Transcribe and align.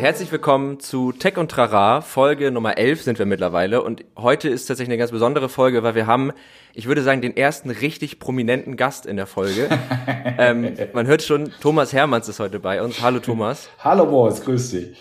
Herzlich 0.00 0.32
willkommen 0.32 0.80
zu 0.80 1.12
Tech 1.12 1.36
und 1.36 1.50
Trara. 1.50 2.00
Folge 2.00 2.50
Nummer 2.50 2.78
11 2.78 3.02
sind 3.02 3.18
wir 3.18 3.26
mittlerweile. 3.26 3.82
Und 3.82 4.02
heute 4.16 4.48
ist 4.48 4.64
tatsächlich 4.64 4.88
eine 4.88 4.96
ganz 4.96 5.10
besondere 5.10 5.50
Folge, 5.50 5.82
weil 5.82 5.94
wir 5.94 6.06
haben, 6.06 6.32
ich 6.72 6.86
würde 6.86 7.02
sagen, 7.02 7.20
den 7.20 7.36
ersten 7.36 7.68
richtig 7.68 8.18
prominenten 8.18 8.78
Gast 8.78 9.04
in 9.04 9.18
der 9.18 9.26
Folge. 9.26 9.68
ähm, 10.38 10.72
man 10.94 11.06
hört 11.06 11.22
schon, 11.22 11.52
Thomas 11.60 11.92
Hermanns 11.92 12.30
ist 12.30 12.40
heute 12.40 12.60
bei 12.60 12.80
uns. 12.80 13.02
Hallo 13.02 13.18
Thomas. 13.18 13.68
Hallo 13.80 14.06
Boris, 14.06 14.42
grüß 14.42 14.70
dich. 14.70 14.96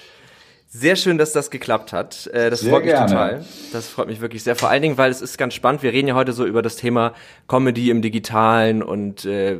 Sehr 0.67 0.97
schön, 0.97 1.17
dass 1.17 1.31
das 1.31 1.49
geklappt 1.49 1.93
hat. 1.93 2.27
Äh, 2.27 2.49
das 2.49 2.59
sehr 2.59 2.73
freut 2.73 2.83
mich 2.83 2.93
gerne. 2.93 3.09
total. 3.09 3.45
Das 3.71 3.87
freut 3.87 4.07
mich 4.07 4.19
wirklich 4.19 4.43
sehr. 4.43 4.57
Vor 4.57 4.67
allen 4.69 4.81
Dingen, 4.81 4.97
weil 4.97 5.11
es 5.11 5.21
ist 5.21 5.37
ganz 5.37 5.53
spannend. 5.53 5.81
Wir 5.81 5.93
reden 5.93 6.09
ja 6.09 6.15
heute 6.15 6.33
so 6.33 6.45
über 6.45 6.61
das 6.61 6.75
Thema 6.75 7.13
Comedy 7.47 7.89
im 7.89 8.01
Digitalen 8.01 8.83
und 8.83 9.23
äh, 9.23 9.59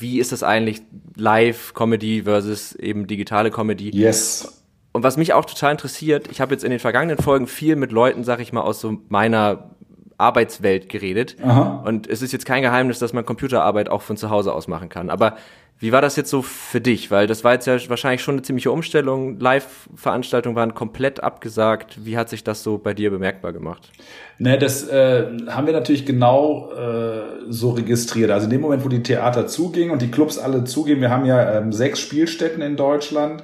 wie 0.00 0.18
ist 0.18 0.32
das 0.32 0.42
eigentlich 0.42 0.82
Live-Comedy 1.14 2.24
versus 2.24 2.74
eben 2.74 3.06
digitale 3.06 3.52
Comedy. 3.52 3.90
Yes. 3.90 4.58
Und 4.92 5.02
was 5.02 5.16
mich 5.16 5.32
auch 5.32 5.44
total 5.44 5.72
interessiert, 5.72 6.28
ich 6.30 6.40
habe 6.40 6.52
jetzt 6.52 6.64
in 6.64 6.70
den 6.70 6.78
vergangenen 6.78 7.18
Folgen 7.18 7.46
viel 7.46 7.76
mit 7.76 7.92
Leuten, 7.92 8.24
sag 8.24 8.40
ich 8.40 8.52
mal, 8.52 8.60
aus 8.60 8.80
so 8.80 8.98
meiner 9.08 9.70
Arbeitswelt 10.18 10.88
geredet. 10.88 11.36
Aha. 11.42 11.82
Und 11.84 12.06
es 12.06 12.22
ist 12.22 12.32
jetzt 12.32 12.46
kein 12.46 12.62
Geheimnis, 12.62 12.98
dass 12.98 13.12
man 13.12 13.24
Computerarbeit 13.24 13.88
auch 13.88 14.02
von 14.02 14.16
zu 14.16 14.30
Hause 14.30 14.52
aus 14.52 14.68
machen 14.68 14.88
kann. 14.88 15.10
Aber 15.10 15.36
wie 15.78 15.90
war 15.90 16.00
das 16.00 16.14
jetzt 16.14 16.30
so 16.30 16.42
für 16.42 16.80
dich? 16.80 17.10
Weil 17.10 17.26
das 17.26 17.42
war 17.42 17.54
jetzt 17.54 17.66
ja 17.66 17.76
wahrscheinlich 17.88 18.22
schon 18.22 18.36
eine 18.36 18.42
ziemliche 18.42 18.70
Umstellung. 18.70 19.40
Live-Veranstaltungen 19.40 20.54
waren 20.54 20.74
komplett 20.74 21.20
abgesagt. 21.24 22.04
Wie 22.04 22.16
hat 22.16 22.28
sich 22.28 22.44
das 22.44 22.62
so 22.62 22.78
bei 22.78 22.94
dir 22.94 23.10
bemerkbar 23.10 23.52
gemacht? 23.52 23.90
Ne, 24.38 24.58
das 24.58 24.86
äh, 24.88 25.26
haben 25.48 25.66
wir 25.66 25.72
natürlich 25.72 26.06
genau 26.06 26.70
äh, 26.72 27.22
so 27.48 27.70
registriert. 27.70 28.30
Also 28.30 28.44
in 28.44 28.50
dem 28.50 28.60
Moment, 28.60 28.84
wo 28.84 28.88
die 28.88 29.02
Theater 29.02 29.48
zugingen 29.48 29.90
und 29.90 30.02
die 30.02 30.10
Clubs 30.12 30.38
alle 30.38 30.62
zugingen, 30.62 31.00
wir 31.00 31.10
haben 31.10 31.24
ja 31.24 31.58
ähm, 31.58 31.72
sechs 31.72 31.98
Spielstätten 31.98 32.62
in 32.62 32.76
Deutschland 32.76 33.42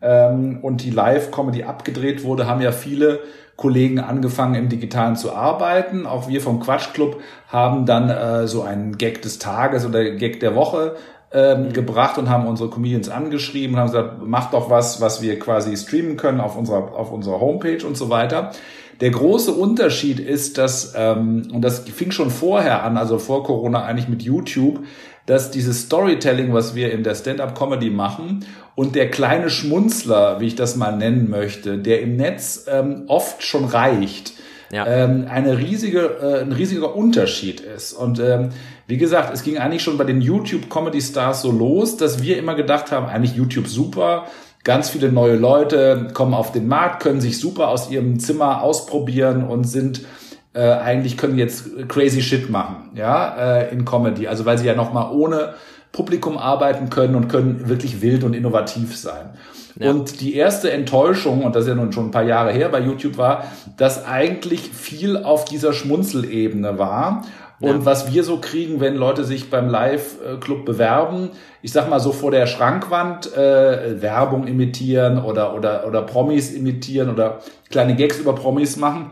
ähm, 0.00 0.58
und 0.62 0.82
die 0.82 0.90
Live-Comedy 0.90 1.64
abgedreht 1.64 2.24
wurde, 2.24 2.46
haben 2.46 2.60
ja 2.60 2.72
viele 2.72 3.20
Kollegen 3.56 3.98
angefangen 3.98 4.54
im 4.54 4.68
Digitalen 4.68 5.16
zu 5.16 5.32
arbeiten. 5.32 6.06
Auch 6.06 6.28
wir 6.28 6.40
vom 6.40 6.60
Quatsch 6.60 6.92
Club 6.94 7.20
haben 7.48 7.86
dann 7.86 8.08
äh, 8.08 8.46
so 8.46 8.62
einen 8.62 8.98
Gag 8.98 9.22
des 9.22 9.38
Tages 9.40 9.84
oder 9.84 10.10
Gag 10.12 10.38
der 10.40 10.54
Woche 10.54 10.94
ähm, 11.32 11.64
mhm. 11.64 11.72
gebracht 11.72 12.18
und 12.18 12.30
haben 12.30 12.46
unsere 12.46 12.70
Comedians 12.70 13.08
angeschrieben 13.08 13.74
und 13.74 13.80
haben 13.80 13.88
gesagt, 13.88 14.22
macht 14.22 14.54
doch 14.54 14.70
was, 14.70 15.00
was 15.00 15.20
wir 15.22 15.38
quasi 15.38 15.76
streamen 15.76 16.16
können 16.16 16.40
auf 16.40 16.56
unserer, 16.56 16.94
auf 16.94 17.10
unserer 17.10 17.40
Homepage 17.40 17.84
und 17.84 17.96
so 17.96 18.08
weiter. 18.10 18.52
Der 19.00 19.10
große 19.10 19.52
Unterschied 19.52 20.20
ist, 20.20 20.58
dass, 20.58 20.94
ähm, 20.96 21.48
und 21.52 21.62
das 21.62 21.80
fing 21.80 22.12
schon 22.12 22.30
vorher 22.30 22.82
an, 22.82 22.96
also 22.96 23.18
vor 23.18 23.44
Corona 23.44 23.84
eigentlich 23.84 24.08
mit 24.08 24.22
YouTube, 24.22 24.80
dass 25.28 25.50
dieses 25.50 25.82
Storytelling, 25.82 26.54
was 26.54 26.74
wir 26.74 26.90
in 26.90 27.04
der 27.04 27.14
Stand-up-Comedy 27.14 27.90
machen 27.90 28.46
und 28.74 28.94
der 28.94 29.10
kleine 29.10 29.50
Schmunzler, 29.50 30.40
wie 30.40 30.46
ich 30.46 30.54
das 30.54 30.74
mal 30.74 30.96
nennen 30.96 31.28
möchte, 31.28 31.76
der 31.76 32.00
im 32.00 32.16
Netz 32.16 32.64
ähm, 32.66 33.02
oft 33.08 33.42
schon 33.42 33.66
reicht, 33.66 34.32
ja. 34.72 34.86
ähm, 34.86 35.26
eine 35.30 35.58
riesige, 35.58 36.00
äh, 36.22 36.40
ein 36.40 36.52
riesiger 36.52 36.96
Unterschied 36.96 37.60
ist. 37.60 37.92
Und 37.92 38.20
ähm, 38.20 38.48
wie 38.86 38.96
gesagt, 38.96 39.34
es 39.34 39.42
ging 39.42 39.58
eigentlich 39.58 39.82
schon 39.82 39.98
bei 39.98 40.04
den 40.04 40.22
YouTube-Comedy-Stars 40.22 41.42
so 41.42 41.52
los, 41.52 41.98
dass 41.98 42.22
wir 42.22 42.38
immer 42.38 42.54
gedacht 42.54 42.90
haben, 42.90 43.04
eigentlich 43.04 43.36
YouTube 43.36 43.68
super, 43.68 44.28
ganz 44.64 44.88
viele 44.88 45.12
neue 45.12 45.36
Leute 45.36 46.08
kommen 46.14 46.32
auf 46.32 46.52
den 46.52 46.68
Markt, 46.68 47.02
können 47.02 47.20
sich 47.20 47.38
super 47.38 47.68
aus 47.68 47.90
ihrem 47.90 48.18
Zimmer 48.18 48.62
ausprobieren 48.62 49.44
und 49.44 49.64
sind 49.64 50.06
äh, 50.54 50.60
eigentlich 50.60 51.16
können 51.16 51.38
jetzt 51.38 51.88
crazy 51.88 52.22
shit 52.22 52.50
machen, 52.50 52.90
ja, 52.94 53.58
äh, 53.58 53.72
in 53.72 53.84
Comedy. 53.84 54.26
Also 54.28 54.44
weil 54.44 54.58
sie 54.58 54.66
ja 54.66 54.74
nochmal 54.74 55.12
ohne 55.12 55.54
Publikum 55.92 56.36
arbeiten 56.38 56.90
können 56.90 57.14
und 57.14 57.28
können 57.28 57.68
wirklich 57.68 58.02
wild 58.02 58.24
und 58.24 58.34
innovativ 58.34 58.96
sein. 58.96 59.30
Ja. 59.78 59.90
Und 59.90 60.20
die 60.20 60.34
erste 60.34 60.70
Enttäuschung, 60.72 61.44
und 61.44 61.54
das 61.54 61.64
ist 61.64 61.68
ja 61.68 61.74
nun 61.74 61.92
schon 61.92 62.06
ein 62.06 62.10
paar 62.10 62.24
Jahre 62.24 62.52
her 62.52 62.68
bei 62.68 62.80
YouTube, 62.80 63.16
war, 63.16 63.44
dass 63.76 64.04
eigentlich 64.04 64.70
viel 64.72 65.16
auf 65.16 65.44
dieser 65.44 65.72
Schmunzelebene 65.72 66.78
war. 66.78 67.22
Und 67.60 67.80
ja. 67.80 67.84
was 67.84 68.12
wir 68.12 68.22
so 68.22 68.38
kriegen, 68.38 68.80
wenn 68.80 68.94
Leute 68.96 69.24
sich 69.24 69.50
beim 69.50 69.68
Live-Club 69.68 70.64
bewerben, 70.64 71.30
ich 71.60 71.72
sag 71.72 71.88
mal 71.88 71.98
so 71.98 72.12
vor 72.12 72.30
der 72.30 72.46
Schrankwand 72.46 73.36
äh, 73.36 74.00
Werbung 74.00 74.46
imitieren 74.46 75.18
oder, 75.18 75.54
oder, 75.54 75.86
oder 75.86 76.02
Promis 76.02 76.52
imitieren 76.52 77.10
oder 77.10 77.40
kleine 77.68 77.96
Gags 77.96 78.18
über 78.18 78.34
Promis 78.34 78.76
machen, 78.76 79.10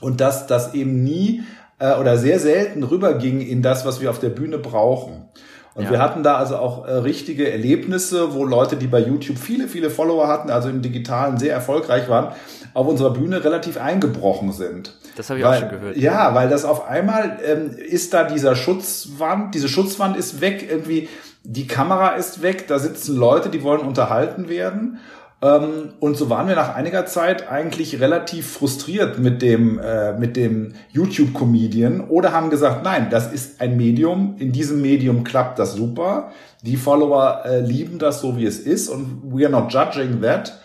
und 0.00 0.20
dass 0.20 0.46
das 0.46 0.74
eben 0.74 1.02
nie 1.02 1.42
äh, 1.78 1.94
oder 1.94 2.18
sehr 2.18 2.38
selten 2.38 2.82
rüberging 2.82 3.40
in 3.40 3.62
das, 3.62 3.84
was 3.86 4.00
wir 4.00 4.10
auf 4.10 4.18
der 4.18 4.30
Bühne 4.30 4.58
brauchen. 4.58 5.28
Und 5.74 5.84
ja. 5.84 5.90
wir 5.90 5.98
hatten 5.98 6.22
da 6.22 6.36
also 6.36 6.56
auch 6.56 6.86
äh, 6.86 6.92
richtige 6.92 7.50
Erlebnisse, 7.50 8.32
wo 8.32 8.44
Leute, 8.44 8.76
die 8.76 8.86
bei 8.86 9.00
YouTube 9.00 9.36
viele, 9.36 9.68
viele 9.68 9.90
Follower 9.90 10.26
hatten, 10.26 10.50
also 10.50 10.70
im 10.70 10.80
Digitalen 10.80 11.36
sehr 11.38 11.52
erfolgreich 11.52 12.08
waren, 12.08 12.32
auf 12.72 12.86
unserer 12.86 13.10
Bühne 13.10 13.44
relativ 13.44 13.78
eingebrochen 13.78 14.52
sind. 14.52 14.94
Das 15.16 15.28
habe 15.28 15.40
ich 15.40 15.44
weil, 15.44 15.56
auch 15.56 15.60
schon 15.60 15.68
gehört. 15.68 15.96
Ja, 15.98 16.34
weil 16.34 16.48
das 16.48 16.64
auf 16.64 16.88
einmal 16.88 17.38
ähm, 17.44 17.76
ist 17.76 18.14
da 18.14 18.24
dieser 18.24 18.56
Schutzwand, 18.56 19.54
diese 19.54 19.68
Schutzwand 19.68 20.16
ist 20.16 20.40
weg, 20.40 20.66
irgendwie 20.68 21.10
die 21.42 21.66
Kamera 21.66 22.10
ist 22.10 22.40
weg, 22.40 22.66
da 22.68 22.78
sitzen 22.78 23.14
Leute, 23.14 23.50
die 23.50 23.62
wollen 23.62 23.82
unterhalten 23.82 24.48
werden 24.48 24.98
und 25.40 26.16
so 26.16 26.30
waren 26.30 26.48
wir 26.48 26.56
nach 26.56 26.74
einiger 26.74 27.04
Zeit 27.04 27.50
eigentlich 27.50 28.00
relativ 28.00 28.50
frustriert 28.50 29.18
mit 29.18 29.42
dem, 29.42 29.78
äh, 29.78 30.14
mit 30.14 30.34
dem 30.34 30.72
YouTube-Comedian 30.92 32.08
oder 32.08 32.32
haben 32.32 32.48
gesagt, 32.48 32.82
nein, 32.84 33.08
das 33.10 33.30
ist 33.32 33.60
ein 33.60 33.76
Medium, 33.76 34.36
in 34.38 34.52
diesem 34.52 34.80
Medium 34.80 35.24
klappt 35.24 35.58
das 35.58 35.74
super, 35.74 36.30
die 36.62 36.78
Follower 36.78 37.42
äh, 37.44 37.60
lieben 37.60 37.98
das 37.98 38.22
so, 38.22 38.38
wie 38.38 38.46
es 38.46 38.58
ist 38.58 38.88
und 38.88 39.22
we 39.24 39.44
are 39.44 39.52
not 39.52 39.72
judging 39.72 40.22
that. 40.22 40.58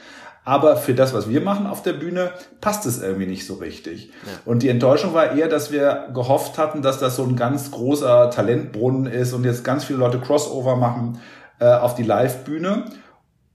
Aber 0.44 0.76
für 0.76 0.96
das, 0.96 1.14
was 1.14 1.30
wir 1.30 1.42
machen 1.42 1.68
auf 1.68 1.84
der 1.84 1.94
Bühne, 1.94 2.32
passt 2.62 2.88
es 2.88 3.00
irgendwie 3.00 3.28
nicht 3.28 3.46
so 3.46 3.56
richtig. 3.56 4.08
Ja. 4.26 4.32
Und 4.46 4.64
die 4.64 4.70
Enttäuschung 4.70 5.14
war 5.14 5.36
eher, 5.36 5.48
dass 5.48 5.72
wir 5.72 6.08
gehofft 6.16 6.58
hatten, 6.58 6.82
dass 6.82 6.98
das 6.98 7.16
so 7.16 7.24
ein 7.24 7.36
ganz 7.36 7.70
großer 7.70 8.32
Talentbrunnen 8.32 9.06
ist 9.06 9.34
und 9.34 9.44
jetzt 9.44 9.64
ganz 9.64 9.84
viele 9.84 10.00
Leute 10.00 10.20
Crossover 10.20 10.78
machen 10.78 11.20
äh, 11.60 11.66
auf 11.66 11.94
die 11.94 12.04
Live-Bühne. 12.04 12.86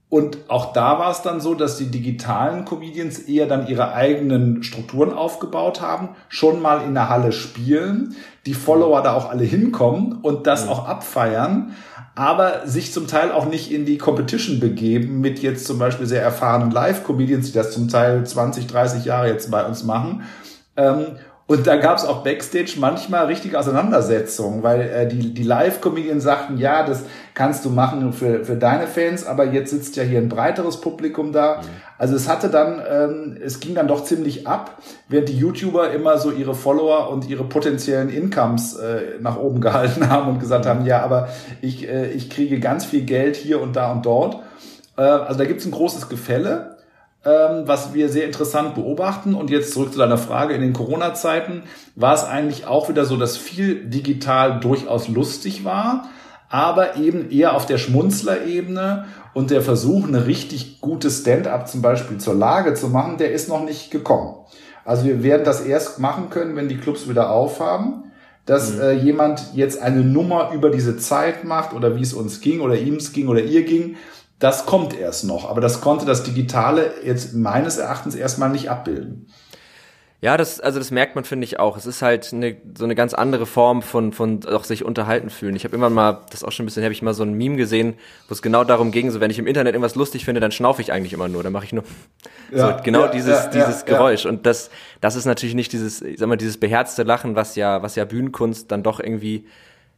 Und 0.09 0.37
auch 0.47 0.71
da 0.71 0.99
war 0.99 1.11
es 1.11 1.21
dann 1.21 1.41
so, 1.41 1.53
dass 1.53 1.77
die 1.77 1.91
digitalen 1.91 2.63
Comedians 2.63 3.19
eher 3.19 3.45
dann 3.45 3.67
ihre 3.67 3.93
eigenen 3.93 4.63
Strukturen 4.63 5.11
aufgebaut 5.11 5.81
haben, 5.81 6.09
schon 6.29 6.61
mal 6.61 6.81
in 6.83 6.93
der 6.93 7.09
Halle 7.09 7.33
spielen, 7.33 8.15
die 8.45 8.53
Follower 8.53 9.01
da 9.01 9.13
auch 9.13 9.29
alle 9.29 9.43
hinkommen 9.43 10.19
und 10.21 10.47
das 10.47 10.65
mhm. 10.65 10.71
auch 10.71 10.87
abfeiern, 10.87 11.75
aber 12.15 12.65
sich 12.65 12.93
zum 12.93 13.07
Teil 13.07 13.33
auch 13.33 13.47
nicht 13.47 13.69
in 13.69 13.85
die 13.85 13.97
Competition 13.97 14.61
begeben 14.61 15.19
mit 15.19 15.39
jetzt 15.39 15.67
zum 15.67 15.77
Beispiel 15.77 16.07
sehr 16.07 16.21
erfahrenen 16.21 16.71
Live-Comedians, 16.71 17.47
die 17.47 17.53
das 17.53 17.71
zum 17.71 17.89
Teil 17.89 18.25
20, 18.25 18.65
30 18.65 19.03
Jahre 19.03 19.27
jetzt 19.27 19.51
bei 19.51 19.65
uns 19.65 19.83
machen. 19.83 20.23
Ähm, 20.77 21.17
und 21.47 21.65
da 21.65 21.77
gab 21.77 21.97
es 21.97 22.03
auch 22.03 22.23
Backstage 22.23 22.73
manchmal 22.77 23.27
richtige 23.27 23.57
Auseinandersetzungen, 23.57 24.63
weil 24.63 24.81
äh, 24.81 25.07
die, 25.07 25.33
die 25.33 25.43
Live-Comedians 25.43 26.21
sagten, 26.21 26.57
ja, 26.57 26.85
das 26.85 27.05
kannst 27.33 27.63
du 27.63 27.69
machen 27.69 28.11
für, 28.11 28.43
für 28.43 28.57
deine 28.57 28.85
Fans, 28.85 29.25
aber 29.25 29.45
jetzt 29.45 29.71
sitzt 29.71 29.95
ja 29.95 30.03
hier 30.03 30.19
ein 30.19 30.27
breiteres 30.27 30.81
Publikum 30.81 31.31
da. 31.31 31.61
Mhm. 31.61 31.65
Also 31.97 32.17
es 32.17 32.27
hatte 32.27 32.49
dann, 32.49 32.81
ähm, 32.91 33.37
es 33.41 33.61
ging 33.61 33.75
dann 33.75 33.87
doch 33.87 34.03
ziemlich 34.03 34.45
ab, 34.45 34.77
während 35.07 35.29
die 35.29 35.37
YouTuber 35.37 35.91
immer 35.91 36.17
so 36.17 36.31
ihre 36.31 36.53
Follower 36.53 37.09
und 37.09 37.29
ihre 37.29 37.45
potenziellen 37.45 38.09
Incomes 38.09 38.75
äh, 38.75 39.17
nach 39.21 39.37
oben 39.37 39.61
gehalten 39.67 40.09
haben 40.09 40.27
und 40.29 40.39
gesagt 40.39 40.65
haben, 40.65 40.85
ja, 40.85 41.01
aber 41.01 41.29
ich, 41.61 41.87
äh, 41.87 42.11
ich 42.11 42.29
kriege 42.29 42.59
ganz 42.59 42.83
viel 42.83 43.03
Geld 43.03 43.37
hier 43.37 43.61
und 43.61 43.77
da 43.77 43.93
und 43.93 44.05
dort. 44.05 44.41
Äh, 44.97 45.01
also 45.01 45.39
da 45.39 45.45
gibt's 45.45 45.65
ein 45.65 45.71
großes 45.71 46.09
Gefälle 46.09 46.76
was 47.29 47.93
wir 47.93 48.09
sehr 48.09 48.25
interessant 48.25 48.75
beobachten. 48.75 49.35
Und 49.35 49.49
jetzt 49.49 49.73
zurück 49.73 49.91
zu 49.91 49.99
deiner 49.99 50.17
Frage. 50.17 50.53
In 50.53 50.61
den 50.61 50.73
Corona-Zeiten 50.73 51.63
war 51.95 52.13
es 52.13 52.23
eigentlich 52.23 52.65
auch 52.65 52.89
wieder 52.89 53.05
so, 53.05 53.17
dass 53.17 53.37
viel 53.37 53.85
digital 53.85 54.59
durchaus 54.59 55.07
lustig 55.07 55.65
war, 55.65 56.09
aber 56.49 56.95
eben 56.95 57.29
eher 57.29 57.55
auf 57.55 57.65
der 57.65 57.77
Schmunzlerebene 57.77 59.05
und 59.33 59.51
der 59.51 59.61
Versuch, 59.61 60.07
eine 60.07 60.25
richtig 60.25 60.81
gute 60.81 61.09
Stand-up 61.09 61.67
zum 61.67 61.81
Beispiel 61.81 62.17
zur 62.17 62.35
Lage 62.35 62.73
zu 62.73 62.87
machen, 62.87 63.17
der 63.17 63.31
ist 63.31 63.49
noch 63.49 63.63
nicht 63.63 63.91
gekommen. 63.91 64.35
Also 64.85 65.03
wir 65.05 65.21
werden 65.21 65.43
das 65.43 65.61
erst 65.61 65.99
machen 65.99 66.29
können, 66.29 66.55
wenn 66.55 66.69
die 66.69 66.77
Clubs 66.77 67.09
wieder 67.09 67.31
aufhaben 67.31 68.05
dass 68.47 68.73
mhm. 68.73 68.81
äh, 68.81 68.91
jemand 68.93 69.53
jetzt 69.53 69.79
eine 69.79 70.01
Nummer 70.01 70.51
über 70.53 70.71
diese 70.71 70.97
Zeit 70.97 71.43
macht 71.43 71.73
oder 71.73 71.95
wie 71.95 72.01
es 72.01 72.13
uns 72.13 72.41
ging 72.41 72.61
oder 72.61 72.75
ihm 72.75 72.95
es 72.95 73.13
ging 73.13 73.27
oder 73.27 73.41
ihr 73.41 73.63
ging, 73.63 73.97
das 74.39 74.65
kommt 74.65 74.97
erst 74.97 75.23
noch, 75.23 75.49
aber 75.49 75.61
das 75.61 75.81
konnte 75.81 76.05
das 76.05 76.23
Digitale 76.23 76.91
jetzt 77.03 77.33
meines 77.33 77.77
Erachtens 77.77 78.15
erstmal 78.15 78.49
nicht 78.49 78.69
abbilden. 78.69 79.27
Ja, 80.19 80.35
das, 80.35 80.59
also 80.59 80.79
das 80.79 80.89
merkt 80.89 81.13
man, 81.13 81.25
finde 81.25 81.45
ich 81.45 81.59
auch. 81.59 81.77
Es 81.77 81.85
ist 81.85 82.01
halt 82.01 82.33
eine, 82.33 82.57
so 82.75 82.85
eine 82.85 82.95
ganz 82.95 83.13
andere 83.13 83.45
Form 83.45 83.83
von, 83.83 84.13
von 84.13 84.43
auch 84.47 84.63
sich 84.63 84.83
unterhalten 84.83 85.29
fühlen. 85.29 85.55
Ich 85.55 85.63
habe 85.63 85.75
immer 85.75 85.91
mal, 85.91 86.25
das 86.31 86.43
auch 86.43 86.51
schon 86.51 86.63
ein 86.63 86.65
bisschen, 86.65 86.81
habe 86.81 86.91
ich 86.91 87.03
mal 87.03 87.13
so 87.13 87.21
ein 87.21 87.33
Meme 87.33 87.55
gesehen, 87.55 87.93
wo 88.27 88.33
es 88.33 88.41
genau 88.41 88.63
darum 88.63 88.91
ging, 88.91 89.11
so 89.11 89.19
wenn 89.19 89.29
ich 89.29 89.37
im 89.37 89.45
Internet 89.45 89.75
irgendwas 89.75 89.93
lustig 89.93 90.25
finde, 90.25 90.41
dann 90.41 90.51
schnaufe 90.51 90.81
ich 90.81 90.91
eigentlich 90.91 91.13
immer 91.13 91.27
nur, 91.27 91.43
dann 91.43 91.53
mache 91.53 91.65
ich 91.65 91.73
nur 91.73 91.83
ja, 92.51 92.77
so 92.77 92.83
genau 92.83 93.01
ja, 93.01 93.07
dieses, 93.09 93.43
ja, 93.43 93.47
dieses 93.47 93.85
Geräusch. 93.85 94.25
Und 94.25 94.47
das, 94.47 94.71
das 95.01 95.15
ist 95.15 95.25
natürlich 95.25 95.53
nicht 95.53 95.71
dieses, 95.71 96.01
ich 96.01 96.17
sag 96.17 96.27
mal, 96.27 96.35
dieses 96.35 96.57
beherzte 96.57 97.03
Lachen, 97.03 97.35
was 97.35 97.55
ja, 97.55 97.83
was 97.83 97.95
ja 97.95 98.03
Bühnenkunst 98.03 98.71
dann 98.71 98.81
doch 98.81 98.99
irgendwie 98.99 99.45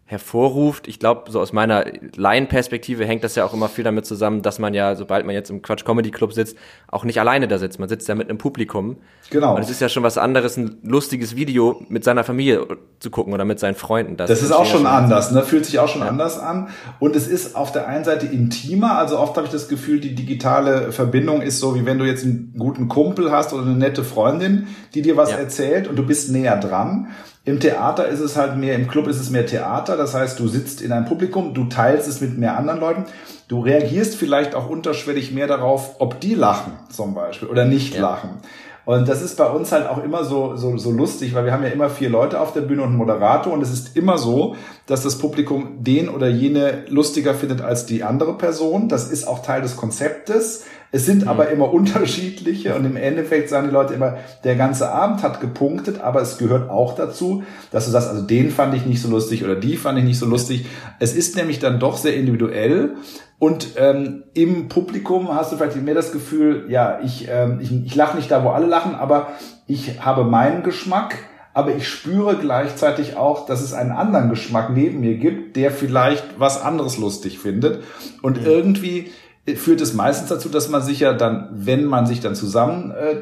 hervorruft. 0.09 0.87
Ich 0.87 0.97
glaube, 0.97 1.29
so 1.29 1.39
aus 1.39 1.53
meiner 1.53 1.85
Laienperspektive 2.15 3.05
hängt 3.05 3.23
das 3.23 3.35
ja 3.35 3.45
auch 3.45 3.53
immer 3.53 3.69
viel 3.69 3.83
damit 3.83 4.07
zusammen, 4.07 4.41
dass 4.41 4.57
man 4.57 4.73
ja, 4.73 4.95
sobald 4.95 5.23
man 5.23 5.35
jetzt 5.35 5.51
im 5.51 5.61
Quatsch 5.61 5.85
Comedy 5.85 6.09
Club 6.09 6.33
sitzt, 6.33 6.57
auch 6.87 7.03
nicht 7.03 7.19
alleine 7.19 7.47
da 7.47 7.59
sitzt. 7.59 7.79
Man 7.79 7.89
sitzt 7.89 8.07
ja 8.07 8.15
mit 8.15 8.27
einem 8.27 8.39
Publikum. 8.39 8.97
Genau. 9.29 9.55
Und 9.55 9.61
es 9.61 9.69
ist 9.69 9.81
ja 9.81 9.87
schon 9.87 10.01
was 10.01 10.17
anderes, 10.17 10.57
ein 10.57 10.79
lustiges 10.81 11.35
Video 11.35 11.85
mit 11.89 12.03
seiner 12.03 12.23
Familie 12.23 12.65
zu 12.99 13.11
gucken 13.11 13.33
oder 13.33 13.45
mit 13.45 13.59
seinen 13.59 13.75
Freunden. 13.75 14.17
Das, 14.17 14.31
das 14.31 14.41
ist 14.41 14.51
auch 14.51 14.65
schon 14.65 14.87
anders, 14.87 15.31
ne? 15.31 15.43
Fühlt 15.43 15.67
sich 15.67 15.77
auch 15.77 15.87
schon 15.87 16.01
ja. 16.01 16.07
anders 16.07 16.39
an. 16.39 16.69
Und 16.97 17.15
es 17.15 17.27
ist 17.27 17.55
auf 17.55 17.71
der 17.71 17.87
einen 17.87 18.03
Seite 18.03 18.25
intimer. 18.25 18.97
Also 18.97 19.19
oft 19.19 19.37
habe 19.37 19.45
ich 19.45 19.53
das 19.53 19.67
Gefühl, 19.67 19.99
die 19.99 20.15
digitale 20.15 20.91
Verbindung 20.91 21.43
ist 21.43 21.59
so, 21.59 21.75
wie 21.75 21.85
wenn 21.85 21.99
du 21.99 22.05
jetzt 22.05 22.23
einen 22.23 22.55
guten 22.57 22.87
Kumpel 22.87 23.31
hast 23.31 23.53
oder 23.53 23.61
eine 23.61 23.75
nette 23.75 24.03
Freundin, 24.03 24.69
die 24.95 25.03
dir 25.03 25.17
was 25.17 25.29
ja. 25.29 25.37
erzählt 25.37 25.87
und 25.87 25.97
du 25.97 26.03
bist 26.03 26.31
näher 26.31 26.57
dran. 26.57 27.09
Im 27.49 27.59
Theater 27.59 28.07
ist 28.07 28.19
es 28.19 28.35
halt 28.37 28.57
mehr, 28.57 28.75
im 28.75 28.87
Club 28.87 29.07
ist 29.07 29.19
es 29.19 29.31
mehr 29.31 29.43
Theater. 29.43 29.97
Das 29.97 30.13
heißt, 30.13 30.39
du 30.39 30.47
sitzt 30.47 30.83
in 30.83 30.91
einem 30.91 31.05
Publikum, 31.05 31.55
du 31.55 31.65
teilst 31.65 32.07
es 32.07 32.21
mit 32.21 32.37
mehr 32.37 32.55
anderen 32.55 32.79
Leuten. 32.79 33.05
Du 33.47 33.61
reagierst 33.61 34.13
vielleicht 34.13 34.53
auch 34.53 34.69
unterschwellig 34.69 35.31
mehr 35.31 35.47
darauf, 35.47 35.95
ob 35.97 36.19
die 36.19 36.35
lachen 36.35 36.73
zum 36.91 37.15
Beispiel 37.15 37.47
oder 37.47 37.65
nicht 37.65 37.95
ja. 37.95 38.01
lachen. 38.01 38.37
Und 38.85 39.09
das 39.09 39.23
ist 39.23 39.35
bei 39.35 39.47
uns 39.47 39.71
halt 39.71 39.87
auch 39.87 40.03
immer 40.03 40.23
so, 40.23 40.57
so, 40.57 40.77
so 40.77 40.91
lustig, 40.91 41.33
weil 41.33 41.45
wir 41.45 41.51
haben 41.51 41.63
ja 41.63 41.69
immer 41.69 41.89
vier 41.89 42.11
Leute 42.11 42.39
auf 42.39 42.53
der 42.53 42.61
Bühne 42.61 42.83
und 42.83 42.89
einen 42.89 42.97
Moderator 42.97 43.51
und 43.51 43.63
es 43.63 43.71
ist 43.71 43.95
immer 43.97 44.19
so, 44.19 44.55
dass 44.85 45.01
das 45.01 45.17
Publikum 45.17 45.83
den 45.83 46.07
oder 46.07 46.27
jene 46.27 46.85
lustiger 46.87 47.33
findet 47.33 47.61
als 47.61 47.87
die 47.87 48.03
andere 48.03 48.37
Person. 48.37 48.89
Das 48.89 49.09
ist 49.09 49.27
auch 49.27 49.41
Teil 49.41 49.63
des 49.63 49.75
Konzeptes. 49.75 50.65
Es 50.91 51.05
sind 51.05 51.23
mhm. 51.23 51.27
aber 51.27 51.49
immer 51.49 51.71
unterschiedliche 51.71 52.75
und 52.75 52.85
im 52.85 52.95
Endeffekt 52.95 53.49
sagen 53.49 53.67
die 53.67 53.73
Leute 53.73 53.93
immer, 53.93 54.17
der 54.43 54.55
ganze 54.55 54.91
Abend 54.91 55.21
hat 55.21 55.39
gepunktet, 55.39 56.01
aber 56.01 56.21
es 56.21 56.37
gehört 56.37 56.69
auch 56.69 56.95
dazu, 56.95 57.43
dass 57.71 57.85
du 57.85 57.91
sagst, 57.91 58.09
also 58.09 58.23
den 58.23 58.49
fand 58.49 58.73
ich 58.73 58.85
nicht 58.85 59.01
so 59.01 59.09
lustig 59.09 59.43
oder 59.43 59.55
die 59.55 59.77
fand 59.77 59.99
ich 59.99 60.05
nicht 60.05 60.19
so 60.19 60.25
lustig. 60.25 60.65
Es 60.99 61.15
ist 61.15 61.35
nämlich 61.35 61.59
dann 61.59 61.79
doch 61.79 61.97
sehr 61.97 62.15
individuell 62.15 62.95
und 63.37 63.69
ähm, 63.77 64.23
im 64.33 64.67
Publikum 64.67 65.33
hast 65.33 65.51
du 65.51 65.57
vielleicht 65.57 65.81
mehr 65.81 65.93
das 65.93 66.11
Gefühl, 66.11 66.65
ja, 66.69 66.99
ich, 67.03 67.27
ähm, 67.29 67.59
ich, 67.61 67.71
ich 67.71 67.95
lache 67.95 68.17
nicht 68.17 68.31
da, 68.31 68.43
wo 68.43 68.49
alle 68.49 68.65
lachen, 68.65 68.95
aber 68.95 69.29
ich 69.67 70.03
habe 70.03 70.23
meinen 70.23 70.63
Geschmack 70.63 71.15
aber 71.51 71.75
ich 71.75 71.87
spüre 71.87 72.37
gleichzeitig 72.37 73.17
auch, 73.17 73.45
dass 73.45 73.61
es 73.61 73.73
einen 73.73 73.91
anderen 73.91 74.29
Geschmack 74.29 74.69
neben 74.69 75.01
mir 75.01 75.17
gibt, 75.17 75.57
der 75.57 75.71
vielleicht 75.71 76.39
was 76.39 76.61
anderes 76.61 76.97
lustig 76.97 77.39
findet. 77.39 77.83
Und 78.21 78.39
mhm. 78.39 78.45
irgendwie 78.45 79.11
führt 79.55 79.81
es 79.81 79.93
meistens 79.93 80.29
dazu, 80.29 80.49
dass 80.49 80.69
man 80.69 80.81
sich 80.81 80.99
ja 80.99 81.13
dann, 81.13 81.49
wenn 81.51 81.85
man 81.85 82.05
sich 82.05 82.19
dann 82.19 82.35
zusammen 82.35 82.91
äh, 82.91 83.17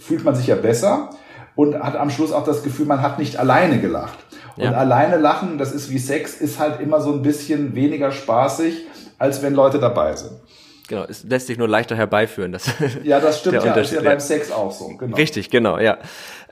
fühlt 0.00 0.24
man 0.24 0.34
sich 0.34 0.46
ja 0.46 0.56
besser 0.56 1.10
und 1.54 1.78
hat 1.82 1.96
am 1.96 2.10
Schluss 2.10 2.32
auch 2.32 2.44
das 2.44 2.62
Gefühl, 2.62 2.86
man 2.86 3.02
hat 3.02 3.18
nicht 3.18 3.36
alleine 3.38 3.80
gelacht. 3.80 4.18
Und 4.56 4.64
ja. 4.64 4.72
alleine 4.72 5.16
lachen, 5.16 5.58
das 5.58 5.72
ist 5.72 5.90
wie 5.90 5.98
Sex, 5.98 6.34
ist 6.34 6.58
halt 6.58 6.80
immer 6.80 7.00
so 7.00 7.12
ein 7.12 7.22
bisschen 7.22 7.74
weniger 7.74 8.12
spaßig, 8.12 8.86
als 9.18 9.42
wenn 9.42 9.54
Leute 9.54 9.78
dabei 9.78 10.14
sind. 10.14 10.32
Genau, 10.88 11.04
es 11.08 11.24
lässt 11.24 11.46
sich 11.46 11.56
nur 11.56 11.68
leichter 11.68 11.96
herbeiführen. 11.96 12.52
Das 12.52 12.66
ja, 13.02 13.20
das 13.20 13.40
stimmt 13.40 13.64
ja, 13.64 13.74
ist 13.74 13.92
ja 13.92 14.02
beim 14.02 14.20
Sex 14.20 14.50
auch 14.50 14.72
so. 14.72 14.88
Genau. 14.88 15.16
Richtig, 15.16 15.48
genau, 15.48 15.78
ja. 15.78 15.98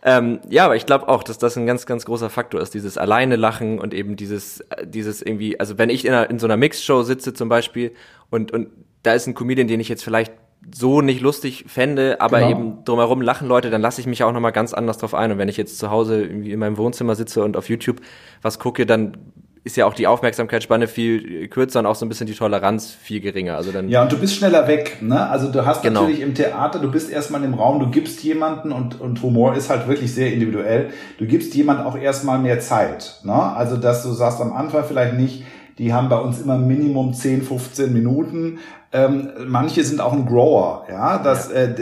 Ähm, 0.03 0.41
ja, 0.49 0.65
aber 0.65 0.76
ich 0.76 0.87
glaube 0.87 1.09
auch, 1.09 1.23
dass 1.23 1.37
das 1.37 1.59
ein 1.59 1.67
ganz, 1.67 1.85
ganz 1.85 2.06
großer 2.06 2.31
Faktor 2.31 2.61
ist, 2.61 2.73
dieses 2.73 2.97
alleine 2.97 3.37
Lachen 3.37 3.79
und 3.79 3.93
eben 3.93 4.17
dieses, 4.17 4.65
dieses 4.83 5.21
irgendwie, 5.21 5.61
also 5.61 5.76
wenn 5.76 5.91
ich 5.91 6.06
in, 6.06 6.15
einer, 6.15 6.31
in 6.31 6.38
so 6.38 6.47
einer 6.47 6.56
Mixshow 6.56 7.03
sitze 7.03 7.35
zum 7.35 7.50
Beispiel 7.50 7.93
und, 8.31 8.50
und 8.50 8.69
da 9.02 9.14
ist 9.14 9.26
ein 9.26 9.35
Comedian, 9.35 9.69
den 9.69 9.81
ich 9.81 9.88
jetzt 9.88 10.05
vielleicht 10.05 10.32
so 10.75 11.00
nicht 11.00 11.20
lustig 11.20 11.64
fände, 11.69 12.20
aber 12.20 12.41
genau. 12.41 12.50
eben 12.50 12.85
drumherum 12.85 13.23
lachen 13.23 13.49
Leute, 13.49 13.70
dann 13.70 13.81
lasse 13.81 14.00
ich 14.00 14.06
mich 14.06 14.23
auch 14.23 14.32
nochmal 14.32 14.52
ganz 14.52 14.75
anders 14.75 14.99
drauf 14.99 15.14
ein. 15.14 15.32
Und 15.32 15.38
wenn 15.38 15.49
ich 15.49 15.56
jetzt 15.56 15.79
zu 15.79 15.91
Hause 15.91 16.23
irgendwie 16.23 16.52
in 16.52 16.58
meinem 16.58 16.76
Wohnzimmer 16.76 17.14
sitze 17.14 17.43
und 17.43 17.56
auf 17.56 17.69
YouTube 17.69 18.00
was 18.43 18.58
gucke, 18.58 18.85
dann 18.85 19.17
ist 19.62 19.76
ja 19.76 19.85
auch 19.85 19.94
die 19.94 20.06
Aufmerksamkeitsspanne 20.06 20.88
viel 20.88 21.49
kürzer 21.49 21.81
und 21.81 21.87
auch 21.87 21.94
so 21.94 22.06
ein 22.06 22.08
bisschen 22.08 22.26
die 22.26 22.35
Toleranz 22.35 22.91
viel 22.91 23.20
geringer. 23.20 23.56
Also 23.56 23.73
dann 23.73 23.88
ja, 23.88 24.02
und 24.02 24.11
du 24.11 24.19
bist 24.19 24.35
schneller 24.37 24.67
weg. 24.67 24.99
Ne? 25.02 25.29
Also 25.29 25.52
du 25.52 25.67
hast 25.67 25.82
genau. 25.82 26.02
natürlich 26.02 26.23
im 26.23 26.35
Theater, 26.35 26.79
du 26.79 26.91
bist 26.91 27.11
erstmal 27.11 27.44
im 27.44 27.55
Raum, 27.55 27.79
du 27.79 27.91
gibst 27.91 28.23
jemanden 28.23 28.73
und, 28.73 29.00
und 29.00 29.23
Humor 29.23 29.55
ist 29.55 29.69
halt 29.69 29.87
wirklich 29.87 30.14
sehr 30.14 30.32
individuell. 30.32 30.91
Du 31.19 31.26
gibst 31.26 31.55
jemand 31.55 31.85
auch 31.85 31.97
erstmal 31.97 32.38
mehr 32.38 32.61
Zeit. 32.61 33.20
Ne? 33.23 33.35
Also 33.35 33.76
dass 33.76 34.02
du 34.02 34.12
sagst 34.12 34.41
am 34.41 34.55
Anfang 34.55 34.85
vielleicht 34.85 35.14
nicht, 35.14 35.44
die 35.78 35.93
haben 35.93 36.08
bei 36.08 36.19
uns 36.19 36.40
immer 36.40 36.58
Minimum 36.58 37.14
10, 37.14 37.43
15 37.43 37.93
Minuten. 37.93 38.58
Ähm, 38.93 39.28
manche 39.46 39.84
sind 39.84 40.00
auch 40.00 40.12
ein 40.12 40.26
Grower, 40.26 40.84
ja, 40.90 41.19
dass 41.19 41.52
ja. 41.52 41.62
äh, 41.62 41.75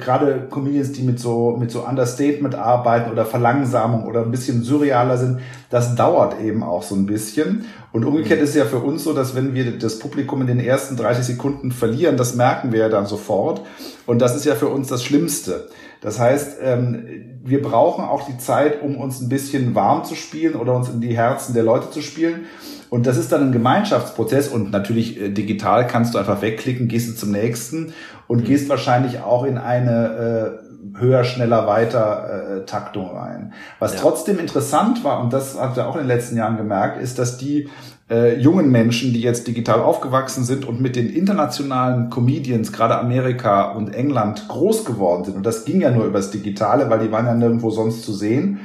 gerade 0.00 0.48
Comedians, 0.50 0.90
die 0.90 1.02
mit 1.02 1.20
so 1.20 1.56
mit 1.56 1.70
so 1.70 1.86
Understatement 1.86 2.56
arbeiten 2.56 3.12
oder 3.12 3.24
Verlangsamung 3.24 4.04
oder 4.04 4.22
ein 4.22 4.32
bisschen 4.32 4.64
surrealer 4.64 5.16
sind, 5.16 5.38
das 5.70 5.94
dauert 5.94 6.40
eben 6.40 6.64
auch 6.64 6.82
so 6.82 6.96
ein 6.96 7.06
bisschen. 7.06 7.66
Und 7.92 8.04
umgekehrt 8.04 8.40
mhm. 8.40 8.44
ist 8.44 8.50
es 8.50 8.56
ja 8.56 8.64
für 8.64 8.80
uns 8.80 9.04
so, 9.04 9.12
dass 9.12 9.36
wenn 9.36 9.54
wir 9.54 9.78
das 9.78 10.00
Publikum 10.00 10.40
in 10.40 10.48
den 10.48 10.58
ersten 10.58 10.96
30 10.96 11.24
Sekunden 11.24 11.70
verlieren, 11.70 12.16
das 12.16 12.34
merken 12.34 12.72
wir 12.72 12.80
ja 12.80 12.88
dann 12.88 13.06
sofort. 13.06 13.60
Und 14.04 14.20
das 14.20 14.34
ist 14.34 14.44
ja 14.44 14.56
für 14.56 14.68
uns 14.68 14.88
das 14.88 15.04
Schlimmste. 15.04 15.68
Das 16.00 16.18
heißt, 16.18 16.58
ähm, 16.62 17.04
wir 17.44 17.62
brauchen 17.62 18.04
auch 18.04 18.26
die 18.26 18.38
Zeit, 18.38 18.82
um 18.82 18.96
uns 18.96 19.20
ein 19.20 19.28
bisschen 19.28 19.74
warm 19.74 20.04
zu 20.04 20.16
spielen 20.16 20.56
oder 20.56 20.74
uns 20.74 20.88
in 20.88 21.00
die 21.00 21.16
Herzen 21.16 21.54
der 21.54 21.62
Leute 21.62 21.90
zu 21.90 22.02
spielen. 22.02 22.46
Und 22.90 23.06
das 23.06 23.16
ist 23.16 23.32
dann 23.32 23.42
ein 23.42 23.52
Gemeinschaftsprozess 23.52 24.48
und 24.48 24.70
natürlich 24.70 25.20
äh, 25.20 25.28
digital 25.30 25.86
kannst 25.86 26.14
du 26.14 26.18
einfach 26.18 26.42
wegklicken, 26.42 26.88
gehst 26.88 27.08
du 27.08 27.14
zum 27.14 27.32
nächsten 27.32 27.92
und 28.26 28.42
mhm. 28.42 28.44
gehst 28.44 28.68
wahrscheinlich 28.68 29.20
auch 29.20 29.44
in 29.44 29.58
eine 29.58 30.60
äh, 30.62 30.98
höher, 30.98 31.24
schneller, 31.24 31.66
weiter 31.66 32.60
äh, 32.60 32.64
Taktung 32.64 33.16
rein. 33.16 33.52
Was 33.78 33.94
ja. 33.94 34.00
trotzdem 34.00 34.38
interessant 34.38 35.04
war, 35.04 35.20
und 35.20 35.32
das 35.32 35.58
habt 35.58 35.76
ihr 35.76 35.86
auch 35.86 35.94
in 35.96 36.02
den 36.02 36.08
letzten 36.08 36.36
Jahren 36.36 36.56
gemerkt, 36.56 37.00
ist, 37.00 37.18
dass 37.18 37.36
die 37.36 37.68
äh, 38.08 38.38
jungen 38.38 38.70
Menschen, 38.70 39.12
die 39.12 39.20
jetzt 39.20 39.46
digital 39.48 39.80
aufgewachsen 39.80 40.44
sind 40.44 40.64
und 40.64 40.80
mit 40.80 40.96
den 40.96 41.10
internationalen 41.10 42.08
Comedians, 42.08 42.72
gerade 42.72 42.98
Amerika 42.98 43.72
und 43.72 43.94
England, 43.94 44.46
groß 44.48 44.84
geworden 44.84 45.24
sind, 45.24 45.36
und 45.36 45.44
das 45.44 45.64
ging 45.64 45.80
ja 45.80 45.90
nur 45.90 46.04
übers 46.04 46.30
Digitale, 46.30 46.88
weil 46.88 47.00
die 47.00 47.12
waren 47.12 47.26
ja 47.26 47.34
nirgendwo 47.34 47.70
sonst 47.70 48.04
zu 48.04 48.12
sehen, 48.12 48.60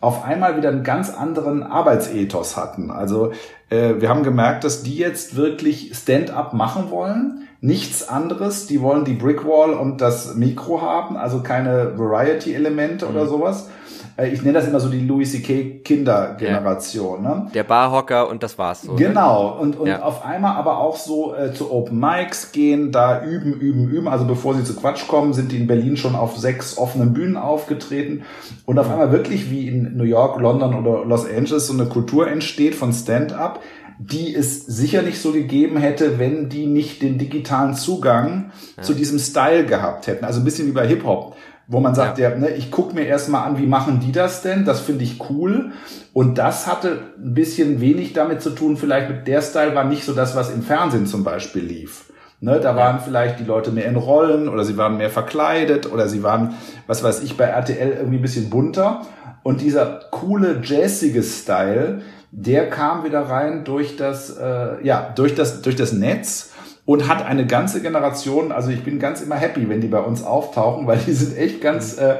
auf 0.00 0.24
einmal 0.24 0.56
wieder 0.56 0.68
einen 0.68 0.82
ganz 0.82 1.10
anderen 1.10 1.62
Arbeitsethos 1.62 2.56
hatten. 2.56 2.90
Also 2.90 3.32
äh, 3.70 3.94
wir 3.98 4.08
haben 4.08 4.22
gemerkt, 4.22 4.64
dass 4.64 4.82
die 4.82 4.96
jetzt 4.96 5.36
wirklich 5.36 5.92
Stand-up 5.94 6.52
machen 6.52 6.90
wollen. 6.90 7.48
Nichts 7.60 8.08
anderes. 8.08 8.66
Die 8.66 8.80
wollen 8.80 9.04
die 9.04 9.14
Brickwall 9.14 9.72
und 9.74 10.00
das 10.00 10.34
Mikro 10.36 10.82
haben, 10.82 11.16
also 11.16 11.42
keine 11.42 11.98
Variety-Elemente 11.98 13.06
mhm. 13.06 13.10
oder 13.12 13.26
sowas. 13.26 13.68
Äh, 14.16 14.28
ich 14.28 14.42
nenne 14.42 14.54
das 14.54 14.66
immer 14.66 14.80
so 14.80 14.88
die 14.88 15.00
Louis 15.00 15.32
C.K. 15.32 15.80
Kindergeneration. 15.84 17.24
Ja. 17.24 17.34
Ne? 17.34 17.50
Der 17.54 17.64
Barhocker 17.64 18.28
und 18.28 18.42
das 18.42 18.58
war's. 18.58 18.82
So, 18.82 18.92
ne? 18.92 18.98
genau. 18.98 19.58
Und, 19.58 19.78
und 19.78 19.88
ja. 19.88 20.02
auf 20.02 20.24
einmal 20.24 20.56
aber 20.56 20.78
auch 20.78 20.96
so 20.96 21.34
äh, 21.34 21.52
zu 21.52 21.70
Open 21.70 21.98
Mics 21.98 22.52
gehen, 22.52 22.92
da 22.92 23.24
üben, 23.24 23.52
üben, 23.52 23.88
üben. 23.88 24.08
Also 24.08 24.24
bevor 24.24 24.54
sie 24.54 24.64
zu 24.64 24.74
Quatsch 24.76 25.06
kommen, 25.06 25.32
sind 25.32 25.52
die 25.52 25.58
in 25.58 25.66
Berlin 25.66 25.96
schon 25.96 26.14
auf 26.14 26.36
sechs 26.36 26.78
offenen 26.78 27.12
Bühnen 27.12 27.36
aufgetreten. 27.36 28.24
Und 28.64 28.78
auf 28.78 28.90
einmal 28.90 29.12
wirklich 29.12 29.50
wie 29.50 29.68
in 29.68 29.96
New 29.96 30.04
York, 30.04 30.40
London 30.40 30.74
oder 30.74 31.04
Los 31.04 31.26
Angeles 31.26 31.66
so 31.66 31.72
eine 31.72 31.86
Kultur 31.86 32.28
entsteht 32.28 32.74
von 32.74 32.92
Stand-up, 32.92 33.60
die 33.98 34.34
es 34.34 34.66
sicher 34.66 35.02
nicht 35.02 35.20
so 35.20 35.32
gegeben 35.32 35.78
hätte, 35.78 36.18
wenn 36.18 36.48
die 36.48 36.66
nicht 36.66 37.00
den 37.00 37.16
digitalen 37.18 37.74
Zugang 37.74 38.50
ja. 38.76 38.82
zu 38.82 38.92
diesem 38.92 39.18
Style 39.18 39.64
gehabt 39.64 40.06
hätten. 40.06 40.24
Also 40.24 40.40
ein 40.40 40.44
bisschen 40.44 40.66
wie 40.68 40.72
bei 40.72 40.86
Hip-Hop 40.86 41.34
wo 41.68 41.80
man 41.80 41.94
sagt, 41.94 42.18
ja, 42.18 42.30
ja 42.30 42.36
ne, 42.36 42.50
ich 42.50 42.70
gucke 42.70 42.94
mir 42.94 43.06
erstmal 43.06 43.48
an, 43.48 43.58
wie 43.58 43.66
machen 43.66 44.00
die 44.00 44.12
das 44.12 44.42
denn? 44.42 44.64
Das 44.64 44.80
finde 44.80 45.04
ich 45.04 45.20
cool. 45.30 45.72
Und 46.12 46.38
das 46.38 46.66
hatte 46.66 47.00
ein 47.18 47.34
bisschen 47.34 47.80
wenig 47.80 48.12
damit 48.12 48.40
zu 48.42 48.50
tun, 48.50 48.76
vielleicht 48.76 49.08
mit 49.10 49.26
der 49.26 49.42
Style 49.42 49.74
war 49.74 49.84
nicht 49.84 50.04
so 50.04 50.12
das, 50.12 50.36
was 50.36 50.50
im 50.50 50.62
Fernsehen 50.62 51.06
zum 51.06 51.24
Beispiel 51.24 51.62
lief. 51.62 52.12
Ne, 52.38 52.60
da 52.60 52.76
waren 52.76 53.00
vielleicht 53.00 53.40
die 53.40 53.44
Leute 53.44 53.70
mehr 53.70 53.86
in 53.86 53.96
Rollen 53.96 54.50
oder 54.50 54.62
sie 54.62 54.76
waren 54.76 54.98
mehr 54.98 55.08
verkleidet 55.08 55.90
oder 55.90 56.06
sie 56.06 56.22
waren, 56.22 56.54
was 56.86 57.02
weiß 57.02 57.22
ich, 57.22 57.38
bei 57.38 57.44
RTL 57.44 57.92
irgendwie 57.92 58.18
ein 58.18 58.22
bisschen 58.22 58.50
bunter. 58.50 59.06
Und 59.42 59.62
dieser 59.62 60.00
coole, 60.10 60.60
jazzige 60.62 61.22
Style, 61.22 62.02
der 62.32 62.68
kam 62.68 63.04
wieder 63.04 63.22
rein 63.22 63.64
durch 63.64 63.96
das, 63.96 64.36
äh, 64.36 64.84
ja, 64.84 65.12
durch 65.14 65.34
das, 65.34 65.62
durch 65.62 65.76
das 65.76 65.92
Netz 65.92 66.52
und 66.86 67.08
hat 67.08 67.26
eine 67.26 67.46
ganze 67.46 67.82
Generation, 67.82 68.52
also 68.52 68.70
ich 68.70 68.82
bin 68.82 68.98
ganz 68.98 69.20
immer 69.20 69.34
happy, 69.34 69.68
wenn 69.68 69.80
die 69.80 69.88
bei 69.88 69.98
uns 69.98 70.22
auftauchen, 70.22 70.86
weil 70.86 70.98
die 70.98 71.12
sind 71.12 71.36
echt 71.36 71.60
ganz, 71.60 71.98
äh, 71.98 72.16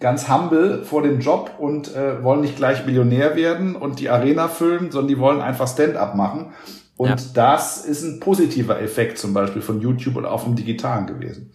ganz 0.00 0.28
humble 0.28 0.82
vor 0.84 1.02
dem 1.02 1.20
Job 1.20 1.52
und 1.58 1.94
äh, 1.94 2.24
wollen 2.24 2.40
nicht 2.40 2.56
gleich 2.56 2.84
Millionär 2.84 3.36
werden 3.36 3.76
und 3.76 4.00
die 4.00 4.08
Arena 4.08 4.48
füllen, 4.48 4.90
sondern 4.90 5.08
die 5.08 5.18
wollen 5.18 5.40
einfach 5.40 5.68
Stand-up 5.68 6.14
machen. 6.14 6.52
Und 6.96 7.08
ja. 7.08 7.16
das 7.34 7.84
ist 7.84 8.02
ein 8.02 8.20
positiver 8.20 8.80
Effekt 8.80 9.18
zum 9.18 9.34
Beispiel 9.34 9.60
von 9.60 9.82
YouTube 9.82 10.16
und 10.16 10.24
auch 10.24 10.40
vom 10.40 10.56
Digitalen 10.56 11.06
gewesen. 11.06 11.52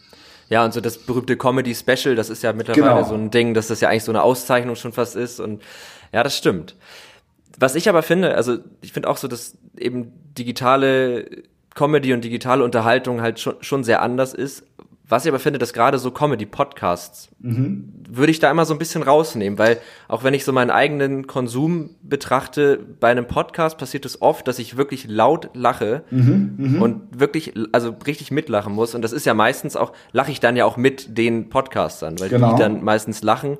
Ja, 0.49 0.63
und 0.63 0.73
so 0.73 0.81
das 0.81 0.99
berühmte 0.99 1.37
Comedy 1.37 1.73
Special, 1.73 2.13
das 2.13 2.29
ist 2.29 2.43
ja 2.43 2.53
mittlerweile 2.53 2.95
genau. 2.95 3.03
so 3.03 3.15
ein 3.15 3.31
Ding, 3.31 3.55
dass 3.55 3.67
das 3.67 3.81
ja 3.81 3.89
eigentlich 3.89 4.03
so 4.03 4.11
eine 4.11 4.21
Auszeichnung 4.21 4.75
schon 4.75 4.91
fast 4.91 5.15
ist. 5.15 5.39
Und 5.39 5.63
ja, 6.11 6.21
das 6.21 6.37
stimmt. 6.37 6.75
Was 7.57 7.73
ich 7.73 7.89
aber 7.89 8.03
finde, 8.03 8.35
also 8.35 8.57
ich 8.81 8.93
finde 8.93 9.09
auch 9.09 9.17
so, 9.17 9.27
dass 9.27 9.57
eben 9.77 10.11
digitale 10.37 11.25
Comedy 11.75 12.13
und 12.13 12.23
digitale 12.23 12.63
Unterhaltung 12.63 13.21
halt 13.21 13.39
schon, 13.39 13.55
schon 13.61 13.83
sehr 13.83 14.01
anders 14.01 14.33
ist. 14.33 14.63
Was 15.11 15.25
ich 15.25 15.29
aber 15.29 15.39
finde, 15.39 15.59
dass 15.59 15.73
gerade 15.73 15.99
so 15.99 16.09
Comedy-Podcasts, 16.09 17.31
mhm. 17.39 17.91
würde 18.09 18.31
ich 18.31 18.39
da 18.39 18.49
immer 18.49 18.63
so 18.63 18.73
ein 18.73 18.79
bisschen 18.79 19.03
rausnehmen, 19.03 19.59
weil 19.59 19.77
auch 20.07 20.23
wenn 20.23 20.33
ich 20.33 20.45
so 20.45 20.53
meinen 20.53 20.69
eigenen 20.69 21.27
Konsum 21.27 21.89
betrachte, 22.01 22.79
bei 23.01 23.11
einem 23.11 23.27
Podcast 23.27 23.77
passiert 23.77 24.05
es 24.05 24.21
oft, 24.21 24.47
dass 24.47 24.57
ich 24.57 24.77
wirklich 24.77 25.07
laut 25.09 25.49
lache 25.53 26.05
mhm, 26.11 26.53
mhm. 26.57 26.81
und 26.81 27.19
wirklich, 27.19 27.53
also 27.73 27.93
richtig 28.07 28.31
mitlachen 28.31 28.73
muss. 28.73 28.95
Und 28.95 29.01
das 29.01 29.11
ist 29.11 29.25
ja 29.25 29.33
meistens 29.33 29.75
auch, 29.75 29.91
lache 30.13 30.31
ich 30.31 30.39
dann 30.39 30.55
ja 30.55 30.63
auch 30.63 30.77
mit 30.77 31.17
den 31.17 31.49
Podcastern, 31.49 32.17
weil 32.21 32.29
genau. 32.29 32.53
die 32.53 32.59
dann 32.61 32.81
meistens 32.81 33.21
lachen. 33.21 33.57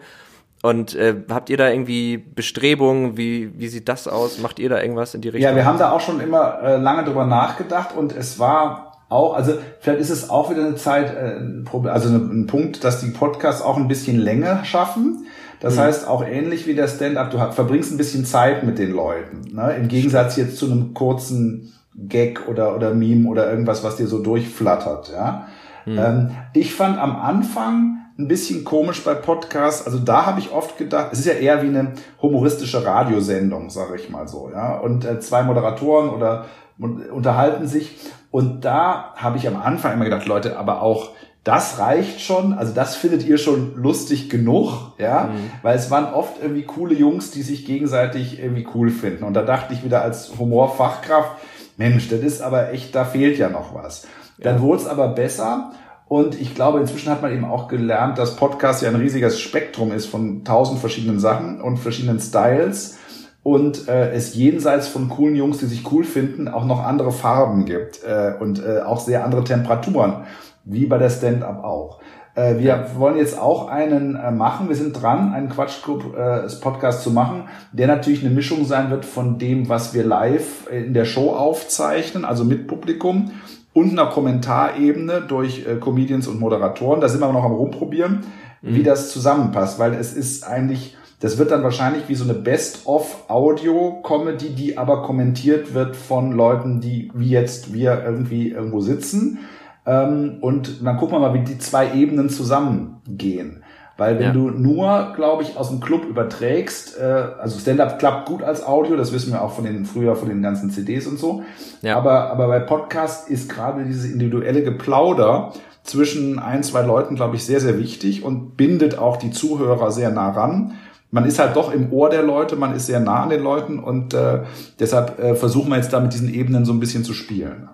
Und 0.64 0.96
äh, 0.96 1.16
habt 1.30 1.50
ihr 1.50 1.58
da 1.58 1.70
irgendwie 1.70 2.18
Bestrebungen? 2.18 3.18
Wie, 3.18 3.52
wie 3.60 3.68
sieht 3.68 3.90
das 3.90 4.08
aus? 4.08 4.40
Macht 4.40 4.60
ihr 4.60 4.70
da 4.70 4.80
irgendwas 4.80 5.16
in 5.16 5.22
die 5.22 5.30
Richtung? 5.30 5.50
Ja, 5.50 5.56
wir 5.56 5.66
haben 5.66 5.80
da 5.80 5.92
auch 5.92 6.02
schon 6.02 6.20
immer 6.20 6.60
äh, 6.62 6.78
lange 6.78 7.04
drüber 7.04 7.26
nachgedacht 7.26 7.96
und 7.96 8.16
es 8.16 8.38
war 8.38 8.92
auch, 9.10 9.34
also 9.34 9.54
vielleicht 9.80 10.00
ist 10.00 10.10
es 10.10 10.30
auch 10.30 10.52
wieder 10.52 10.66
eine 10.66 10.76
Zeit, 10.76 11.14
äh, 11.14 11.38
ein 11.38 11.64
Problem, 11.66 11.94
also 11.94 12.10
ein 12.10 12.48
Punkt, 12.48 12.84
dass 12.84 13.02
die 13.02 13.10
Podcasts 13.10 13.62
auch 13.62 13.78
ein 13.78 13.88
bisschen 13.88 14.18
länger 14.18 14.64
schaffen. 14.64 15.26
Das 15.60 15.76
mhm. 15.76 15.80
heißt, 15.80 16.08
auch 16.08 16.24
ähnlich 16.26 16.68
wie 16.68 16.76
der 16.76 16.88
Stand-up, 16.88 17.32
du 17.32 17.38
verbringst 17.52 17.92
ein 17.92 17.98
bisschen 17.98 18.26
Zeit 18.26 18.64
mit 18.64 18.78
den 18.78 18.92
Leuten. 18.92 19.54
Ne? 19.54 19.76
Im 19.76 19.88
Gegensatz 19.88 20.38
jetzt 20.38 20.58
zu 20.58 20.66
einem 20.66 20.94
kurzen 20.94 21.74
Gag 21.96 22.48
oder, 22.48 22.76
oder 22.76 22.94
Meme 22.94 23.28
oder 23.28 23.50
irgendwas, 23.50 23.84
was 23.84 23.98
dir 23.98 24.08
so 24.08 24.20
durchflattert. 24.20 25.12
Ja? 25.12 25.48
Mhm. 25.86 25.98
Ähm, 25.98 26.32
ich 26.54 26.74
fand 26.74 26.98
am 26.98 27.16
Anfang 27.16 28.01
ein 28.22 28.28
bisschen 28.28 28.64
komisch 28.64 29.04
bei 29.04 29.14
Podcasts. 29.14 29.86
Also 29.86 30.00
da 30.00 30.26
habe 30.26 30.40
ich 30.40 30.52
oft 30.52 30.78
gedacht, 30.78 31.10
es 31.12 31.20
ist 31.20 31.26
ja 31.26 31.34
eher 31.34 31.62
wie 31.64 31.68
eine 31.68 31.94
humoristische 32.22 32.86
Radiosendung, 32.86 33.70
sage 33.70 33.96
ich 33.96 34.10
mal 34.10 34.28
so, 34.28 34.50
ja. 34.54 34.78
Und 34.78 35.06
äh, 35.06 35.20
zwei 35.20 35.44
Moderatoren 35.44 36.10
oder 36.10 36.46
unterhalten 36.78 37.68
sich. 37.68 37.98
Und 38.32 38.64
da 38.66 39.14
habe 39.16 39.38
ich 39.38 39.48
am 39.48 39.58
Anfang 39.58 39.94
immer 39.94 40.06
gedacht, 40.06 40.26
Leute, 40.26 40.58
aber 40.58 40.82
auch 40.82 41.10
das 41.44 41.80
reicht 41.80 42.22
schon, 42.22 42.54
also 42.54 42.72
das 42.74 42.96
findet 42.96 43.26
ihr 43.26 43.40
schon 43.40 43.76
lustig 43.76 44.30
genug, 44.30 44.94
ja, 45.00 45.24
mhm. 45.24 45.52
weil 45.64 45.76
es 45.76 45.90
waren 45.90 46.14
oft 46.14 46.42
irgendwie 46.42 46.64
coole 46.64 46.94
Jungs, 46.94 47.32
die 47.32 47.42
sich 47.42 47.66
gegenseitig 47.66 48.40
irgendwie 48.40 48.68
cool 48.76 48.92
finden. 48.92 49.24
Und 49.24 49.34
da 49.34 49.42
dachte 49.42 49.74
ich 49.74 49.84
wieder 49.84 50.04
als 50.04 50.38
Humorfachkraft, 50.38 51.32
Mensch, 51.78 52.10
das 52.10 52.20
ist 52.20 52.42
aber 52.42 52.72
echt, 52.72 52.94
da 52.94 53.06
fehlt 53.06 53.40
ja 53.40 53.50
noch 53.50 53.74
was. 53.74 54.08
Dann 54.38 54.58
ja. 54.58 54.62
wurde 54.62 54.84
es 54.84 54.88
aber 54.88 55.08
besser 55.10 55.72
und 56.12 56.42
ich 56.42 56.56
glaube, 56.56 56.82
inzwischen 56.82 57.10
hat 57.10 57.22
man 57.22 57.32
eben 57.32 57.46
auch 57.46 57.70
gelernt, 57.70 58.18
dass 58.18 58.36
Podcast 58.36 58.82
ja 58.82 58.90
ein 58.90 58.98
riesiges 58.98 59.40
Spektrum 59.40 59.94
ist 59.94 60.08
von 60.08 60.44
tausend 60.44 60.82
verschiedenen 60.82 61.22
Sachen 61.22 61.62
und 61.62 61.78
verschiedenen 61.78 62.20
Styles. 62.20 62.98
Und 63.44 63.88
äh, 63.88 64.12
es 64.12 64.36
jenseits 64.36 64.90
von 64.90 65.08
coolen 65.08 65.38
Jungs, 65.38 65.60
die 65.60 65.68
sich 65.68 65.90
cool 65.90 66.04
finden, 66.04 66.50
auch 66.50 66.66
noch 66.66 66.84
andere 66.84 67.14
Farben 67.14 67.64
gibt 67.64 68.04
äh, 68.04 68.34
und 68.38 68.62
äh, 68.62 68.82
auch 68.82 69.00
sehr 69.00 69.24
andere 69.24 69.46
Temperaturen, 69.46 70.26
wie 70.66 70.86
bei 70.86 70.98
der 70.98 71.10
Stand-up 71.10 71.64
auch. 71.64 72.02
Äh, 72.36 72.58
wir 72.58 72.88
wollen 72.98 73.16
jetzt 73.16 73.40
auch 73.40 73.70
einen 73.70 74.18
äh, 74.18 74.32
machen. 74.32 74.68
Wir 74.68 74.76
sind 74.76 75.02
dran, 75.02 75.32
einen 75.32 75.48
Quatschclub 75.48 76.14
äh, 76.18 76.42
Podcast 76.60 77.04
zu 77.04 77.12
machen, 77.12 77.46
der 77.72 77.88
natürlich 77.88 78.20
eine 78.20 78.36
Mischung 78.36 78.66
sein 78.66 78.92
wird 78.92 79.06
von 79.06 79.40
dem, 79.40 79.70
was 79.70 79.94
wir 79.94 80.04
live 80.04 80.70
in 80.70 80.94
der 80.94 81.06
Show 81.06 81.32
aufzeichnen, 81.32 82.26
also 82.26 82.44
mit 82.44 82.68
Publikum 82.68 83.32
und 83.74 83.92
einer 83.92 84.08
Kommentarebene 84.08 85.22
durch 85.22 85.66
äh, 85.66 85.76
Comedians 85.76 86.28
und 86.28 86.40
Moderatoren. 86.40 87.02
Da 87.02 87.10
sind 87.10 87.22
wir 87.22 87.32
noch 87.32 87.44
am 87.44 87.54
rumprobieren, 87.54 88.26
mhm. 88.62 88.76
wie 88.76 88.84
das 88.84 89.12
zusammenpasst, 89.12 89.80
weil 89.80 89.94
es 89.94 90.14
ist 90.14 90.44
eigentlich, 90.44 90.98
das 91.20 91.38
wird 91.38 91.52
dann 91.52 91.64
wahrscheinlich 91.64 92.10
wie 92.10 92.16
so 92.16 92.24
eine 92.24 92.34
Best-of-Audio-Comedy, 92.34 94.50
die 94.50 94.78
aber 94.78 95.04
kommentiert 95.04 95.74
wird 95.74 95.96
von 95.96 96.32
Leuten, 96.32 96.82
die 96.82 97.12
wie 97.14 97.30
jetzt 97.30 97.74
wir 97.74 98.04
irgendwie 98.04 98.50
irgendwo 98.50 98.82
sitzen. 98.82 99.40
Ähm, 99.86 100.38
und 100.42 100.86
dann 100.86 100.98
gucken 100.98 101.16
wir 101.16 101.20
mal, 101.20 101.34
wie 101.34 101.44
die 101.44 101.58
zwei 101.58 101.94
Ebenen 101.94 102.30
zusammengehen. 102.30 103.64
Weil 103.98 104.18
wenn 104.18 104.24
ja. 104.24 104.32
du 104.34 104.50
nur, 104.50 105.14
glaube 105.16 105.44
ich, 105.44 105.58
aus 105.58 105.70
dem 105.70 105.80
Club 105.80 106.06
überträgst, 106.06 106.98
äh, 107.00 107.04
also 107.04 107.60
Stand-up 107.60 108.00
klappt 108.00 108.28
gut 108.28 108.42
als 108.42 108.66
Audio, 108.66 108.96
das 108.96 109.14
wissen 109.14 109.32
wir 109.32 109.42
auch 109.42 109.52
von 109.52 109.64
den 109.64 109.86
früher 109.86 110.16
von 110.16 110.30
den 110.30 110.42
ganzen 110.42 110.72
CDs 110.72 111.08
und 111.08 111.20
so. 111.20 111.44
Ja. 111.82 111.98
Aber, 111.98 112.32
aber 112.32 112.48
bei 112.48 112.60
Podcast 112.60 113.30
ist 113.30 113.50
gerade 113.50 113.84
dieses 113.84 114.06
individuelle 114.06 114.64
Geplauder 114.64 115.54
zwischen 115.84 116.40
ein, 116.40 116.64
zwei 116.64 116.82
Leuten, 116.82 117.16
glaube 117.16 117.36
ich, 117.36 117.46
sehr, 117.46 117.60
sehr 117.60 117.78
wichtig 117.80 118.24
und 118.24 118.56
bindet 118.56 118.98
auch 118.98 119.18
die 119.18 119.32
Zuhörer 119.32 119.92
sehr 119.92 120.12
nah 120.12 120.32
ran. 120.32 120.74
Man 121.10 121.26
ist 121.26 121.40
halt 121.40 121.56
doch 121.56 121.74
im 121.74 121.92
Ohr 121.92 122.10
der 122.10 122.24
Leute, 122.24 122.56
man 122.56 122.74
ist 122.74 122.86
sehr 122.86 123.02
nah 123.02 123.24
an 123.24 123.30
den 123.30 123.44
Leuten 123.44 123.80
und 123.80 124.14
äh, 124.14 124.44
deshalb 124.80 125.20
äh, 125.20 125.36
versuchen 125.36 125.70
wir 125.70 125.76
jetzt 125.76 125.92
da 125.92 126.00
mit 126.00 126.14
diesen 126.14 126.34
Ebenen 126.34 126.64
so 126.64 126.72
ein 126.72 126.80
bisschen 126.80 127.04
zu 127.04 127.14
spielen. 127.14 127.68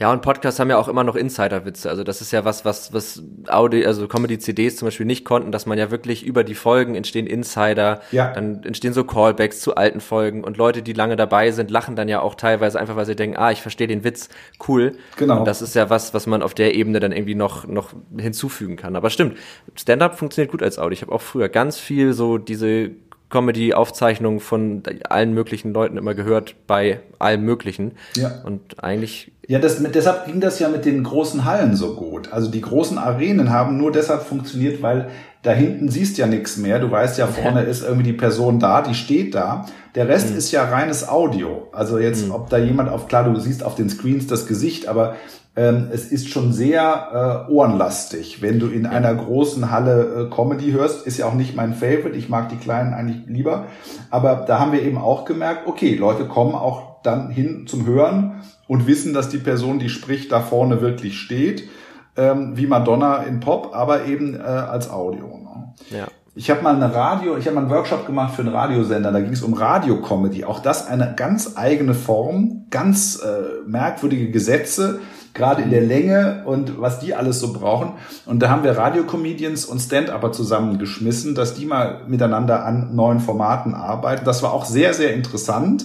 Ja, 0.00 0.10
und 0.10 0.22
Podcasts 0.22 0.58
haben 0.58 0.70
ja 0.70 0.78
auch 0.78 0.88
immer 0.88 1.04
noch 1.04 1.14
Insider-Witze. 1.14 1.90
Also 1.90 2.04
das 2.04 2.22
ist 2.22 2.32
ja 2.32 2.46
was, 2.46 2.64
was, 2.64 2.94
was 2.94 3.22
Audio, 3.48 3.86
also 3.86 4.08
Comedy-CDs 4.08 4.76
zum 4.76 4.86
Beispiel 4.86 5.04
nicht 5.04 5.26
konnten, 5.26 5.52
dass 5.52 5.66
man 5.66 5.76
ja 5.76 5.90
wirklich 5.90 6.24
über 6.24 6.42
die 6.42 6.54
Folgen 6.54 6.94
entstehen 6.94 7.26
Insider, 7.26 8.00
ja. 8.10 8.32
dann 8.32 8.64
entstehen 8.64 8.94
so 8.94 9.04
Callbacks 9.04 9.60
zu 9.60 9.74
alten 9.74 10.00
Folgen 10.00 10.42
und 10.42 10.56
Leute, 10.56 10.80
die 10.80 10.94
lange 10.94 11.16
dabei 11.16 11.50
sind, 11.50 11.70
lachen 11.70 11.96
dann 11.96 12.08
ja 12.08 12.22
auch 12.22 12.34
teilweise 12.34 12.80
einfach, 12.80 12.96
weil 12.96 13.04
sie 13.04 13.14
denken, 13.14 13.36
ah, 13.36 13.50
ich 13.50 13.60
verstehe 13.60 13.88
den 13.88 14.02
Witz, 14.02 14.30
cool. 14.66 14.96
Genau. 15.16 15.40
Und 15.40 15.44
das 15.44 15.60
ist 15.60 15.74
ja 15.74 15.90
was, 15.90 16.14
was 16.14 16.26
man 16.26 16.42
auf 16.42 16.54
der 16.54 16.74
Ebene 16.74 16.98
dann 16.98 17.12
irgendwie 17.12 17.34
noch, 17.34 17.66
noch 17.66 17.92
hinzufügen 18.16 18.76
kann. 18.76 18.96
Aber 18.96 19.10
stimmt, 19.10 19.36
Stand-up 19.74 20.18
funktioniert 20.18 20.50
gut 20.50 20.62
als 20.62 20.78
Audio. 20.78 20.92
Ich 20.92 21.02
habe 21.02 21.12
auch 21.12 21.20
früher 21.20 21.50
ganz 21.50 21.78
viel 21.78 22.14
so 22.14 22.38
diese 22.38 22.92
Comedy-Aufzeichnungen 23.28 24.40
von 24.40 24.82
allen 25.08 25.34
möglichen 25.34 25.72
Leuten 25.72 25.96
immer 25.96 26.14
gehört, 26.14 26.56
bei 26.66 27.00
allem 27.18 27.44
Möglichen. 27.44 27.92
Ja. 28.16 28.40
Und 28.44 28.82
eigentlich. 28.82 29.32
Ja, 29.50 29.58
das, 29.58 29.80
mit, 29.80 29.96
deshalb 29.96 30.26
ging 30.26 30.38
das 30.40 30.60
ja 30.60 30.68
mit 30.68 30.84
den 30.84 31.02
großen 31.02 31.44
Hallen 31.44 31.74
so 31.74 31.96
gut. 31.96 32.32
Also 32.32 32.48
die 32.52 32.60
großen 32.60 32.98
Arenen 32.98 33.50
haben 33.50 33.78
nur 33.78 33.90
deshalb 33.90 34.22
funktioniert, 34.22 34.80
weil 34.80 35.08
da 35.42 35.50
hinten 35.50 35.88
siehst 35.88 36.18
ja 36.18 36.28
nichts 36.28 36.56
mehr. 36.56 36.78
Du 36.78 36.88
weißt 36.88 37.18
ja, 37.18 37.26
vorne 37.26 37.62
ist 37.62 37.82
irgendwie 37.82 38.04
die 38.04 38.12
Person 38.12 38.60
da, 38.60 38.80
die 38.80 38.94
steht 38.94 39.34
da. 39.34 39.66
Der 39.96 40.06
Rest 40.06 40.30
mhm. 40.30 40.36
ist 40.36 40.52
ja 40.52 40.62
reines 40.66 41.08
Audio. 41.08 41.66
Also 41.72 41.98
jetzt, 41.98 42.26
mhm. 42.26 42.30
ob 42.30 42.48
da 42.48 42.58
jemand 42.58 42.90
auf, 42.90 43.08
klar, 43.08 43.24
du 43.24 43.40
siehst 43.40 43.64
auf 43.64 43.74
den 43.74 43.90
Screens 43.90 44.28
das 44.28 44.46
Gesicht, 44.46 44.86
aber 44.86 45.16
ähm, 45.56 45.88
es 45.92 46.12
ist 46.12 46.28
schon 46.28 46.52
sehr 46.52 47.46
äh, 47.48 47.52
ohrenlastig. 47.52 48.42
Wenn 48.42 48.60
du 48.60 48.68
in 48.68 48.84
ja. 48.84 48.90
einer 48.90 49.12
großen 49.16 49.72
Halle 49.72 50.28
äh, 50.30 50.32
Comedy 50.32 50.70
hörst, 50.70 51.08
ist 51.08 51.18
ja 51.18 51.26
auch 51.26 51.34
nicht 51.34 51.56
mein 51.56 51.74
Favorite. 51.74 52.16
Ich 52.16 52.28
mag 52.28 52.50
die 52.50 52.56
kleinen 52.56 52.94
eigentlich 52.94 53.26
lieber. 53.26 53.66
Aber 54.10 54.44
da 54.46 54.60
haben 54.60 54.70
wir 54.70 54.82
eben 54.82 54.98
auch 54.98 55.24
gemerkt, 55.24 55.66
okay, 55.66 55.96
Leute 55.96 56.26
kommen 56.26 56.54
auch 56.54 56.89
dann 57.02 57.30
hin 57.30 57.66
zum 57.66 57.86
Hören 57.86 58.42
und 58.68 58.86
wissen, 58.86 59.14
dass 59.14 59.28
die 59.28 59.38
Person, 59.38 59.78
die 59.78 59.88
spricht, 59.88 60.32
da 60.32 60.40
vorne 60.40 60.80
wirklich 60.80 61.18
steht. 61.18 61.68
Ähm, 62.16 62.56
wie 62.56 62.66
Madonna 62.66 63.18
in 63.18 63.40
Pop, 63.40 63.70
aber 63.72 64.06
eben 64.06 64.34
äh, 64.34 64.42
als 64.42 64.90
Audio. 64.90 65.26
Ne? 65.26 65.74
Ja. 65.90 66.06
Ich 66.34 66.50
habe 66.50 66.62
mal 66.62 66.74
eine 66.74 66.94
Radio, 66.94 67.36
ich 67.36 67.46
habe 67.46 67.56
mal 67.56 67.62
einen 67.62 67.70
Workshop 67.70 68.06
gemacht 68.06 68.34
für 68.34 68.42
einen 68.42 68.54
Radiosender, 68.54 69.12
da 69.12 69.20
ging 69.20 69.32
es 69.32 69.42
um 69.42 69.54
Radiocomedy. 69.54 70.44
Auch 70.44 70.60
das 70.60 70.86
eine 70.86 71.14
ganz 71.16 71.56
eigene 71.56 71.94
Form, 71.94 72.66
ganz 72.70 73.20
äh, 73.20 73.68
merkwürdige 73.68 74.30
Gesetze 74.30 75.00
gerade 75.34 75.62
in 75.62 75.70
der 75.70 75.82
Länge 75.82 76.42
und 76.44 76.80
was 76.80 76.98
die 76.98 77.14
alles 77.14 77.40
so 77.40 77.52
brauchen. 77.52 77.92
Und 78.26 78.40
da 78.40 78.50
haben 78.50 78.64
wir 78.64 78.76
Radiocomedians 78.76 79.64
und 79.64 79.80
Stand-Upper 79.80 80.32
zusammengeschmissen, 80.32 81.34
dass 81.34 81.54
die 81.54 81.66
mal 81.66 82.02
miteinander 82.08 82.64
an 82.64 82.94
neuen 82.94 83.20
Formaten 83.20 83.74
arbeiten. 83.74 84.24
Das 84.24 84.42
war 84.42 84.52
auch 84.52 84.64
sehr, 84.64 84.94
sehr 84.94 85.14
interessant. 85.14 85.84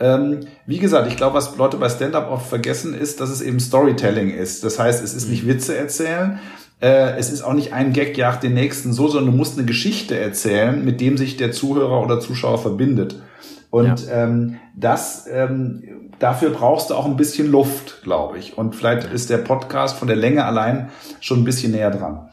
Ähm, 0.00 0.40
wie 0.66 0.78
gesagt, 0.78 1.06
ich 1.08 1.16
glaube, 1.16 1.36
was 1.36 1.56
Leute 1.56 1.76
bei 1.76 1.88
Stand-Up 1.88 2.30
oft 2.30 2.46
vergessen, 2.46 2.94
ist, 2.94 3.20
dass 3.20 3.30
es 3.30 3.40
eben 3.40 3.60
Storytelling 3.60 4.30
ist. 4.30 4.64
Das 4.64 4.78
heißt, 4.78 5.02
es 5.04 5.14
ist 5.14 5.28
nicht 5.28 5.46
Witze 5.46 5.76
erzählen, 5.76 6.40
äh, 6.80 7.16
es 7.16 7.30
ist 7.30 7.42
auch 7.42 7.52
nicht 7.52 7.72
ein 7.72 7.92
Gag 7.92 8.16
jagt 8.18 8.42
den 8.42 8.54
nächsten 8.54 8.92
so, 8.92 9.08
sondern 9.08 9.32
du 9.32 9.36
musst 9.36 9.56
eine 9.56 9.66
Geschichte 9.66 10.18
erzählen, 10.18 10.84
mit 10.84 11.00
dem 11.00 11.16
sich 11.16 11.36
der 11.36 11.52
Zuhörer 11.52 12.02
oder 12.02 12.20
Zuschauer 12.20 12.58
verbindet. 12.58 13.22
Und 13.70 14.06
ja. 14.06 14.24
ähm, 14.24 14.56
das 14.76 15.26
ähm, 15.30 16.10
dafür 16.18 16.50
brauchst 16.50 16.90
du 16.90 16.94
auch 16.94 17.06
ein 17.06 17.16
bisschen 17.16 17.50
Luft, 17.50 18.02
glaube 18.02 18.38
ich. 18.38 18.58
Und 18.58 18.76
vielleicht 18.76 19.10
ist 19.12 19.30
der 19.30 19.38
Podcast 19.38 19.96
von 19.96 20.08
der 20.08 20.16
Länge 20.16 20.44
allein 20.44 20.90
schon 21.20 21.40
ein 21.40 21.44
bisschen 21.44 21.72
näher 21.72 21.90
dran. 21.90 22.28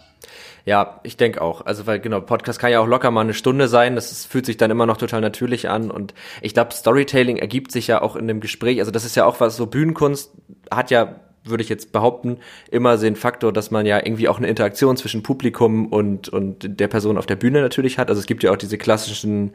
Ja, 0.66 1.00
ich 1.04 1.18
denke 1.18 1.42
auch. 1.42 1.66
Also 1.66 1.88
weil 1.88 2.00
genau, 2.00 2.22
Podcast 2.22 2.60
kann 2.60 2.72
ja 2.72 2.80
auch 2.80 2.88
locker 2.88 3.12
mal 3.12 3.22
eine 3.22 3.34
Stunde 3.34 3.68
sein. 3.68 3.96
Das 3.96 4.12
ist, 4.12 4.26
fühlt 4.26 4.46
sich 4.46 4.58
dann 4.58 4.72
immer 4.72 4.86
noch 4.86 4.98
total 4.98 5.22
natürlich 5.22 5.70
an. 5.70 5.92
Und 5.92 6.14
ich 6.42 6.54
glaube, 6.54 6.74
Storytelling 6.74 7.38
ergibt 7.38 7.72
sich 7.72 7.88
ja 7.88 8.02
auch 8.02 8.16
in 8.16 8.28
dem 8.28 8.40
Gespräch. 8.40 8.80
Also 8.80 8.92
das 8.92 9.06
ist 9.06 9.16
ja 9.16 9.26
auch 9.26 9.40
was 9.40 9.58
so 9.58 9.66
Bühnenkunst 9.66 10.32
hat 10.72 10.92
ja 10.92 11.16
würde 11.44 11.64
ich 11.64 11.70
jetzt 11.70 11.92
behaupten, 11.92 12.38
immer 12.70 12.98
den 12.98 13.16
Faktor, 13.16 13.52
dass 13.52 13.72
man 13.72 13.86
ja 13.86 13.98
irgendwie 13.98 14.28
auch 14.28 14.38
eine 14.38 14.48
Interaktion 14.48 14.98
zwischen 14.98 15.24
Publikum 15.24 15.88
und, 15.88 16.30
und 16.30 16.80
der 16.80 16.88
Person 16.88 17.18
auf 17.18 17.26
der 17.26 17.36
Bühne 17.36 17.62
natürlich 17.62 17.98
hat. 17.98 18.10
Also 18.10 18.20
es 18.20 18.28
gibt 18.28 18.44
ja 18.44 18.52
auch 18.52 18.58
diese 18.58 18.78
klassischen 18.78 19.54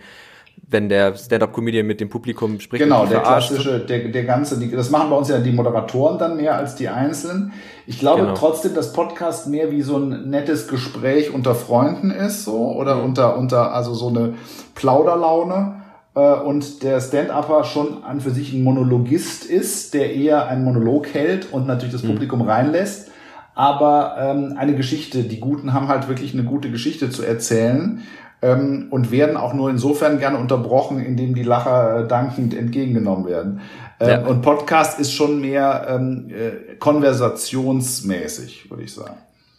wenn 0.68 0.88
der 0.88 1.14
Stand-up-Comedian 1.14 1.86
mit 1.86 2.00
dem 2.00 2.08
Publikum 2.08 2.58
spricht. 2.58 2.82
Genau, 2.82 3.06
der 3.06 3.20
klassische, 3.20 3.80
der, 3.80 4.08
der 4.08 4.24
ganze, 4.24 4.58
die, 4.58 4.70
das 4.70 4.90
machen 4.90 5.10
bei 5.10 5.16
uns 5.16 5.28
ja 5.28 5.38
die 5.38 5.52
Moderatoren 5.52 6.18
dann 6.18 6.36
mehr 6.36 6.56
als 6.56 6.74
die 6.74 6.88
Einzelnen. 6.88 7.52
Ich 7.86 8.00
glaube 8.00 8.22
genau. 8.22 8.34
trotzdem, 8.34 8.74
dass 8.74 8.92
Podcast 8.92 9.46
mehr 9.46 9.70
wie 9.70 9.82
so 9.82 9.96
ein 9.96 10.28
nettes 10.28 10.66
Gespräch 10.66 11.32
unter 11.32 11.54
Freunden 11.54 12.10
ist, 12.10 12.44
so, 12.44 12.72
oder 12.72 12.96
mhm. 12.96 13.04
unter, 13.04 13.38
unter, 13.38 13.72
also 13.72 13.94
so 13.94 14.08
eine 14.08 14.34
Plauderlaune. 14.74 15.82
Äh, 16.16 16.34
und 16.34 16.82
der 16.82 17.00
Stand-Upper 17.00 17.62
schon 17.62 18.02
an 18.02 18.20
für 18.20 18.30
sich 18.30 18.52
ein 18.52 18.64
Monologist 18.64 19.44
ist, 19.44 19.94
der 19.94 20.14
eher 20.14 20.48
einen 20.48 20.64
Monolog 20.64 21.14
hält 21.14 21.52
und 21.52 21.68
natürlich 21.68 21.92
das 21.92 22.02
mhm. 22.02 22.08
Publikum 22.08 22.42
reinlässt. 22.42 23.10
aber 23.54 24.16
ähm, 24.18 24.54
eine 24.58 24.74
Geschichte. 24.74 25.22
Die 25.22 25.40
Guten 25.40 25.72
haben 25.72 25.88
halt 25.88 26.08
wirklich 26.08 26.34
eine 26.34 26.44
gute 26.44 26.70
Geschichte 26.70 27.08
zu 27.10 27.22
erzählen 27.22 28.02
ähm, 28.42 28.88
und 28.90 29.10
werden 29.10 29.36
auch 29.36 29.54
nur 29.54 29.70
insofern 29.70 30.18
gerne 30.18 30.38
unterbrochen, 30.38 30.98
indem 30.98 31.34
die 31.34 31.42
Lacher 31.42 32.00
äh, 32.00 32.08
dankend 32.08 32.54
entgegengenommen 32.54 33.26
werden. 33.26 33.60
Ähm, 33.98 34.08
ja. 34.08 34.26
Und 34.26 34.42
Podcast 34.42 35.00
ist 35.00 35.12
schon 35.12 35.40
mehr 35.40 35.86
ähm, 35.88 36.28
äh, 36.30 36.76
konversationsmäßig, 36.76 38.70
würde 38.70 38.82
ich 38.84 38.94
sagen. 38.94 39.16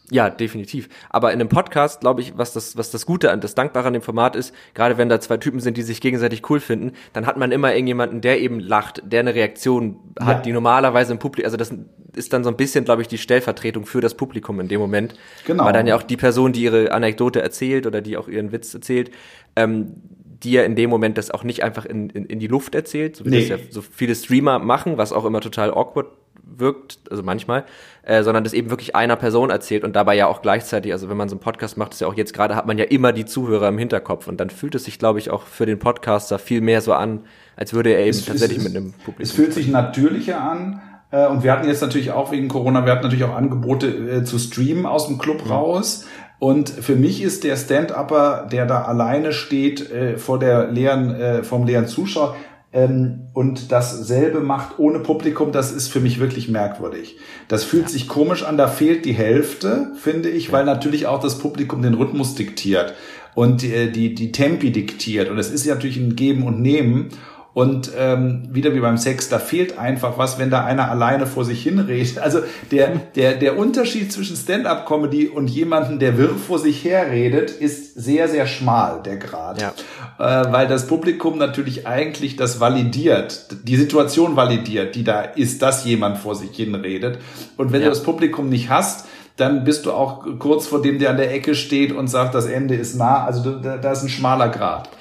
Ja, 0.09 0.29
definitiv. 0.29 0.87
Aber 1.09 1.33
in 1.33 1.39
einem 1.41 1.49
Podcast, 1.49 1.99
glaube 1.99 2.21
ich, 2.21 2.37
was 2.37 2.53
das, 2.53 2.77
was 2.77 2.91
das 2.91 3.05
Gute 3.05 3.29
an, 3.31 3.41
das 3.41 3.55
Dankbare 3.55 3.87
an 3.87 3.93
dem 3.93 4.01
Format 4.01 4.37
ist, 4.37 4.53
gerade 4.73 4.97
wenn 4.97 5.09
da 5.09 5.19
zwei 5.19 5.35
Typen 5.35 5.59
sind, 5.59 5.75
die 5.75 5.81
sich 5.81 5.99
gegenseitig 5.99 6.49
cool 6.49 6.61
finden, 6.61 6.93
dann 7.11 7.25
hat 7.25 7.35
man 7.35 7.51
immer 7.51 7.73
irgendjemanden, 7.73 8.21
der 8.21 8.39
eben 8.39 8.61
lacht, 8.61 9.01
der 9.05 9.19
eine 9.19 9.35
Reaktion 9.35 9.97
hat, 10.19 10.37
ja. 10.37 10.41
die 10.43 10.53
normalerweise 10.53 11.11
im 11.11 11.19
Publikum, 11.19 11.45
also 11.45 11.57
das 11.57 11.73
ist 12.15 12.31
dann 12.31 12.45
so 12.45 12.49
ein 12.49 12.55
bisschen, 12.55 12.85
glaube 12.85 13.01
ich, 13.01 13.09
die 13.09 13.17
Stellvertretung 13.17 13.85
für 13.85 13.99
das 13.99 14.15
Publikum 14.15 14.61
in 14.61 14.69
dem 14.69 14.79
Moment. 14.79 15.15
Genau. 15.45 15.65
Weil 15.65 15.73
dann 15.73 15.87
ja 15.87 15.97
auch 15.97 16.03
die 16.03 16.17
Person, 16.17 16.53
die 16.53 16.63
ihre 16.63 16.93
Anekdote 16.93 17.41
erzählt 17.41 17.85
oder 17.85 18.01
die 18.01 18.15
auch 18.15 18.29
ihren 18.29 18.53
Witz 18.53 18.73
erzählt, 18.73 19.11
ähm, 19.57 19.95
die 20.43 20.51
ja 20.51 20.63
in 20.63 20.75
dem 20.75 20.89
Moment 20.89 21.17
das 21.17 21.31
auch 21.31 21.43
nicht 21.43 21.63
einfach 21.63 21.85
in, 21.85 22.09
in, 22.11 22.25
in 22.25 22.39
die 22.39 22.47
Luft 22.47 22.75
erzählt, 22.75 23.17
so 23.17 23.25
wie 23.25 23.29
nee. 23.29 23.47
das 23.47 23.49
ja 23.49 23.57
so 23.69 23.81
viele 23.81 24.15
Streamer 24.15 24.59
machen, 24.59 24.97
was 24.97 25.11
auch 25.11 25.25
immer 25.25 25.41
total 25.41 25.71
awkward 25.71 26.07
wirkt, 26.55 26.99
also 27.09 27.23
manchmal, 27.23 27.65
äh, 28.03 28.23
sondern 28.23 28.43
das 28.43 28.53
eben 28.53 28.69
wirklich 28.69 28.95
einer 28.95 29.15
Person 29.15 29.49
erzählt 29.49 29.83
und 29.83 29.95
dabei 29.95 30.15
ja 30.15 30.27
auch 30.27 30.41
gleichzeitig, 30.41 30.91
also 30.91 31.09
wenn 31.09 31.17
man 31.17 31.29
so 31.29 31.35
einen 31.35 31.41
Podcast 31.41 31.77
macht, 31.77 31.93
ist 31.93 32.01
ja 32.01 32.07
auch 32.07 32.15
jetzt 32.15 32.33
gerade, 32.33 32.55
hat 32.55 32.65
man 32.65 32.77
ja 32.77 32.85
immer 32.85 33.13
die 33.13 33.25
Zuhörer 33.25 33.67
im 33.69 33.77
Hinterkopf 33.77 34.27
und 34.27 34.39
dann 34.39 34.49
fühlt 34.49 34.75
es 34.75 34.85
sich, 34.85 34.99
glaube 34.99 35.19
ich, 35.19 35.29
auch 35.29 35.43
für 35.43 35.65
den 35.65 35.79
Podcaster 35.79 36.39
viel 36.39 36.61
mehr 36.61 36.81
so 36.81 36.93
an, 36.93 37.21
als 37.55 37.73
würde 37.73 37.91
er 37.91 38.01
eben 38.01 38.09
es, 38.09 38.25
tatsächlich 38.25 38.59
es, 38.59 38.63
mit 38.63 38.75
einem 38.75 38.93
Publikum. 38.93 39.23
Es 39.23 39.31
fühlt 39.31 39.53
sich 39.53 39.67
natürlicher 39.67 40.41
an. 40.41 40.81
Äh, 41.11 41.27
und 41.27 41.43
wir 41.43 41.51
hatten 41.51 41.67
jetzt 41.67 41.81
natürlich 41.81 42.11
auch 42.11 42.31
wegen 42.31 42.47
Corona, 42.47 42.85
wir 42.85 42.91
hatten 42.91 43.03
natürlich 43.03 43.25
auch 43.25 43.35
Angebote 43.35 43.87
äh, 43.87 44.23
zu 44.23 44.39
streamen 44.39 44.85
aus 44.85 45.07
dem 45.07 45.17
Club 45.17 45.45
mhm. 45.45 45.51
raus. 45.51 46.05
Und 46.39 46.69
für 46.69 46.95
mich 46.95 47.23
ist 47.23 47.43
der 47.43 47.55
Stand-Upper, 47.55 48.47
der 48.51 48.67
da 48.67 48.83
alleine 48.83 49.33
steht 49.33 49.89
äh, 49.91 50.17
vor 50.17 50.37
der 50.37 50.67
leeren, 50.67 51.15
äh, 51.15 51.43
vom 51.43 51.65
leeren 51.65 51.87
Zuschauer, 51.87 52.35
ähm, 52.73 53.29
und 53.33 53.71
dasselbe 53.71 54.41
macht 54.41 54.77
ohne 54.77 54.99
Publikum, 54.99 55.51
das 55.51 55.71
ist 55.71 55.87
für 55.87 55.99
mich 55.99 56.19
wirklich 56.19 56.49
merkwürdig. 56.49 57.17
Das 57.47 57.63
fühlt 57.63 57.83
ja. 57.83 57.89
sich 57.89 58.07
komisch 58.07 58.43
an, 58.43 58.57
da 58.57 58.67
fehlt 58.67 59.05
die 59.05 59.13
Hälfte, 59.13 59.91
finde 59.95 60.29
ich, 60.29 60.47
ja. 60.47 60.51
weil 60.51 60.65
natürlich 60.65 61.07
auch 61.07 61.21
das 61.21 61.39
Publikum 61.39 61.81
den 61.81 61.93
Rhythmus 61.93 62.35
diktiert 62.35 62.93
und 63.35 63.61
die, 63.61 63.91
die, 63.91 64.15
die 64.15 64.31
Tempi 64.31 64.71
diktiert. 64.71 65.29
Und 65.29 65.37
es 65.37 65.49
ist 65.49 65.65
ja 65.65 65.75
natürlich 65.75 65.97
ein 65.97 66.15
Geben 66.15 66.43
und 66.43 66.61
Nehmen. 66.61 67.09
Und 67.57 67.89
ähm, 67.97 68.43
wieder 68.51 68.75
wie 68.75 68.81
beim 68.81 68.99
Sex, 68.99 69.29
da 69.29 69.39
fehlt 69.39 69.79
einfach 69.79 70.19
was, 70.19 70.37
wenn 70.37 70.51
da 70.51 70.63
einer 70.63 70.91
alleine 70.91 71.25
vor 71.25 71.43
sich 71.43 71.63
hinredet. 71.63 72.19
Also 72.27 72.41
der, 72.69 72.89
der, 73.15 73.33
der 73.33 73.57
Unterschied 73.57 74.13
zwischen 74.13 74.35
Stand-up-Comedy 74.35 75.27
und 75.29 75.47
jemanden, 75.49 75.97
der 75.97 76.19
wirr 76.19 76.35
vor 76.35 76.59
sich 76.59 76.85
herredet, 76.85 77.49
ist 77.49 77.95
sehr, 77.95 78.27
sehr 78.27 78.45
schmal, 78.45 79.01
der 79.01 79.17
Grad. 79.17 79.59
Ja. 79.59 79.73
Äh, 80.19 80.51
weil 80.53 80.67
das 80.67 80.85
Publikum 80.85 81.39
natürlich 81.39 81.87
eigentlich 81.87 82.35
das 82.35 82.59
validiert, 82.59 83.47
die 83.63 83.75
Situation 83.75 84.35
validiert, 84.35 84.93
die 84.93 85.03
da 85.03 85.21
ist, 85.21 85.63
dass 85.63 85.83
jemand 85.83 86.19
vor 86.19 86.35
sich 86.35 86.55
hinredet. 86.55 87.17
Und 87.57 87.71
wenn 87.71 87.81
ja. 87.81 87.87
du 87.87 87.89
das 87.89 88.03
Publikum 88.03 88.49
nicht 88.49 88.69
hast, 88.69 89.07
dann 89.35 89.63
bist 89.63 89.87
du 89.87 89.93
auch 89.93 90.27
kurz 90.37 90.67
vor 90.67 90.83
dem, 90.83 90.99
der 90.99 91.09
an 91.09 91.17
der 91.17 91.33
Ecke 91.33 91.55
steht 91.55 91.91
und 91.91 92.07
sagt, 92.07 92.35
das 92.35 92.45
Ende 92.45 92.75
ist 92.75 92.95
nah. 92.95 93.25
Also 93.25 93.57
da, 93.57 93.77
da 93.77 93.91
ist 93.91 94.03
ein 94.03 94.09
schmaler 94.09 94.49
Grad 94.49 94.91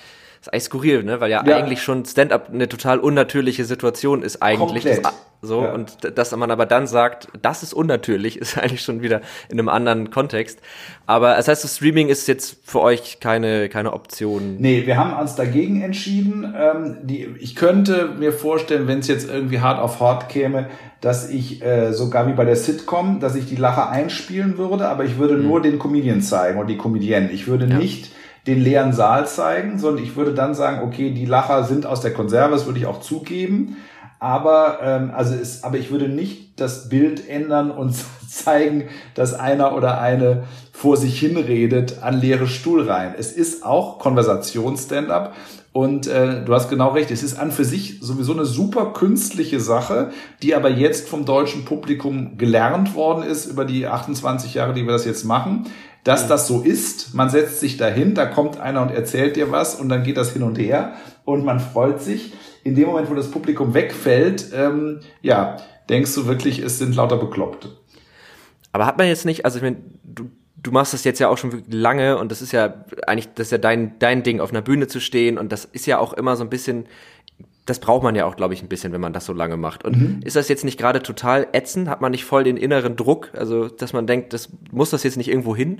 ist 0.46 0.52
eigentlich 0.52 0.64
skurril, 0.64 1.02
ne? 1.02 1.20
Weil 1.20 1.30
ja, 1.30 1.44
ja. 1.44 1.56
eigentlich 1.56 1.82
schon 1.82 2.04
Stand-up 2.04 2.50
eine 2.52 2.68
total 2.68 2.98
unnatürliche 2.98 3.64
Situation 3.64 4.22
ist 4.22 4.42
eigentlich. 4.42 4.84
Das, 4.84 5.00
so 5.42 5.62
ja. 5.62 5.72
und 5.72 5.98
dass 6.16 6.34
man 6.34 6.50
aber 6.50 6.66
dann 6.66 6.86
sagt, 6.86 7.28
das 7.42 7.62
ist 7.62 7.74
unnatürlich, 7.74 8.36
ist 8.40 8.58
eigentlich 8.58 8.82
schon 8.82 9.02
wieder 9.02 9.20
in 9.48 9.58
einem 9.58 9.68
anderen 9.68 10.10
Kontext. 10.10 10.60
Aber 11.06 11.34
das 11.36 11.48
heißt, 11.48 11.64
das 11.64 11.76
Streaming 11.76 12.08
ist 12.08 12.26
jetzt 12.28 12.58
für 12.64 12.80
euch 12.80 13.18
keine 13.20 13.68
keine 13.68 13.92
Option. 13.92 14.56
Nee, 14.58 14.86
wir 14.86 14.96
haben 14.96 15.18
uns 15.18 15.34
dagegen 15.34 15.82
entschieden. 15.82 16.54
Ähm, 16.56 16.96
die, 17.02 17.28
ich 17.38 17.54
könnte 17.54 18.10
mir 18.18 18.32
vorstellen, 18.32 18.88
wenn 18.88 19.00
es 19.00 19.08
jetzt 19.08 19.28
irgendwie 19.28 19.60
hart 19.60 19.80
auf 19.80 20.00
hart 20.00 20.28
käme, 20.28 20.68
dass 21.00 21.28
ich 21.28 21.62
äh, 21.62 21.92
sogar 21.92 22.26
wie 22.26 22.32
bei 22.32 22.44
der 22.44 22.56
Sitcom, 22.56 23.20
dass 23.20 23.36
ich 23.36 23.46
die 23.46 23.56
Lache 23.56 23.88
einspielen 23.88 24.58
würde, 24.58 24.88
aber 24.88 25.04
ich 25.04 25.18
würde 25.18 25.34
mhm. 25.34 25.46
nur 25.46 25.62
den 25.62 25.78
Comedian 25.78 26.22
zeigen 26.22 26.58
oder 26.58 26.68
die 26.68 26.78
Comedienne. 26.78 27.30
Ich 27.30 27.46
würde 27.46 27.66
ja. 27.66 27.76
nicht 27.76 28.10
den 28.46 28.60
leeren 28.60 28.92
Saal 28.92 29.26
zeigen, 29.26 29.78
sondern 29.78 30.04
ich 30.04 30.16
würde 30.16 30.32
dann 30.32 30.54
sagen, 30.54 30.86
okay, 30.86 31.10
die 31.10 31.26
Lacher 31.26 31.64
sind 31.64 31.84
aus 31.84 32.00
der 32.00 32.12
Konserve, 32.12 32.52
das 32.52 32.66
würde 32.66 32.78
ich 32.78 32.86
auch 32.86 33.00
zugeben. 33.00 33.76
Aber, 34.18 34.78
ähm, 34.82 35.10
also 35.14 35.34
ist, 35.34 35.64
aber 35.64 35.76
ich 35.76 35.90
würde 35.90 36.08
nicht 36.08 36.58
das 36.58 36.88
Bild 36.88 37.28
ändern 37.28 37.70
und 37.70 37.94
zeigen, 38.28 38.88
dass 39.14 39.34
einer 39.34 39.76
oder 39.76 40.00
eine 40.00 40.44
vor 40.72 40.96
sich 40.96 41.18
hinredet 41.18 42.02
an 42.02 42.20
leere 42.20 42.46
Stuhlreihen. 42.46 43.14
Es 43.18 43.32
ist 43.32 43.64
auch 43.64 43.98
Konversations-Stand-up. 43.98 45.34
Und 45.72 46.06
äh, 46.06 46.42
du 46.42 46.54
hast 46.54 46.70
genau 46.70 46.92
recht, 46.92 47.10
es 47.10 47.22
ist 47.22 47.38
an 47.38 47.52
für 47.52 47.66
sich 47.66 48.00
sowieso 48.00 48.32
eine 48.32 48.46
super 48.46 48.94
künstliche 48.94 49.60
Sache, 49.60 50.10
die 50.42 50.54
aber 50.54 50.70
jetzt 50.70 51.06
vom 51.06 51.26
deutschen 51.26 51.66
Publikum 51.66 52.38
gelernt 52.38 52.94
worden 52.94 53.22
ist 53.22 53.44
über 53.44 53.66
die 53.66 53.86
28 53.86 54.54
Jahre, 54.54 54.72
die 54.72 54.84
wir 54.84 54.92
das 54.92 55.04
jetzt 55.04 55.24
machen 55.24 55.66
dass 56.06 56.28
das 56.28 56.46
so 56.46 56.60
ist. 56.60 57.14
Man 57.14 57.30
setzt 57.30 57.58
sich 57.58 57.78
dahin, 57.78 58.14
da 58.14 58.26
kommt 58.26 58.60
einer 58.60 58.80
und 58.80 58.92
erzählt 58.92 59.34
dir 59.34 59.50
was 59.50 59.74
und 59.74 59.88
dann 59.88 60.04
geht 60.04 60.16
das 60.16 60.32
hin 60.32 60.44
und 60.44 60.56
her 60.56 60.92
und 61.24 61.44
man 61.44 61.58
freut 61.58 62.00
sich. 62.00 62.32
In 62.62 62.76
dem 62.76 62.86
Moment, 62.86 63.10
wo 63.10 63.14
das 63.14 63.32
Publikum 63.32 63.74
wegfällt, 63.74 64.52
ähm, 64.54 65.00
ja, 65.20 65.56
denkst 65.88 66.14
du 66.14 66.26
wirklich, 66.26 66.60
es 66.60 66.78
sind 66.78 66.94
lauter 66.94 67.16
Bekloppte. 67.16 67.70
Aber 68.70 68.86
hat 68.86 68.98
man 68.98 69.08
jetzt 69.08 69.24
nicht, 69.24 69.44
also 69.44 69.56
ich 69.56 69.64
meine, 69.64 69.78
du, 70.04 70.30
du 70.56 70.70
machst 70.70 70.92
das 70.92 71.02
jetzt 71.02 71.18
ja 71.18 71.28
auch 71.28 71.38
schon 71.38 71.64
lange 71.68 72.18
und 72.18 72.30
das 72.30 72.40
ist 72.40 72.52
ja 72.52 72.84
eigentlich, 73.08 73.34
das 73.34 73.48
ist 73.48 73.52
ja 73.52 73.58
dein, 73.58 73.98
dein 73.98 74.22
Ding, 74.22 74.38
auf 74.38 74.50
einer 74.50 74.62
Bühne 74.62 74.86
zu 74.86 75.00
stehen 75.00 75.38
und 75.38 75.50
das 75.50 75.64
ist 75.64 75.86
ja 75.86 75.98
auch 75.98 76.12
immer 76.12 76.36
so 76.36 76.44
ein 76.44 76.50
bisschen 76.50 76.86
das 77.66 77.80
braucht 77.80 78.04
man 78.04 78.14
ja 78.14 78.26
auch, 78.26 78.36
glaube 78.36 78.54
ich, 78.54 78.62
ein 78.62 78.68
bisschen, 78.68 78.92
wenn 78.92 79.00
man 79.00 79.12
das 79.12 79.26
so 79.26 79.32
lange 79.32 79.56
macht. 79.56 79.84
Und 79.84 79.96
mhm. 79.96 80.20
ist 80.24 80.36
das 80.36 80.48
jetzt 80.48 80.64
nicht 80.64 80.78
gerade 80.78 81.02
total 81.02 81.48
ätzend? 81.52 81.88
Hat 81.88 82.00
man 82.00 82.12
nicht 82.12 82.24
voll 82.24 82.44
den 82.44 82.56
inneren 82.56 82.94
Druck? 82.94 83.30
Also, 83.36 83.66
dass 83.66 83.92
man 83.92 84.06
denkt, 84.06 84.32
das 84.32 84.50
muss 84.70 84.90
das 84.90 85.02
jetzt 85.02 85.16
nicht 85.16 85.28
irgendwo 85.28 85.56
hin? 85.56 85.78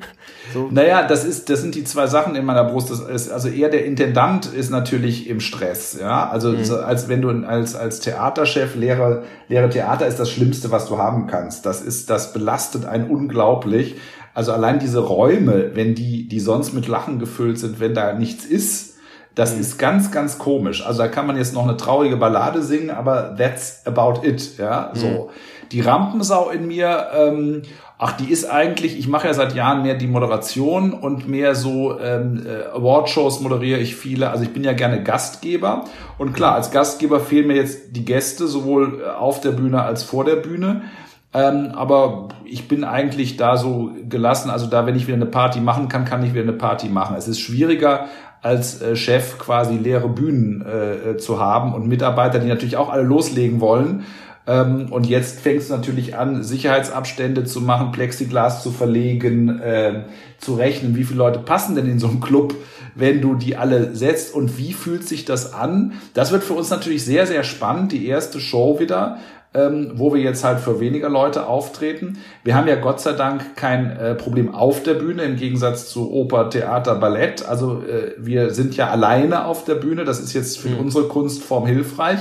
So. 0.53 0.68
Naja, 0.68 1.07
das 1.07 1.25
ist, 1.25 1.49
das 1.49 1.62
sind 1.62 1.77
die 1.77 1.85
zwei 1.85 2.09
Sachen 2.09 2.35
in 2.35 2.44
meiner 2.44 2.64
Brust. 2.64 2.90
Das 2.90 3.01
ist, 3.01 3.31
also 3.31 3.49
eher 3.49 3.68
der 3.68 3.85
Intendant 3.85 4.46
ist 4.46 4.70
natürlich 4.70 5.31
im 5.31 5.38
Stress, 5.38 5.96
ja. 6.01 6.29
Also, 6.29 6.51
mhm. 6.51 6.64
so, 6.64 6.77
als 6.77 7.09
wenn 7.09 7.22
du 7.22 7.31
als, 7.46 7.77
als 7.77 8.01
Theaterchef 8.01 8.75
Lehrer, 8.75 9.22
Lehre 9.49 9.70
Theater 9.70 10.09
ist 10.09 10.18
das 10.18 10.29
Schlimmste, 10.29 10.72
was 10.72 10.88
du 10.88 10.99
haben 10.99 11.29
kannst. 11.29 11.66
Das 11.66 11.83
ist, 11.83 12.11
das 12.11 12.33
belastet 12.33 12.85
einen 12.85 13.09
unglaublich. 13.09 13.94
Also 14.35 14.53
allein 14.53 14.81
diese 14.81 14.99
Räume, 14.99 15.70
wenn 15.75 15.94
die, 15.94 16.27
die 16.29 16.40
sonst 16.40 16.75
mit 16.75 16.88
Lachen 16.88 17.20
gefüllt 17.20 17.59
sind, 17.59 17.81
wenn 17.81 17.94
da 17.94 18.12
nichts 18.12 18.44
ist, 18.44 18.96
das 19.37 19.55
mhm. 19.55 19.61
ist 19.61 19.79
ganz, 19.79 20.11
ganz 20.11 20.38
komisch. 20.38 20.85
Also 20.85 21.03
da 21.03 21.09
kann 21.09 21.27
man 21.27 21.37
jetzt 21.37 21.55
noch 21.55 21.62
eine 21.62 21.77
traurige 21.77 22.16
Ballade 22.16 22.62
singen, 22.62 22.90
aber 22.90 23.37
that's 23.37 23.83
about 23.87 24.27
it. 24.27 24.59
Ja, 24.59 24.90
so. 24.94 25.07
Mhm. 25.07 25.20
Die 25.72 25.81
Rampensau 25.81 26.49
in 26.51 26.66
mir, 26.66 27.09
ähm, 27.14 27.62
ach, 27.99 28.12
die 28.12 28.31
ist 28.31 28.49
eigentlich, 28.49 28.99
ich 28.99 29.09
mache 29.09 29.27
ja 29.27 29.35
seit 29.35 29.55
Jahren 29.55 29.83
mehr 29.83 29.94
die 29.94 30.07
Moderation 30.07 30.92
und 30.92 31.29
mehr 31.29 31.55
so 31.55 31.99
ähm, 32.01 32.46
äh, 32.46 32.66
Awardshows 32.75 33.40
moderiere 33.40 33.81
ich 33.81 33.94
viele. 33.96 34.31
Also 34.31 34.44
ich 34.44 34.53
bin 34.53 34.64
ja 34.64 34.72
gerne 34.72 35.03
Gastgeber. 35.03 35.85
Und 36.18 36.33
klar, 36.33 36.55
als 36.55 36.70
Gastgeber 36.70 37.20
fehlen 37.20 37.49
mir 37.49 37.57
jetzt 37.57 37.96
die 37.96 38.05
Gäste, 38.05 38.46
sowohl 38.46 39.03
äh, 39.03 39.09
auf 39.11 39.40
der 39.40 39.51
Bühne 39.51 39.83
als 39.83 40.03
vor 40.03 40.25
der 40.25 40.37
Bühne. 40.37 40.83
Ähm, 41.35 41.72
aber 41.75 42.29
ich 42.46 42.68
bin 42.68 42.85
eigentlich 42.85 43.37
da 43.37 43.57
so 43.57 43.90
gelassen. 44.09 44.49
Also 44.49 44.66
da, 44.68 44.87
wenn 44.87 44.96
ich 44.96 45.07
wieder 45.07 45.16
eine 45.16 45.27
Party 45.27 45.61
machen 45.61 45.88
kann, 45.88 46.07
kann 46.07 46.22
ich 46.22 46.33
wieder 46.33 46.44
eine 46.44 46.53
Party 46.53 46.88
machen. 46.88 47.16
Es 47.16 47.29
ist 47.29 47.40
schwieriger, 47.40 48.07
als 48.42 48.81
äh, 48.81 48.96
Chef 48.96 49.38
quasi 49.38 49.77
leere 49.77 50.09
Bühnen 50.09 50.64
äh, 50.64 51.11
äh, 51.11 51.16
zu 51.16 51.40
haben 51.40 51.75
und 51.75 51.88
Mitarbeiter, 51.88 52.38
die 52.38 52.49
natürlich 52.49 52.77
auch 52.77 52.90
alle 52.90 53.03
loslegen 53.03 53.61
wollen. 53.61 54.05
Ähm, 54.46 54.87
und 54.90 55.07
jetzt 55.07 55.40
fängst 55.40 55.70
du 55.70 55.75
natürlich 55.75 56.16
an, 56.16 56.44
Sicherheitsabstände 56.44 57.44
zu 57.44 57.61
machen, 57.61 57.90
Plexiglas 57.90 58.62
zu 58.62 58.70
verlegen, 58.70 59.61
äh, 59.61 60.05
zu 60.38 60.55
rechnen, 60.55 60.94
wie 60.96 61.05
viele 61.05 61.18
Leute 61.18 61.40
passen 61.40 61.75
denn 61.75 61.87
in 61.87 61.99
so 61.99 62.09
einem 62.09 62.20
Club, 62.20 62.55
wenn 62.94 63.20
du 63.20 63.35
die 63.35 63.57
alle 63.57 63.94
setzt 63.94 64.35
und 64.35 64.57
wie 64.59 64.72
fühlt 64.72 65.07
sich 65.07 65.25
das 65.25 65.53
an? 65.53 65.94
Das 66.14 66.33
wird 66.33 66.44
für 66.44 66.55
uns 66.55 66.70
natürlich 66.70 67.05
sehr, 67.05 67.27
sehr 67.27 67.42
spannend, 67.42 67.92
die 67.92 68.07
erste 68.07 68.40
Show 68.40 68.79
wieder, 68.79 69.18
ähm, 69.57 69.92
wo 69.95 70.12
wir 70.12 70.21
jetzt 70.21 70.45
halt 70.45 70.61
für 70.61 70.81
weniger 70.81 71.09
Leute 71.09 71.47
auftreten. 71.47 72.19
Wir 72.45 72.55
haben 72.55 72.69
ja 72.69 72.77
Gott 72.77 73.01
sei 73.01 73.12
Dank 73.12 73.57
kein 73.57 73.97
äh, 73.97 74.14
Problem 74.14 74.55
auf 74.55 74.83
der 74.83 74.95
Bühne 74.95 75.23
im 75.23 75.37
Gegensatz 75.37 75.88
zu 75.88 76.12
Oper, 76.12 76.51
Theater, 76.51 76.95
Ballett. 76.97 77.47
Also 77.47 77.83
äh, 77.83 78.14
wir 78.19 78.51
sind 78.51 78.77
ja 78.77 78.90
alleine 78.90 79.47
auf 79.47 79.64
der 79.64 79.77
Bühne. 79.77 80.05
Das 80.05 80.21
ist 80.21 80.35
jetzt 80.35 80.59
für 80.59 80.69
mhm. 80.69 80.81
unsere 80.81 81.09
Kunstform 81.09 81.66
hilfreich. 81.66 82.21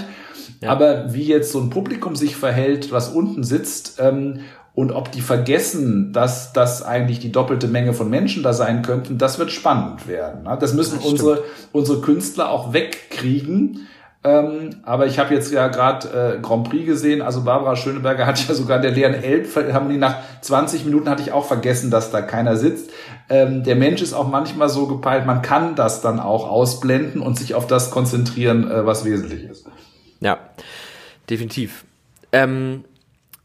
Ja. 0.61 0.69
Aber 0.69 1.13
wie 1.13 1.25
jetzt 1.25 1.51
so 1.51 1.59
ein 1.59 1.69
Publikum 1.69 2.15
sich 2.15 2.37
verhält, 2.37 2.91
was 2.91 3.09
unten 3.09 3.43
sitzt 3.43 3.99
ähm, 3.99 4.39
und 4.73 4.91
ob 4.91 5.11
die 5.11 5.21
vergessen, 5.21 6.13
dass 6.13 6.53
das 6.53 6.83
eigentlich 6.83 7.19
die 7.19 7.31
doppelte 7.31 7.67
Menge 7.67 7.93
von 7.93 8.09
Menschen 8.09 8.43
da 8.43 8.53
sein 8.53 8.81
könnten, 8.81 9.17
das 9.17 9.39
wird 9.39 9.51
spannend 9.51 10.07
werden. 10.07 10.43
Ne? 10.43 10.57
Das 10.59 10.73
müssen 10.73 10.97
das 10.97 11.05
unsere, 11.05 11.43
unsere 11.73 11.99
Künstler 12.01 12.49
auch 12.49 12.73
wegkriegen 12.73 13.87
Ähm, 14.25 14.77
aber 14.81 15.05
ich 15.05 15.19
habe 15.19 15.35
jetzt 15.35 15.51
ja 15.51 15.67
gerade 15.67 16.37
äh, 16.37 16.41
Grand 16.41 16.67
Prix 16.67 16.87
gesehen. 16.87 17.21
Also 17.21 17.43
Barbara 17.43 17.75
Schöneberger 17.75 18.25
hat 18.25 18.45
ja 18.47 18.55
sogar 18.55 18.79
der 18.79 18.89
leeren 18.89 19.13
Elb, 19.13 19.47
haben 19.71 19.87
die 19.87 19.97
nach 19.97 20.17
20 20.41 20.83
Minuten 20.83 21.07
hatte 21.09 21.21
ich 21.21 21.31
auch 21.31 21.45
vergessen, 21.45 21.91
dass 21.91 22.09
da 22.09 22.23
keiner 22.23 22.57
sitzt. 22.57 22.89
Ähm, 23.29 23.63
der 23.63 23.75
Mensch 23.75 24.01
ist 24.01 24.13
auch 24.13 24.27
manchmal 24.27 24.69
so 24.69 24.87
gepeilt, 24.87 25.27
man 25.27 25.43
kann 25.43 25.75
das 25.75 26.01
dann 26.01 26.19
auch 26.19 26.49
ausblenden 26.49 27.21
und 27.21 27.37
sich 27.37 27.53
auf 27.53 27.67
das 27.67 27.91
konzentrieren, 27.91 28.69
äh, 28.69 28.83
was 28.83 29.05
wesentlich 29.05 29.43
ist. 29.43 29.67
Ja, 30.21 30.39
definitiv. 31.29 31.85
Ähm, 32.31 32.83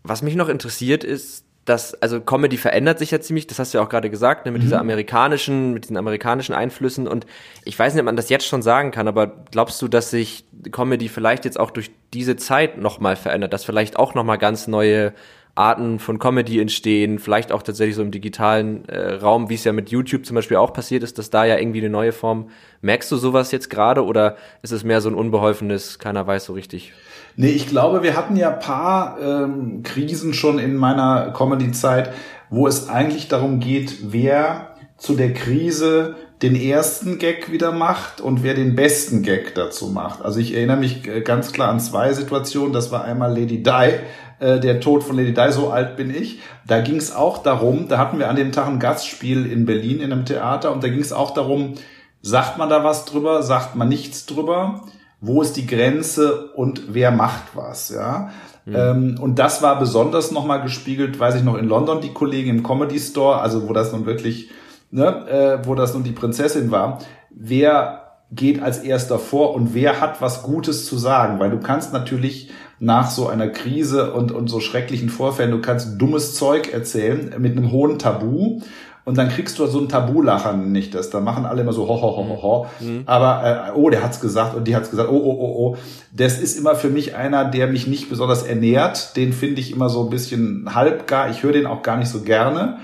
was 0.02 0.22
mich 0.22 0.34
noch 0.34 0.48
interessiert 0.48 1.04
ist, 1.04 1.44
dass, 1.64 1.94
also 1.94 2.20
Comedy 2.20 2.56
verändert 2.56 2.98
sich 2.98 3.10
ja 3.10 3.20
ziemlich, 3.20 3.46
das 3.46 3.58
hast 3.58 3.74
du 3.74 3.78
ja 3.78 3.84
auch 3.84 3.88
gerade 3.88 4.10
gesagt, 4.10 4.46
ne, 4.46 4.52
mit 4.52 4.62
mhm. 4.62 4.66
dieser 4.66 4.80
amerikanischen, 4.80 5.72
mit 5.74 5.84
diesen 5.84 5.96
amerikanischen 5.96 6.54
Einflüssen 6.54 7.06
und 7.06 7.26
ich 7.64 7.78
weiß 7.78 7.92
nicht, 7.94 8.00
ob 8.00 8.06
man 8.06 8.16
das 8.16 8.28
jetzt 8.28 8.46
schon 8.46 8.62
sagen 8.62 8.90
kann, 8.90 9.08
aber 9.08 9.44
glaubst 9.50 9.80
du, 9.82 9.88
dass 9.88 10.10
sich 10.10 10.44
Comedy 10.72 11.08
vielleicht 11.08 11.44
jetzt 11.44 11.60
auch 11.60 11.70
durch 11.70 11.90
diese 12.14 12.36
Zeit 12.36 12.78
nochmal 12.78 13.16
verändert, 13.16 13.52
dass 13.52 13.64
vielleicht 13.64 13.98
auch 13.98 14.14
nochmal 14.14 14.38
ganz 14.38 14.66
neue 14.66 15.12
Arten 15.60 15.98
von 15.98 16.18
Comedy 16.18 16.58
entstehen, 16.58 17.18
vielleicht 17.18 17.52
auch 17.52 17.62
tatsächlich 17.62 17.94
so 17.94 18.02
im 18.02 18.10
digitalen 18.10 18.88
äh, 18.88 19.12
Raum, 19.14 19.50
wie 19.50 19.54
es 19.54 19.64
ja 19.64 19.72
mit 19.72 19.90
YouTube 19.90 20.24
zum 20.24 20.34
Beispiel 20.34 20.56
auch 20.56 20.72
passiert 20.72 21.02
ist, 21.02 21.18
dass 21.18 21.28
da 21.28 21.44
ja 21.44 21.58
irgendwie 21.58 21.80
eine 21.80 21.90
neue 21.90 22.12
Form. 22.12 22.48
Merkst 22.80 23.12
du 23.12 23.16
sowas 23.16 23.52
jetzt 23.52 23.68
gerade 23.68 24.04
oder 24.04 24.36
ist 24.62 24.72
es 24.72 24.84
mehr 24.84 25.02
so 25.02 25.10
ein 25.10 25.14
unbeholfenes, 25.14 25.98
keiner 25.98 26.26
weiß 26.26 26.46
so 26.46 26.54
richtig? 26.54 26.94
Nee, 27.36 27.50
ich 27.50 27.68
glaube, 27.68 28.02
wir 28.02 28.16
hatten 28.16 28.36
ja 28.36 28.50
paar 28.50 29.18
ähm, 29.20 29.82
Krisen 29.82 30.32
schon 30.32 30.58
in 30.58 30.76
meiner 30.76 31.32
Comedy-Zeit, 31.36 32.12
wo 32.48 32.66
es 32.66 32.88
eigentlich 32.88 33.28
darum 33.28 33.60
geht, 33.60 34.12
wer 34.12 34.74
zu 34.96 35.14
der 35.14 35.34
Krise 35.34 36.16
den 36.42 36.56
ersten 36.56 37.18
Gag 37.18 37.52
wieder 37.52 37.70
macht 37.70 38.20
und 38.20 38.42
wer 38.42 38.54
den 38.54 38.74
besten 38.74 39.22
Gag 39.22 39.54
dazu 39.54 39.88
macht. 39.88 40.22
Also 40.22 40.40
ich 40.40 40.54
erinnere 40.54 40.78
mich 40.78 41.06
äh, 41.06 41.20
ganz 41.20 41.52
klar 41.52 41.68
an 41.68 41.80
zwei 41.80 42.12
Situationen. 42.14 42.72
Das 42.72 42.90
war 42.90 43.04
einmal 43.04 43.30
Lady 43.38 43.62
Di, 43.62 43.92
äh, 44.40 44.58
der 44.58 44.80
Tod 44.80 45.04
von 45.04 45.16
Lady 45.16 45.32
Di, 45.32 45.52
so 45.52 45.70
alt 45.70 45.96
bin 45.96 46.10
ich. 46.10 46.40
Da 46.66 46.80
ging 46.80 46.96
es 46.96 47.14
auch 47.14 47.38
darum, 47.38 47.88
da 47.88 47.98
hatten 47.98 48.18
wir 48.18 48.28
an 48.28 48.36
dem 48.36 48.52
Tag 48.52 48.66
ein 48.66 48.80
Gastspiel 48.80 49.46
in 49.50 49.66
Berlin 49.66 50.00
in 50.00 50.12
einem 50.12 50.24
Theater 50.24 50.72
und 50.72 50.82
da 50.82 50.88
ging 50.88 51.00
es 51.00 51.12
auch 51.12 51.32
darum, 51.32 51.74
sagt 52.22 52.58
man 52.58 52.68
da 52.68 52.84
was 52.84 53.04
drüber, 53.04 53.42
sagt 53.42 53.76
man 53.76 53.88
nichts 53.88 54.26
drüber 54.26 54.82
wo 55.20 55.42
ist 55.42 55.56
die 55.56 55.66
Grenze 55.66 56.50
und 56.54 56.94
wer 56.94 57.10
macht 57.10 57.54
was, 57.54 57.90
ja. 57.90 58.30
Mhm. 58.64 58.74
Ähm, 58.74 59.18
und 59.20 59.38
das 59.38 59.62
war 59.62 59.78
besonders 59.78 60.30
nochmal 60.30 60.62
gespiegelt, 60.62 61.18
weiß 61.18 61.34
ich 61.36 61.42
noch, 61.42 61.56
in 61.56 61.68
London, 61.68 62.00
die 62.00 62.12
Kollegen 62.12 62.50
im 62.50 62.62
Comedy 62.62 62.98
Store, 62.98 63.40
also 63.40 63.68
wo 63.68 63.72
das 63.72 63.92
nun 63.92 64.06
wirklich, 64.06 64.50
ne, 64.90 65.28
äh, 65.28 65.66
wo 65.66 65.74
das 65.74 65.94
nun 65.94 66.04
die 66.04 66.12
Prinzessin 66.12 66.70
war, 66.70 66.98
wer 67.30 67.96
geht 68.32 68.62
als 68.62 68.78
erster 68.78 69.18
vor 69.18 69.54
und 69.54 69.74
wer 69.74 70.00
hat 70.00 70.22
was 70.22 70.42
Gutes 70.42 70.86
zu 70.86 70.96
sagen, 70.96 71.40
weil 71.40 71.50
du 71.50 71.58
kannst 71.58 71.92
natürlich 71.92 72.50
nach 72.80 73.10
so 73.10 73.28
einer 73.28 73.48
Krise 73.48 74.12
und, 74.12 74.32
und 74.32 74.48
so 74.48 74.58
schrecklichen 74.58 75.10
Vorfällen, 75.10 75.50
du 75.52 75.60
kannst 75.60 76.00
dummes 76.00 76.34
Zeug 76.34 76.72
erzählen 76.72 77.34
mit 77.38 77.56
einem 77.56 77.70
hohen 77.70 77.98
Tabu 77.98 78.60
und 79.04 79.18
dann 79.18 79.28
kriegst 79.28 79.58
du 79.58 79.66
so 79.66 79.80
ein 79.80 79.88
Tabulachen 79.88 80.72
nicht 80.72 80.94
das. 80.94 81.10
Da 81.10 81.20
machen 81.20 81.44
alle 81.44 81.62
immer 81.62 81.72
so 81.72 81.88
ho 81.88 82.00
ho 82.00 82.16
ho 82.16 82.28
ho 82.28 82.42
ho. 82.42 82.66
Mhm. 82.80 83.02
Aber 83.06 83.72
äh, 83.74 83.78
oh, 83.78 83.90
der 83.90 84.02
hat's 84.02 84.20
gesagt 84.20 84.54
und 84.54 84.68
die 84.68 84.76
hat's 84.76 84.90
gesagt. 84.90 85.10
Oh 85.10 85.16
oh 85.16 85.36
oh 85.40 85.54
oh. 85.58 85.76
Das 86.12 86.38
ist 86.38 86.56
immer 86.56 86.74
für 86.74 86.90
mich 86.90 87.14
einer, 87.14 87.44
der 87.44 87.66
mich 87.66 87.86
nicht 87.86 88.08
besonders 88.08 88.42
ernährt. 88.42 89.16
Den 89.16 89.32
finde 89.32 89.60
ich 89.60 89.72
immer 89.72 89.88
so 89.88 90.04
ein 90.04 90.10
bisschen 90.10 90.74
halbgar. 90.74 91.30
Ich 91.30 91.42
höre 91.42 91.52
den 91.52 91.66
auch 91.66 91.82
gar 91.82 91.96
nicht 91.96 92.08
so 92.08 92.20
gerne. 92.20 92.78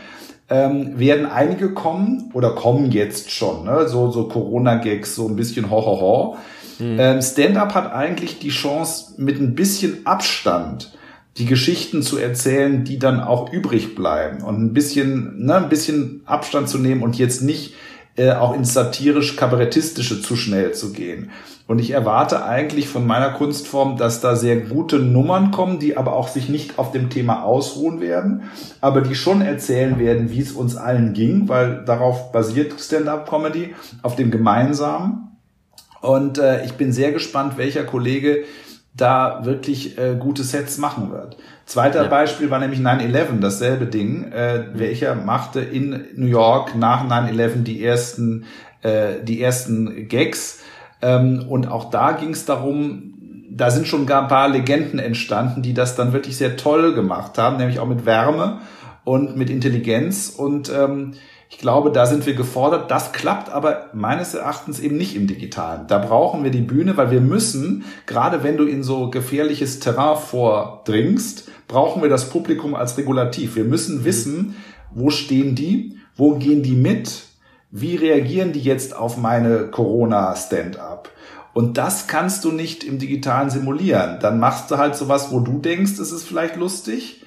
Ähm, 0.49 0.99
werden 0.99 1.27
einige 1.27 1.75
kommen 1.75 2.31
oder 2.33 2.51
kommen 2.51 2.93
jetzt 2.93 3.33
schon, 3.33 3.65
ne? 3.65 3.89
so, 3.89 4.13
so 4.13 4.29
Corona-Gags, 4.29 5.17
so 5.17 5.27
ein 5.29 5.35
bisschen 5.35 5.71
ho 5.71 5.85
ho 5.85 6.01
ho. 6.01 6.37
Mhm. 6.79 6.97
Ähm, 6.99 7.23
Stand-up 7.23 7.75
hat 7.75 7.93
eigentlich 7.93 8.39
die 8.39 8.51
Chance, 8.51 9.15
mit 9.17 9.41
ein 9.41 9.55
bisschen 9.55 10.07
Abstand 10.07 10.93
die 11.39 11.47
Geschichten 11.47 12.03
zu 12.03 12.17
erzählen, 12.17 12.85
die 12.85 12.99
dann 12.99 13.21
auch 13.21 13.53
übrig 13.53 13.95
bleiben 13.95 14.43
und 14.43 14.61
ein 14.63 14.73
bisschen, 14.73 15.45
ne, 15.45 15.57
ein 15.57 15.69
bisschen 15.69 16.23
Abstand 16.25 16.69
zu 16.69 16.79
nehmen 16.79 17.03
und 17.03 17.19
jetzt 17.19 17.43
nicht 17.43 17.75
äh, 18.17 18.33
auch 18.33 18.55
ins 18.55 18.73
satirisch-kabarettistische 18.73 20.23
zu 20.23 20.37
schnell 20.37 20.73
zu 20.73 20.93
gehen. 20.93 21.31
Und 21.67 21.81
ich 21.81 21.91
erwarte 21.91 22.45
eigentlich 22.45 22.89
von 22.89 23.07
meiner 23.07 23.31
Kunstform, 23.31 23.97
dass 23.97 24.21
da 24.21 24.37
sehr 24.37 24.57
gute 24.57 25.01
Nummern 25.01 25.51
kommen, 25.51 25.81
die 25.81 25.97
aber 25.97 26.15
auch 26.15 26.29
sich 26.29 26.49
nicht 26.49 26.79
auf 26.79 26.93
dem 26.93 27.11
Thema 27.11 27.43
ausruhen 27.43 28.01
werden, 28.01 28.45
aber 28.81 29.01
die 29.01 29.17
schon 29.17 29.43
erzählen 29.43 29.99
werden, 29.99 30.31
wie 30.31 30.41
es 30.41 30.53
uns 30.53 30.77
allen 30.77 31.13
ging, 31.13 31.49
weil 31.49 31.85
darauf 31.85 32.31
basiert 32.31 32.81
Stand-up-Comedy, 32.81 33.75
auf 34.03 34.15
dem 34.15 34.31
Gemeinsamen. 34.31 35.26
Und 36.01 36.39
äh, 36.39 36.65
ich 36.65 36.73
bin 36.75 36.93
sehr 36.93 37.13
gespannt, 37.13 37.59
welcher 37.59 37.85
Kollege 37.85 38.45
da 38.97 39.41
wirklich 39.45 39.99
äh, 39.99 40.17
gute 40.19 40.43
Sets 40.43 40.79
machen 40.79 41.11
wird. 41.11 41.37
Zweiter 41.67 42.05
ja. 42.05 42.09
Beispiel 42.09 42.51
war 42.51 42.59
nämlich 42.59 42.81
9-11, 42.81 43.41
dasselbe 43.41 43.87
Ding. 43.87 44.33
Äh, 44.33 44.67
welcher 44.73 45.15
machte 45.15 45.61
in 45.61 46.07
New 46.15 46.27
York 46.27 46.75
nach 46.77 47.05
9-11 47.05 47.63
die 47.63 47.85
ersten, 47.85 48.45
äh, 48.83 49.23
die 49.23 49.43
ersten 49.43 50.09
Gags. 50.09 50.61
Ähm, 51.03 51.45
und 51.49 51.69
auch 51.69 51.91
da 51.91 52.13
ging 52.13 52.31
es 52.31 52.47
darum, 52.47 53.15
da 53.51 53.71
sind 53.71 53.87
schon 53.87 54.07
gar 54.07 54.23
ein 54.23 54.29
paar 54.29 54.49
Legenden 54.49 54.99
entstanden, 54.99 55.63
die 55.63 55.75
das 55.75 55.97
dann 55.97 56.13
wirklich 56.13 56.37
sehr 56.37 56.57
toll 56.57 56.95
gemacht 56.95 57.37
haben, 57.39 57.57
nämlich 57.57 57.81
auch 57.81 57.87
mit 57.87 58.07
Wärme 58.07 58.61
und 59.05 59.37
mit 59.37 59.51
Intelligenz. 59.51 60.31
Und 60.31 60.71
ähm, 60.71 61.13
ich 61.49 61.59
glaube, 61.59 61.93
da 61.93 62.07
sind 62.07 62.27
wir 62.27 62.35
gefordert. 62.35 62.91
Das 62.91 63.13
klappt 63.13 63.51
aber 63.51 63.91
meines 63.93 64.35
Erachtens 64.35 64.81
eben 64.81 64.97
nicht 64.97 65.15
im 65.15 65.27
Digitalen. 65.27 65.87
Da 65.87 65.99
brauchen 65.99 66.43
wir 66.43 66.51
die 66.51 66.61
Bühne, 66.61 66.97
weil 66.97 67.11
wir 67.11 67.21
müssen, 67.21 67.85
gerade 68.07 68.43
wenn 68.43 68.57
du 68.57 68.65
in 68.65 68.83
so 68.83 69.11
gefährliches 69.11 69.79
Terrain 69.79 70.17
vordringst, 70.17 71.49
brauchen 71.69 72.03
wir 72.03 72.09
das 72.09 72.31
Publikum 72.31 72.75
als 72.75 72.99
Regulativ. 72.99 73.55
Wir 73.55 73.65
müssen 73.65 74.05
wissen, 74.05 74.57
wo 74.93 75.11
stehen 75.11 75.55
die, 75.55 75.97
wo 76.17 76.35
gehen 76.35 76.63
die 76.63 76.77
mit, 76.77 77.25
wie 77.71 77.97
reagieren 77.97 78.53
die 78.53 78.61
jetzt 78.61 78.97
auf 78.97 79.17
meine 79.17 79.69
Corona-Stand-up. 79.69 81.11
Und 81.53 81.79
das 81.79 82.07
kannst 82.07 82.45
du 82.45 82.53
nicht 82.53 82.85
im 82.85 82.99
Digitalen 82.99 83.51
simulieren. 83.51 84.19
Dann 84.21 84.41
machst 84.41 84.71
du 84.71 84.79
halt 84.79 84.97
sowas, 84.97 85.31
wo 85.31 85.41
du 85.41 85.59
denkst, 85.59 85.93
es 85.93 86.13
ist 86.13 86.25
vielleicht 86.25 86.57
lustig, 86.57 87.23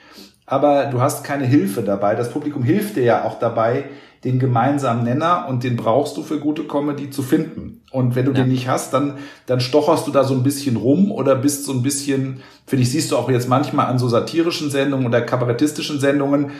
aber 0.49 0.85
du 0.87 0.99
hast 0.99 1.23
keine 1.23 1.45
Hilfe 1.45 1.83
dabei. 1.83 2.15
Das 2.15 2.31
Publikum 2.31 2.63
hilft 2.63 2.95
dir 2.95 3.03
ja 3.03 3.23
auch 3.23 3.39
dabei, 3.39 3.85
den 4.23 4.39
gemeinsamen 4.39 5.03
Nenner 5.03 5.45
und 5.47 5.63
den 5.63 5.77
brauchst 5.77 6.17
du 6.17 6.23
für 6.23 6.39
gute 6.39 6.63
Comedy 6.63 7.09
zu 7.09 7.21
finden. 7.21 7.81
Und 7.91 8.15
wenn 8.15 8.25
du 8.25 8.31
ja. 8.31 8.39
den 8.41 8.49
nicht 8.49 8.67
hast, 8.67 8.93
dann, 8.93 9.17
dann 9.45 9.61
stocherst 9.61 10.07
du 10.07 10.11
da 10.11 10.23
so 10.23 10.33
ein 10.33 10.43
bisschen 10.43 10.75
rum 10.75 11.11
oder 11.11 11.35
bist 11.35 11.65
so 11.65 11.71
ein 11.71 11.83
bisschen, 11.83 12.41
finde 12.65 12.83
ich, 12.83 12.91
siehst 12.91 13.11
du 13.11 13.17
auch 13.17 13.29
jetzt 13.29 13.47
manchmal 13.47 13.85
an 13.85 13.99
so 13.99 14.09
satirischen 14.09 14.69
Sendungen 14.71 15.05
oder 15.05 15.21
kabarettistischen 15.21 15.99
Sendungen, 15.99 16.51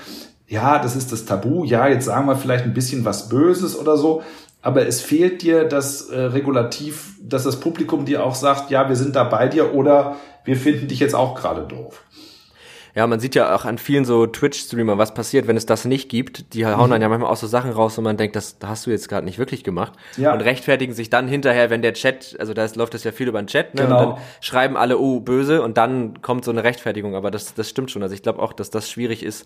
ja, 0.47 0.80
das 0.80 0.95
ist 0.95 1.12
das 1.12 1.25
Tabu, 1.25 1.63
ja, 1.63 1.88
jetzt 1.88 2.06
sagen 2.06 2.28
wir 2.28 2.36
vielleicht 2.36 2.65
ein 2.65 2.73
bisschen 2.73 3.06
was 3.06 3.30
Böses 3.30 3.78
oder 3.78 3.97
so, 3.97 4.23
aber 4.62 4.88
es 4.88 5.02
fehlt 5.02 5.41
dir 5.41 5.65
das 5.65 6.10
äh, 6.10 6.19
Regulativ, 6.19 7.15
dass 7.21 7.43
das 7.43 7.60
Publikum 7.60 8.06
dir 8.06 8.25
auch 8.25 8.36
sagt, 8.36 8.71
ja, 8.71 8.89
wir 8.89 8.95
sind 8.95 9.15
da 9.15 9.25
bei 9.25 9.47
dir 9.47 9.75
oder 9.75 10.15
wir 10.45 10.56
finden 10.56 10.88
dich 10.88 10.99
jetzt 10.99 11.13
auch 11.13 11.36
gerade 11.36 11.62
doof. 11.62 12.04
Ja, 12.95 13.06
man 13.08 13.19
sieht 13.19 13.36
ja 13.36 13.56
auch 13.56 13.65
an 13.65 13.78
vielen 13.78 14.06
so 14.06 14.25
Twitch-Streamer, 14.25 14.97
was 14.97 15.13
passiert, 15.13 15.47
wenn 15.47 15.58
es 15.58 15.65
das 15.65 15.86
nicht 15.86 16.10
gibt. 16.10 16.54
Die 16.54 16.65
hauen 16.65 16.88
mhm. 16.88 16.91
dann 16.91 17.02
ja 17.02 17.10
manchmal 17.10 17.32
auch 17.32 17.38
so 17.38 17.47
Sachen 17.47 17.71
raus, 17.71 17.97
wo 17.97 18.02
man 18.02 18.17
denkt, 18.17 18.36
das, 18.36 18.60
das 18.60 18.69
hast 18.69 18.86
du 18.86 18.91
jetzt 18.91 19.10
gerade 19.10 19.25
nicht 19.25 19.38
wirklich 19.38 19.63
gemacht. 19.63 19.93
Ja. 20.17 20.34
Und 20.34 20.41
rechtfertigen 20.41 20.93
sich 20.93 21.10
dann 21.10 21.28
hinterher, 21.28 21.69
wenn 21.69 21.82
der 21.82 21.93
Chat, 21.93 22.36
also 22.39 22.54
da 22.54 22.67
läuft 22.75 22.93
das 22.93 23.04
ja 23.04 23.12
viel 23.12 23.28
über 23.28 23.41
den 23.41 23.47
Chat, 23.47 23.75
ne? 23.75 23.84
Genau. 23.84 23.99
Und 23.99 24.10
dann 24.10 24.23
schreiben 24.41 24.78
alle, 24.78 24.99
oh, 24.99 25.19
böse, 25.19 25.62
und 25.62 25.78
dann 25.78 26.21
kommt 26.21 26.45
so 26.45 26.52
eine 26.52 26.63
Rechtfertigung. 26.63 27.15
Aber 27.15 27.32
das, 27.32 27.54
das 27.54 27.69
stimmt 27.69 27.91
schon. 27.91 28.04
Also 28.04 28.15
ich 28.15 28.23
glaube 28.23 28.41
auch, 28.41 28.54
dass 28.54 28.69
das 28.69 28.89
schwierig 28.89 29.23
ist. 29.23 29.45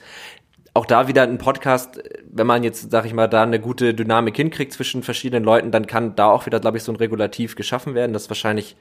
Auch 0.75 0.87
da 0.87 1.07
wieder 1.07 1.21
ein 1.23 1.37
Podcast, 1.37 2.01
wenn 2.31 2.47
man 2.47 2.63
jetzt, 2.63 2.89
sag 2.89 3.05
ich 3.05 3.13
mal, 3.13 3.27
da 3.27 3.43
eine 3.43 3.59
gute 3.59 3.93
Dynamik 3.93 4.35
hinkriegt 4.35 4.73
zwischen 4.73 5.03
verschiedenen 5.03 5.43
Leuten, 5.43 5.69
dann 5.69 5.85
kann 5.85 6.15
da 6.15 6.31
auch 6.31 6.47
wieder, 6.47 6.59
glaube 6.59 6.77
ich, 6.77 6.83
so 6.83 6.91
ein 6.91 6.95
Regulativ 6.95 7.55
geschaffen 7.55 7.93
werden. 7.93 8.13
Das 8.13 8.23
ist 8.23 8.29
wahrscheinlich 8.29 8.75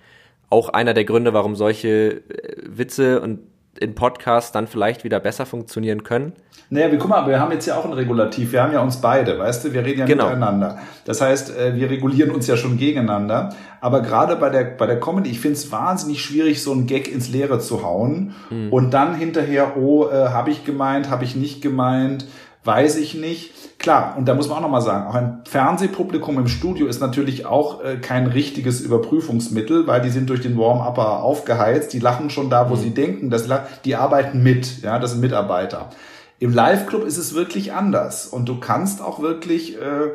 auch 0.49 0.71
einer 0.71 0.95
der 0.95 1.05
Gründe, 1.05 1.35
warum 1.35 1.55
solche 1.55 2.23
äh, 2.29 2.57
Witze 2.67 3.21
und 3.21 3.41
in 3.81 3.95
Podcasts 3.95 4.53
dann 4.53 4.67
vielleicht 4.67 5.05
wieder 5.05 5.21
besser 5.21 5.47
funktionieren 5.47 6.03
können? 6.05 6.33
Naja, 6.71 6.91
wir, 6.91 6.99
guck 6.99 7.11
mal, 7.11 7.27
wir 7.27 7.39
haben 7.39 7.53
jetzt 7.53 7.67
ja 7.67 7.77
auch 7.77 7.85
ein 7.85 7.93
Regulativ. 7.93 8.53
Wir 8.53 8.63
haben 8.63 8.73
ja 8.73 8.81
uns 8.81 9.01
beide, 9.01 9.39
weißt 9.39 9.65
du? 9.65 9.73
Wir 9.75 9.85
reden 9.85 10.01
ja 10.01 10.07
genau. 10.07 10.29
miteinander. 10.29 10.79
Das 11.05 11.21
heißt, 11.21 11.57
äh, 11.57 11.75
wir 11.75 11.91
regulieren 11.91 12.31
uns 12.31 12.47
ja 12.47 12.57
schon 12.57 12.79
gegeneinander. 12.79 13.55
Aber 13.81 14.01
gerade 14.01 14.37
bei 14.37 14.49
der, 14.49 14.65
bei 14.65 14.87
der 14.87 14.99
Comedy, 14.99 15.31
ich 15.31 15.41
finde 15.41 15.57
es 15.57 15.71
wahnsinnig 15.71 16.23
schwierig, 16.23 16.63
so 16.63 16.73
einen 16.73 16.87
Gag 16.87 17.13
ins 17.13 17.29
Leere 17.29 17.59
zu 17.59 17.83
hauen. 17.83 18.35
Mhm. 18.49 18.73
Und 18.73 18.95
dann 18.95 19.15
hinterher, 19.15 19.77
oh, 19.77 20.09
äh, 20.09 20.29
habe 20.29 20.51
ich 20.51 20.65
gemeint, 20.65 21.11
habe 21.11 21.25
ich 21.25 21.37
nicht 21.37 21.61
gemeint, 21.61 22.27
weiß 22.65 22.97
ich 22.97 23.15
nicht. 23.15 23.79
Klar, 23.79 24.15
und 24.17 24.27
da 24.27 24.35
muss 24.35 24.49
man 24.49 24.59
auch 24.59 24.63
nochmal 24.63 24.83
sagen, 24.83 25.09
auch 25.09 25.15
ein 25.15 25.41
Fernsehpublikum 25.45 26.39
im 26.39 26.47
Studio 26.47 26.87
ist 26.87 27.01
natürlich 27.01 27.47
auch 27.47 27.83
äh, 27.83 27.97
kein 27.97 28.29
richtiges 28.29 28.81
Überprüfungsmittel, 28.81 29.89
weil 29.89 30.01
die 30.01 30.11
sind 30.11 30.31
durch 30.31 30.41
den 30.41 30.57
Warm-Upper 30.57 31.23
aufgeheizt, 31.23 31.93
die 31.93 31.99
lachen 31.99 32.31
schon 32.31 32.49
da, 32.49 32.71
wo 32.71 32.77
mhm. 32.77 32.81
sie 32.81 32.91
denken, 32.91 33.31
das, 33.31 33.49
die 33.85 33.97
arbeiten 33.97 34.43
mit, 34.43 34.83
ja, 34.83 35.01
das 35.01 35.13
sind 35.13 35.21
Mitarbeiter. 35.21 35.91
Im 36.39 36.53
Live-Club 36.53 37.05
ist 37.05 37.19
es 37.19 37.35
wirklich 37.35 37.73
anders 37.73 38.27
und 38.27 38.49
du 38.49 38.59
kannst 38.59 39.01
auch 39.01 39.21
wirklich 39.21 39.77
äh, 39.77 40.11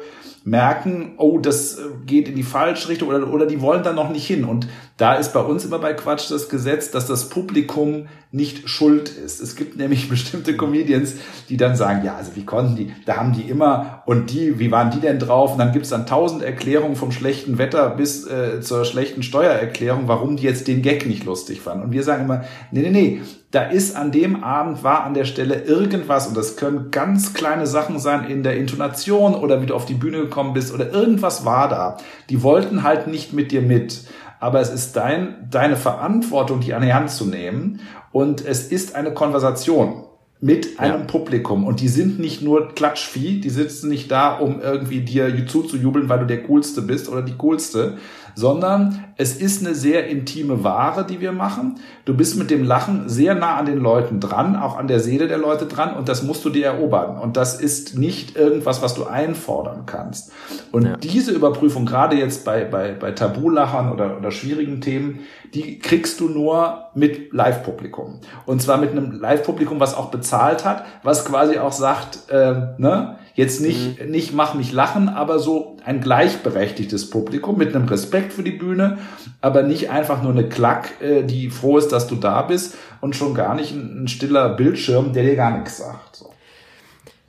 merken, 0.48 1.16
oh, 1.18 1.40
das 1.40 1.78
äh, 1.78 1.82
geht 2.06 2.30
in 2.30 2.36
die 2.36 2.44
falsche 2.44 2.88
Richtung 2.88 3.10
oder, 3.10 3.32
oder 3.34 3.46
die 3.46 3.60
wollen 3.60 3.84
da 3.84 3.92
noch 3.92 4.10
nicht 4.10 4.26
hin. 4.26 4.46
Und 4.46 4.70
da 4.96 5.16
ist 5.16 5.34
bei 5.34 5.42
uns 5.42 5.66
immer 5.66 5.78
bei 5.78 5.94
Quatsch 5.94 6.32
das 6.32 6.48
Gesetz, 6.48 6.90
dass 6.90 7.06
das 7.06 7.28
Publikum 7.28 8.08
nicht 8.32 8.70
schuld 8.70 9.10
ist. 9.10 9.42
Es 9.42 9.58
gibt 9.58 9.76
nämlich 9.76 10.08
bestimmte 10.10 10.56
Comedians, 10.56 11.16
die 11.50 11.58
dann 11.58 11.76
sagen, 11.76 12.06
ja, 12.06 12.16
also 12.16 12.36
wie 12.36 12.46
konnten 12.46 12.78
die, 12.78 12.94
da 13.06 13.18
haben 13.18 13.34
die 13.34 13.42
immer 13.42 14.04
und 14.06 14.32
die, 14.32 14.58
wie 14.58 14.72
waren 14.72 14.90
die 14.90 15.02
denn 15.02 15.20
drauf? 15.20 15.52
Und 15.52 15.60
dann 15.60 15.74
gibt's 15.74 15.90
dann 15.90 16.06
tausend 16.06 16.44
Erklärungen 16.44 16.96
vom 16.96 17.12
schlechten 17.12 17.58
Wetter 17.58 17.90
bis 17.90 18.26
äh, 18.26 18.62
zur 18.62 18.86
schlechten 18.86 19.24
Steuererklärung, 19.24 20.08
warum 20.08 20.38
die 20.38 20.44
jetzt 20.44 20.70
den 20.70 20.82
Gag 20.82 21.08
nicht 21.08 21.26
lustig 21.26 21.60
fanden. 21.60 21.84
Und 21.84 21.92
wir 21.92 22.04
sagen 22.04 22.24
immer, 22.24 22.46
nee, 22.72 22.84
nee, 22.84 22.92
nee, 22.92 23.22
da 23.52 23.64
ist 23.64 23.96
an 23.96 24.12
dem 24.12 24.44
Abend, 24.44 24.84
war 24.84 25.04
an 25.04 25.14
der 25.14 25.24
Stelle 25.24 25.64
irgendwas, 25.64 26.28
und 26.28 26.36
das 26.36 26.58
können 26.58 26.92
ganz 26.92 27.34
kleine 27.34 27.66
Sachen 27.66 27.98
sein 27.98 28.26
in 28.26 28.44
der 28.44 28.58
Intonation 28.58 29.36
oder 29.36 29.62
wie 29.62 29.66
du 29.66 29.74
auf 29.74 29.86
die 29.86 29.94
Bühne 29.94 30.20
gekommen 30.20 30.37
bist 30.54 30.74
oder 30.74 30.92
irgendwas 30.92 31.46
war 31.46 31.70
da. 31.70 31.98
Die 32.30 32.44
wollten 32.44 32.84
halt 32.84 33.08
nicht 33.08 33.34
mit 33.34 33.52
dir 33.52 33.62
mit. 33.62 34.02
Aber 34.40 34.60
es 34.60 34.70
ist 34.70 34.96
dein, 34.96 35.48
deine 35.50 35.76
Verantwortung, 35.76 36.60
die 36.60 36.74
an 36.74 36.84
die 36.84 36.94
Hand 36.94 37.10
zu 37.10 37.26
nehmen. 37.26 37.80
Und 38.12 38.46
es 38.46 38.72
ist 38.72 38.96
eine 38.96 39.14
Konversation 39.14 40.04
mit 40.40 40.80
einem 40.80 41.02
ja. 41.02 41.06
Publikum. 41.06 41.66
Und 41.66 41.82
die 41.82 41.88
sind 41.88 42.20
nicht 42.20 42.42
nur 42.42 42.74
Klatschvieh, 42.76 43.42
die 43.42 43.50
sitzen 43.50 43.90
nicht 43.90 44.12
da, 44.12 44.38
um 44.38 44.62
irgendwie 44.62 45.02
dir 45.02 45.48
zuzujubeln, 45.48 46.10
weil 46.10 46.20
du 46.20 46.26
der 46.28 46.44
Coolste 46.44 46.82
bist 46.82 47.10
oder 47.10 47.24
die 47.24 47.36
Coolste, 47.36 47.98
sondern 48.38 49.04
es 49.16 49.36
ist 49.36 49.66
eine 49.66 49.74
sehr 49.74 50.06
intime 50.06 50.64
Ware, 50.64 51.08
die 51.08 51.22
wir 51.22 51.32
machen. 51.32 51.80
Du 52.06 52.16
bist 52.16 52.38
mit 52.38 52.52
dem 52.52 52.64
Lachen 52.64 53.10
sehr 53.10 53.34
nah 53.34 53.56
an 53.56 53.66
den 53.66 53.80
Leuten 53.80 54.20
dran, 54.20 54.56
auch 54.56 54.78
an 54.78 54.88
der 54.88 55.00
Seele 55.00 55.28
der 55.28 55.40
Leute 55.40 55.66
dran 55.66 55.96
und 55.96 56.08
das 56.08 56.22
musst 56.22 56.46
du 56.46 56.52
dir 56.52 56.68
erobern. 56.68 57.18
Und 57.18 57.36
das 57.36 57.60
ist 57.60 57.98
nicht 57.98 58.36
irgendwas, 58.36 58.84
was 58.84 58.94
du 58.94 59.06
einfordern 59.06 59.88
kannst. 59.88 60.32
Und 60.72 60.86
ja. 60.86 60.98
diese 60.98 61.32
Überprüfung, 61.32 61.88
gerade 61.88 62.16
jetzt 62.16 62.46
bei, 62.46 62.64
bei, 62.64 62.92
bei 62.92 63.12
Tabulachern 63.12 63.92
oder, 63.92 64.16
oder 64.16 64.30
schwierigen 64.30 64.82
Themen, 64.82 65.22
die 65.56 65.80
kriegst 65.80 66.20
du 66.20 66.30
nur 66.30 66.90
mit 66.94 67.34
Live-Publikum. 67.34 68.20
Und 68.46 68.62
zwar 68.62 68.78
mit 68.78 68.92
einem 68.92 69.20
Live-Publikum, 69.20 69.80
was 69.80 69.96
auch 69.96 70.12
bezahlt 70.12 70.64
hat, 70.64 70.86
was 71.02 71.26
quasi 71.26 71.58
auch 71.58 71.72
sagt, 71.72 72.30
äh, 72.30 72.54
ne, 72.78 73.18
Jetzt 73.38 73.62
nicht, 73.62 74.04
mhm. 74.04 74.10
nicht 74.10 74.34
mach 74.34 74.56
mich 74.56 74.72
lachen, 74.72 75.10
aber 75.10 75.38
so 75.38 75.78
ein 75.86 76.02
gleichberechtigtes 76.02 77.12
Publikum 77.12 77.56
mit 77.60 77.76
einem 77.76 77.88
Respekt 77.88 78.34
für 78.34 78.42
die 78.42 78.50
Bühne, 78.50 78.98
aber 79.42 79.62
nicht 79.62 79.92
einfach 79.92 80.24
nur 80.24 80.32
eine 80.32 80.50
Klack, 80.50 81.00
äh, 81.02 81.22
die 81.22 81.52
froh 81.52 81.78
ist, 81.78 81.90
dass 81.90 82.08
du 82.08 82.16
da 82.16 82.42
bist 82.42 82.76
und 83.00 83.16
schon 83.16 83.36
gar 83.36 83.54
nicht 83.54 83.74
ein, 83.74 84.06
ein 84.06 84.08
stiller 84.08 84.50
Bildschirm, 84.50 85.14
der 85.14 85.22
dir 85.22 85.36
gar 85.36 85.56
nichts 85.56 85.78
sagt. 85.78 86.16
So. 86.16 86.34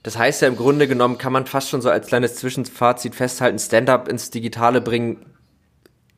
Das 0.03 0.17
heißt 0.17 0.41
ja 0.41 0.49
im 0.49 0.57
Grunde 0.57 0.89
genommen 0.89 1.19
kann 1.19 1.35
man 1.35 1.45
fast 1.45 1.69
schon 1.69 1.83
so 1.83 1.91
als 1.91 2.07
kleines 2.07 2.37
Zwischenfazit 2.37 3.15
festhalten, 3.15 3.59
Stand-up 3.59 4.09
ins 4.09 4.31
Digitale 4.31 4.81
bringen 4.81 5.19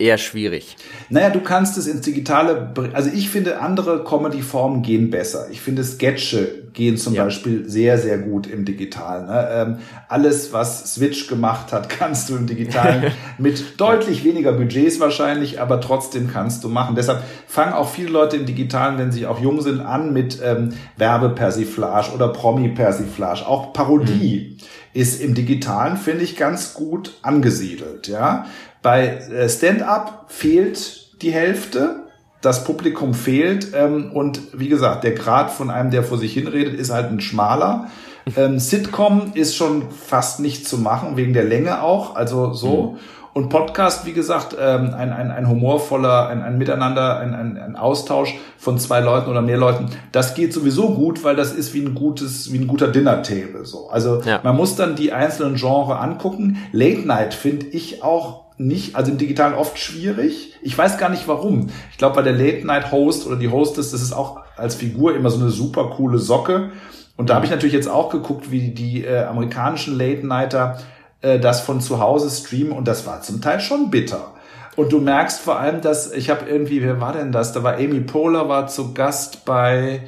eher 0.01 0.19
schwierig. 0.19 0.77
Naja, 1.09 1.31
du 1.31 1.41
kannst 1.41 1.77
es 1.79 1.87
ins 1.87 2.01
Digitale, 2.01 2.73
also 2.93 3.11
ich 3.13 3.31
finde, 3.31 3.61
andere 3.61 4.05
Comedy-Formen 4.05 4.83
gehen 4.83 5.11
besser. 5.11 5.49
Ich 5.51 5.61
finde, 5.61 5.85
Sketche 5.85 6.61
gehen 6.73 6.97
zum 6.97 7.15
ja. 7.15 7.25
Beispiel 7.25 7.69
sehr, 7.69 7.99
sehr 7.99 8.19
gut 8.19 8.47
im 8.47 8.65
Digitalen. 8.65 9.27
Ne? 9.27 9.49
Ähm, 9.53 9.79
alles, 10.09 10.53
was 10.53 10.95
Switch 10.95 11.27
gemacht 11.27 11.73
hat, 11.73 11.89
kannst 11.99 12.29
du 12.29 12.37
im 12.37 12.47
Digitalen 12.47 13.13
mit 13.39 13.81
deutlich 13.81 14.25
weniger 14.25 14.53
Budgets 14.53 15.01
wahrscheinlich, 15.01 15.61
aber 15.61 15.81
trotzdem 15.81 16.31
kannst 16.31 16.65
du 16.65 16.69
machen. 16.69 16.95
Deshalb 16.95 17.23
fangen 17.47 17.73
auch 17.73 17.89
viele 17.91 18.11
Leute 18.11 18.37
im 18.37 18.47
Digitalen, 18.47 18.99
wenn 18.99 19.13
sie 19.13 19.27
auch 19.27 19.41
jung 19.41 19.61
sind, 19.61 19.81
an 19.81 20.13
mit 20.13 20.41
ähm, 20.43 20.71
Werbepersiflage 20.97 22.13
oder 22.13 22.29
Promi-Persiflage. 22.29 23.47
Auch 23.47 23.73
Parodie 23.73 24.57
mhm. 24.59 24.67
ist 24.93 25.21
im 25.21 25.35
Digitalen, 25.35 25.97
finde 25.97 26.25
ich, 26.25 26.37
ganz 26.37 26.75
gut 26.75 27.15
angesiedelt. 27.23 28.09
Ja, 28.09 28.47
bei 28.83 29.07
äh, 29.07 29.49
Stand-up 29.49 30.27
fehlt 30.29 31.23
die 31.23 31.33
Hälfte. 31.33 32.05
Das 32.41 32.65
Publikum 32.65 33.13
fehlt 33.13 33.75
ähm, 33.75 34.13
und 34.13 34.41
wie 34.55 34.69
gesagt, 34.69 35.05
der 35.05 35.13
Grad 35.13 35.51
von 35.51 35.71
einem, 35.71 35.91
der 35.91 36.03
vor 36.03 36.17
sich 36.17 36.33
hinredet, 36.33 36.75
ist 36.75 36.91
halt 36.91 37.11
ein 37.11 37.21
schmaler. 37.21 37.89
Ähm, 38.37 38.59
Sitcom 38.59 39.33
ist 39.35 39.57
schon 39.57 39.91
fast 39.91 40.41
nicht 40.41 40.67
zu 40.67 40.79
machen, 40.79 41.17
wegen 41.17 41.35
der 41.35 41.45
Länge 41.45 41.83
auch, 41.83 42.17
also 42.17 42.53
so. 42.53 42.93
Mhm. 42.93 42.99
Und 43.33 43.49
Podcast, 43.49 44.07
wie 44.07 44.13
gesagt, 44.13 44.57
ähm, 44.59 44.93
ein, 44.93 45.13
ein, 45.13 45.31
ein 45.31 45.49
humorvoller, 45.49 46.29
ein, 46.29 46.43
ein 46.43 46.59
Miteinander, 46.59 47.19
ein, 47.19 47.33
ein, 47.33 47.59
ein 47.59 47.77
Austausch 47.77 48.35
von 48.59 48.77
zwei 48.79 48.99
Leuten 49.01 49.31
oder 49.31 49.41
mehr 49.41 49.57
Leuten, 49.57 49.91
das 50.11 50.35
geht 50.35 50.53
sowieso 50.53 50.95
gut, 50.95 51.23
weil 51.23 51.37
das 51.37 51.53
ist 51.53 51.73
wie 51.73 51.81
ein 51.81 51.95
gutes, 51.95 52.53
wie 52.53 52.59
ein 52.59 52.67
guter 52.67 52.89
Dinner-Table. 52.89 53.65
So. 53.65 53.89
Also 53.89 54.21
ja. 54.23 54.41
man 54.43 54.57
muss 54.57 54.75
dann 54.75 54.97
die 54.97 55.13
einzelnen 55.13 55.55
Genre 55.55 55.99
angucken. 55.99 56.59
Late 56.73 57.07
Night 57.07 57.35
finde 57.35 57.67
ich 57.67 58.03
auch 58.03 58.50
nicht, 58.61 58.95
also 58.95 59.11
im 59.11 59.19
Digitalen 59.19 59.55
oft 59.55 59.79
schwierig. 59.79 60.55
Ich 60.63 60.77
weiß 60.77 60.99
gar 60.99 61.09
nicht 61.09 61.27
warum. 61.27 61.71
Ich 61.91 61.99
glaube, 61.99 62.17
bei 62.17 62.23
der 62.23 62.35
Late 62.35 62.67
Night 62.67 62.93
Host 62.93 63.27
oder 63.27 63.37
die 63.37 63.49
Hostess, 63.49 63.91
das 63.91 64.03
ist 64.03 64.13
auch 64.13 64.43
als 64.57 64.75
Figur 64.75 65.17
immer 65.17 65.31
so 65.31 65.41
eine 65.41 65.51
super 65.51 65.91
coole 65.97 66.19
Socke. 66.19 66.71
Und 67.17 67.31
da 67.31 67.35
habe 67.35 67.47
ich 67.47 67.51
natürlich 67.51 67.75
jetzt 67.75 67.89
auch 67.89 68.11
geguckt, 68.11 68.51
wie 68.51 68.71
die 68.71 69.05
äh, 69.05 69.25
amerikanischen 69.25 69.97
Late 69.97 70.27
Nighter 70.27 70.79
äh, 71.23 71.41
das 71.41 71.63
von 71.63 71.81
zu 71.81 72.01
Hause 72.01 72.31
streamen 72.31 72.73
und 72.73 72.87
das 72.87 73.07
war 73.07 73.23
zum 73.23 73.41
Teil 73.41 73.61
schon 73.61 73.91
bitter. 73.91 74.35
Und 74.77 74.93
du 74.93 75.01
merkst 75.01 75.41
vor 75.41 75.59
allem, 75.59 75.81
dass 75.81 76.13
ich 76.13 76.31
habe 76.31 76.49
irgendwie, 76.49 76.83
wer 76.83 77.01
war 77.01 77.13
denn 77.13 77.33
das? 77.33 77.53
Da 77.53 77.63
war 77.63 77.75
Amy 77.75 78.01
Poehler 78.01 78.49
war 78.49 78.67
zu 78.67 78.95
Gast 78.95 79.45
bei 79.45 80.03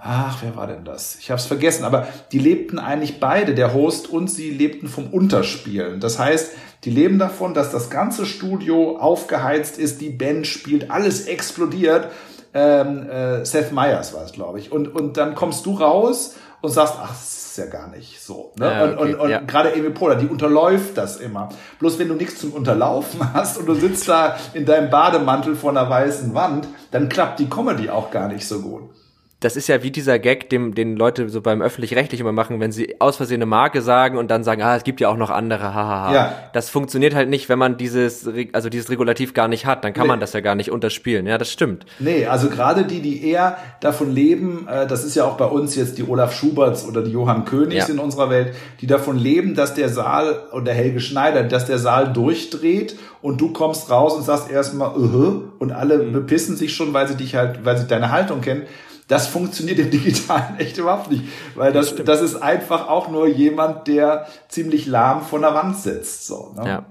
Ach, 0.00 0.38
wer 0.42 0.54
war 0.54 0.68
denn 0.68 0.84
das? 0.84 1.16
Ich 1.16 1.30
habe 1.30 1.40
es 1.40 1.46
vergessen, 1.46 1.84
aber 1.84 2.06
die 2.30 2.38
lebten 2.38 2.78
eigentlich 2.78 3.18
beide, 3.18 3.54
der 3.54 3.74
Host 3.74 4.08
und 4.08 4.30
sie 4.30 4.50
lebten 4.50 4.86
vom 4.86 5.08
Unterspielen. 5.08 5.98
Das 5.98 6.20
heißt, 6.20 6.52
die 6.84 6.90
leben 6.90 7.18
davon, 7.18 7.52
dass 7.52 7.72
das 7.72 7.90
ganze 7.90 8.24
Studio 8.24 8.96
aufgeheizt 8.98 9.76
ist, 9.76 10.00
die 10.00 10.10
Band 10.10 10.46
spielt, 10.46 10.92
alles 10.92 11.26
explodiert. 11.26 12.08
Ähm, 12.54 13.10
äh, 13.10 13.44
Seth 13.44 13.72
Meyers 13.72 14.14
war 14.14 14.24
es, 14.24 14.32
glaube 14.32 14.60
ich. 14.60 14.70
Und, 14.70 14.94
und 14.94 15.16
dann 15.16 15.34
kommst 15.34 15.66
du 15.66 15.74
raus 15.74 16.36
und 16.60 16.70
sagst, 16.70 16.94
ach, 17.02 17.10
das 17.10 17.48
ist 17.50 17.58
ja 17.58 17.66
gar 17.66 17.88
nicht 17.88 18.22
so. 18.22 18.52
Ne? 18.56 18.66
Ja, 18.66 18.84
okay, 18.84 18.92
und 18.92 18.98
und, 18.98 19.14
und 19.16 19.30
ja. 19.30 19.40
gerade 19.40 19.72
Amy 19.72 19.90
Poehler, 19.90 20.14
die 20.14 20.28
unterläuft 20.28 20.96
das 20.96 21.16
immer. 21.16 21.48
Bloß 21.80 21.98
wenn 21.98 22.06
du 22.06 22.14
nichts 22.14 22.38
zum 22.38 22.52
Unterlaufen 22.52 23.20
hast 23.34 23.58
und 23.58 23.66
du 23.66 23.74
sitzt 23.74 24.08
da 24.08 24.36
in 24.54 24.64
deinem 24.64 24.90
Bademantel 24.90 25.56
vor 25.56 25.70
einer 25.70 25.90
weißen 25.90 26.34
Wand, 26.34 26.68
dann 26.92 27.08
klappt 27.08 27.40
die 27.40 27.50
Comedy 27.50 27.90
auch 27.90 28.12
gar 28.12 28.28
nicht 28.28 28.46
so 28.46 28.60
gut 28.60 28.90
das 29.40 29.54
ist 29.54 29.68
ja 29.68 29.84
wie 29.84 29.92
dieser 29.92 30.18
Gag, 30.18 30.50
dem, 30.50 30.74
den 30.74 30.96
Leute 30.96 31.28
so 31.28 31.40
beim 31.40 31.62
öffentlich-rechtlich 31.62 32.20
immer 32.20 32.32
machen, 32.32 32.58
wenn 32.58 32.72
sie 32.72 33.00
aus 33.00 33.18
Versehen 33.18 33.36
eine 33.36 33.46
Marke 33.46 33.82
sagen 33.82 34.18
und 34.18 34.32
dann 34.32 34.42
sagen, 34.42 34.62
ah, 34.62 34.74
es 34.74 34.82
gibt 34.82 35.00
ja 35.00 35.08
auch 35.08 35.16
noch 35.16 35.30
andere, 35.30 35.74
hahaha. 35.74 36.12
Ja. 36.12 36.34
Das 36.52 36.70
funktioniert 36.70 37.14
halt 37.14 37.28
nicht, 37.28 37.48
wenn 37.48 37.58
man 37.58 37.76
dieses, 37.76 38.28
also 38.52 38.68
dieses 38.68 38.90
Regulativ 38.90 39.34
gar 39.34 39.46
nicht 39.46 39.64
hat, 39.64 39.84
dann 39.84 39.92
kann 39.92 40.04
nee. 40.04 40.08
man 40.08 40.20
das 40.20 40.32
ja 40.32 40.40
gar 40.40 40.56
nicht 40.56 40.72
unterspielen. 40.72 41.26
Ja, 41.28 41.38
das 41.38 41.52
stimmt. 41.52 41.86
Nee, 42.00 42.26
also 42.26 42.48
gerade 42.48 42.84
die, 42.84 43.00
die 43.00 43.24
eher 43.30 43.58
davon 43.80 44.12
leben, 44.12 44.66
äh, 44.68 44.88
das 44.88 45.04
ist 45.04 45.14
ja 45.14 45.24
auch 45.24 45.36
bei 45.36 45.46
uns 45.46 45.76
jetzt 45.76 45.98
die 45.98 46.08
Olaf 46.08 46.34
Schuberts 46.34 46.84
oder 46.84 47.02
die 47.02 47.12
Johann 47.12 47.44
Königs 47.44 47.86
ja. 47.86 47.94
in 47.94 48.00
unserer 48.00 48.30
Welt, 48.30 48.56
die 48.80 48.88
davon 48.88 49.16
leben, 49.16 49.54
dass 49.54 49.72
der 49.72 49.88
Saal 49.88 50.40
oder 50.52 50.72
Helge 50.72 50.98
Schneider, 50.98 51.44
dass 51.44 51.66
der 51.66 51.78
Saal 51.78 52.12
durchdreht 52.12 52.98
und 53.22 53.40
du 53.40 53.52
kommst 53.52 53.88
raus 53.88 54.14
und 54.14 54.24
sagst 54.24 54.50
erstmal, 54.50 54.96
uh 54.96 55.04
-huh, 55.04 55.42
und 55.60 55.70
alle 55.70 55.98
mhm. 55.98 56.12
bepissen 56.12 56.56
sich 56.56 56.74
schon, 56.74 56.92
weil 56.92 57.06
sie 57.06 57.16
dich 57.16 57.36
halt, 57.36 57.64
weil 57.64 57.78
sie 57.78 57.86
deine 57.86 58.10
Haltung 58.10 58.40
kennen. 58.40 58.62
Das 59.08 59.26
funktioniert 59.26 59.78
im 59.78 59.90
Digitalen 59.90 60.58
echt 60.58 60.78
überhaupt 60.78 61.10
nicht, 61.10 61.24
weil 61.54 61.72
das, 61.72 61.96
das, 61.96 62.04
das 62.04 62.22
ist 62.22 62.36
einfach 62.36 62.88
auch 62.88 63.08
nur 63.08 63.26
jemand, 63.26 63.88
der 63.88 64.26
ziemlich 64.48 64.86
lahm 64.86 65.22
von 65.22 65.40
der 65.40 65.54
Wand 65.54 65.76
sitzt. 65.76 66.26
So, 66.26 66.54
ne? 66.56 66.68
Ja. 66.68 66.86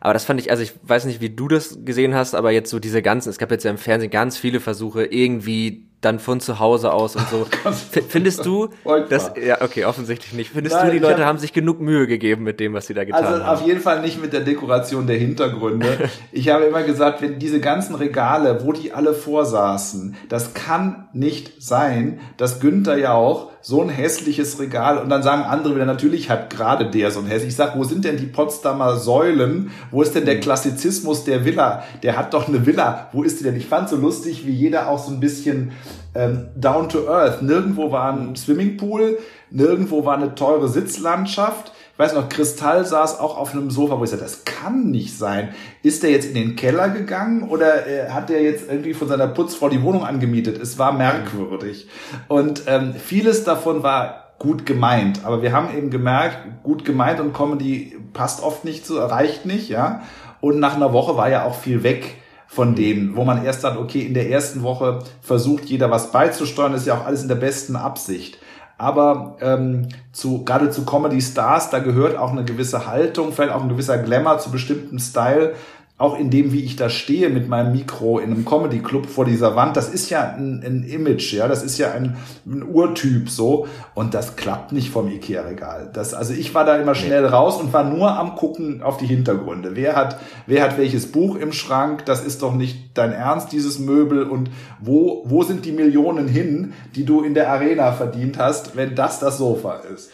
Aber 0.00 0.14
das 0.14 0.24
fand 0.24 0.40
ich, 0.40 0.50
also 0.50 0.62
ich 0.62 0.72
weiß 0.82 1.04
nicht, 1.04 1.20
wie 1.20 1.30
du 1.30 1.46
das 1.46 1.78
gesehen 1.84 2.14
hast, 2.14 2.34
aber 2.34 2.50
jetzt 2.50 2.70
so 2.70 2.78
diese 2.78 3.02
ganzen, 3.02 3.28
es 3.28 3.38
gab 3.38 3.50
jetzt 3.50 3.64
ja 3.64 3.70
im 3.70 3.78
Fernsehen 3.78 4.10
ganz 4.10 4.38
viele 4.38 4.60
Versuche, 4.60 5.04
irgendwie 5.04 5.89
dann 6.00 6.18
von 6.18 6.40
zu 6.40 6.58
Hause 6.58 6.92
aus 6.92 7.14
und 7.16 7.28
so. 7.28 7.46
Findest 8.08 8.46
du, 8.46 8.68
das, 9.08 9.32
ja, 9.42 9.60
okay, 9.60 9.84
offensichtlich 9.84 10.32
nicht. 10.32 10.50
Findest 10.50 10.76
Nein, 10.76 10.86
du, 10.86 10.92
die 10.92 10.98
Leute 10.98 11.20
hab, 11.20 11.26
haben 11.26 11.38
sich 11.38 11.52
genug 11.52 11.80
Mühe 11.80 12.06
gegeben 12.06 12.42
mit 12.42 12.58
dem, 12.58 12.72
was 12.72 12.86
sie 12.86 12.94
da 12.94 13.04
getan 13.04 13.22
also 13.22 13.36
haben? 13.36 13.42
Also 13.42 13.62
auf 13.62 13.68
jeden 13.68 13.80
Fall 13.80 14.00
nicht 14.00 14.20
mit 14.20 14.32
der 14.32 14.40
Dekoration 14.40 15.06
der 15.06 15.16
Hintergründe. 15.16 16.10
ich 16.32 16.48
habe 16.48 16.64
immer 16.64 16.82
gesagt, 16.82 17.20
wenn 17.20 17.38
diese 17.38 17.60
ganzen 17.60 17.94
Regale, 17.94 18.64
wo 18.64 18.72
die 18.72 18.92
alle 18.92 19.12
vorsaßen, 19.12 20.16
das 20.28 20.54
kann 20.54 21.08
nicht 21.12 21.62
sein, 21.62 22.20
dass 22.38 22.60
Günther 22.60 22.96
ja 22.96 23.12
auch 23.12 23.50
so 23.62 23.82
ein 23.82 23.88
hässliches 23.90 24.58
Regal 24.58 24.98
und 24.98 25.10
dann 25.10 25.22
sagen 25.22 25.42
andere 25.42 25.74
wieder, 25.74 25.84
natürlich 25.84 26.30
hat 26.30 26.50
gerade 26.50 26.90
der 26.90 27.10
so 27.10 27.20
ein 27.20 27.26
hässlich. 27.26 27.50
Ich 27.50 27.56
sag, 27.56 27.76
wo 27.76 27.84
sind 27.84 28.04
denn 28.04 28.16
die 28.16 28.26
Potsdamer 28.26 28.96
Säulen? 28.96 29.70
Wo 29.90 30.02
ist 30.02 30.14
denn 30.14 30.24
der 30.24 30.40
Klassizismus 30.40 31.24
der 31.24 31.44
Villa? 31.44 31.82
Der 32.02 32.16
hat 32.16 32.32
doch 32.32 32.48
eine 32.48 32.64
Villa. 32.64 33.08
Wo 33.12 33.22
ist 33.22 33.40
die 33.40 33.44
denn? 33.44 33.56
Ich 33.56 33.66
fand 33.66 33.88
so 33.88 33.96
lustig, 33.96 34.46
wie 34.46 34.52
jeder 34.52 34.88
auch 34.88 34.98
so 34.98 35.12
ein 35.12 35.20
bisschen 35.20 35.72
ähm, 36.14 36.48
down 36.56 36.88
to 36.88 37.08
earth. 37.08 37.42
Nirgendwo 37.42 37.92
war 37.92 38.12
ein 38.12 38.34
Swimmingpool, 38.34 39.18
nirgendwo 39.50 40.04
war 40.04 40.16
eine 40.16 40.34
teure 40.34 40.68
Sitzlandschaft. 40.68 41.72
Ich 42.00 42.06
weiß 42.06 42.14
noch, 42.14 42.30
Kristall 42.30 42.86
saß 42.86 43.20
auch 43.20 43.36
auf 43.36 43.52
einem 43.52 43.70
Sofa, 43.70 43.98
wo 43.98 44.04
ich 44.04 44.08
sagte, 44.08 44.24
das 44.24 44.46
kann 44.46 44.90
nicht 44.90 45.18
sein. 45.18 45.50
Ist 45.82 46.02
der 46.02 46.08
jetzt 46.08 46.28
in 46.28 46.32
den 46.32 46.56
Keller 46.56 46.88
gegangen 46.88 47.42
oder 47.42 47.86
äh, 47.86 48.08
hat 48.08 48.30
der 48.30 48.40
jetzt 48.40 48.70
irgendwie 48.70 48.94
von 48.94 49.06
seiner 49.06 49.26
Putzfrau 49.26 49.68
die 49.68 49.82
Wohnung 49.82 50.06
angemietet? 50.06 50.58
Es 50.62 50.78
war 50.78 50.92
merkwürdig. 50.92 51.88
Und 52.26 52.62
ähm, 52.68 52.94
vieles 52.94 53.44
davon 53.44 53.82
war 53.82 54.32
gut 54.38 54.64
gemeint. 54.64 55.26
Aber 55.26 55.42
wir 55.42 55.52
haben 55.52 55.76
eben 55.76 55.90
gemerkt, 55.90 56.38
gut 56.62 56.86
gemeint 56.86 57.20
und 57.20 57.34
Comedy 57.34 57.98
passt 58.14 58.42
oft 58.42 58.64
nicht 58.64 58.86
so, 58.86 58.98
reicht 59.04 59.44
nicht, 59.44 59.68
ja. 59.68 60.00
Und 60.40 60.58
nach 60.58 60.76
einer 60.76 60.94
Woche 60.94 61.18
war 61.18 61.28
ja 61.28 61.44
auch 61.44 61.54
viel 61.54 61.82
weg 61.82 62.16
von 62.46 62.74
dem, 62.74 63.14
wo 63.14 63.24
man 63.24 63.44
erst 63.44 63.60
sagt, 63.60 63.76
okay, 63.76 64.00
in 64.00 64.14
der 64.14 64.30
ersten 64.30 64.62
Woche 64.62 65.00
versucht 65.20 65.66
jeder 65.66 65.90
was 65.90 66.12
beizusteuern, 66.12 66.72
ist 66.72 66.86
ja 66.86 66.94
auch 66.94 67.04
alles 67.04 67.20
in 67.20 67.28
der 67.28 67.34
besten 67.34 67.76
Absicht. 67.76 68.38
Aber 68.80 69.36
ähm, 69.42 69.88
zu, 70.10 70.42
gerade 70.46 70.70
zu 70.70 70.86
Comedy 70.86 71.20
Stars, 71.20 71.68
da 71.68 71.80
gehört 71.80 72.16
auch 72.16 72.32
eine 72.32 72.46
gewisse 72.46 72.86
Haltung, 72.86 73.30
vielleicht 73.30 73.52
auch 73.52 73.62
ein 73.62 73.68
gewisser 73.68 73.98
Glamour 73.98 74.38
zu 74.38 74.50
bestimmten 74.50 74.98
Style 74.98 75.54
auch 76.00 76.18
in 76.18 76.30
dem, 76.30 76.50
wie 76.52 76.64
ich 76.64 76.76
da 76.76 76.88
stehe 76.88 77.28
mit 77.28 77.50
meinem 77.50 77.72
Mikro 77.72 78.20
in 78.20 78.32
einem 78.32 78.46
Comedy 78.46 78.78
Club 78.78 79.04
vor 79.04 79.26
dieser 79.26 79.54
Wand, 79.54 79.76
das 79.76 79.90
ist 79.90 80.08
ja 80.08 80.34
ein, 80.34 80.62
ein 80.64 80.82
Image, 80.84 81.34
ja, 81.34 81.46
das 81.46 81.62
ist 81.62 81.76
ja 81.76 81.92
ein, 81.92 82.16
ein, 82.46 82.62
Urtyp 82.62 83.28
so 83.28 83.66
und 83.94 84.14
das 84.14 84.36
klappt 84.36 84.72
nicht 84.72 84.88
vom 84.88 85.08
Ikea 85.08 85.42
Regal. 85.42 85.90
Das, 85.92 86.14
also 86.14 86.32
ich 86.32 86.54
war 86.54 86.64
da 86.64 86.76
immer 86.76 86.94
schnell 86.94 87.26
raus 87.26 87.60
und 87.60 87.74
war 87.74 87.84
nur 87.84 88.18
am 88.18 88.34
gucken 88.34 88.82
auf 88.82 88.96
die 88.96 89.06
Hintergründe. 89.06 89.76
Wer 89.76 89.94
hat, 89.94 90.18
wer 90.46 90.62
hat 90.62 90.78
welches 90.78 91.12
Buch 91.12 91.36
im 91.36 91.52
Schrank? 91.52 92.06
Das 92.06 92.24
ist 92.24 92.40
doch 92.40 92.54
nicht 92.54 92.96
dein 92.96 93.12
Ernst, 93.12 93.52
dieses 93.52 93.78
Möbel 93.78 94.22
und 94.22 94.50
wo, 94.80 95.24
wo 95.26 95.42
sind 95.42 95.66
die 95.66 95.72
Millionen 95.72 96.28
hin, 96.28 96.72
die 96.94 97.04
du 97.04 97.20
in 97.20 97.34
der 97.34 97.50
Arena 97.50 97.92
verdient 97.92 98.38
hast, 98.38 98.74
wenn 98.74 98.94
das 98.94 99.20
das 99.20 99.36
Sofa 99.36 99.74
ist? 99.94 100.10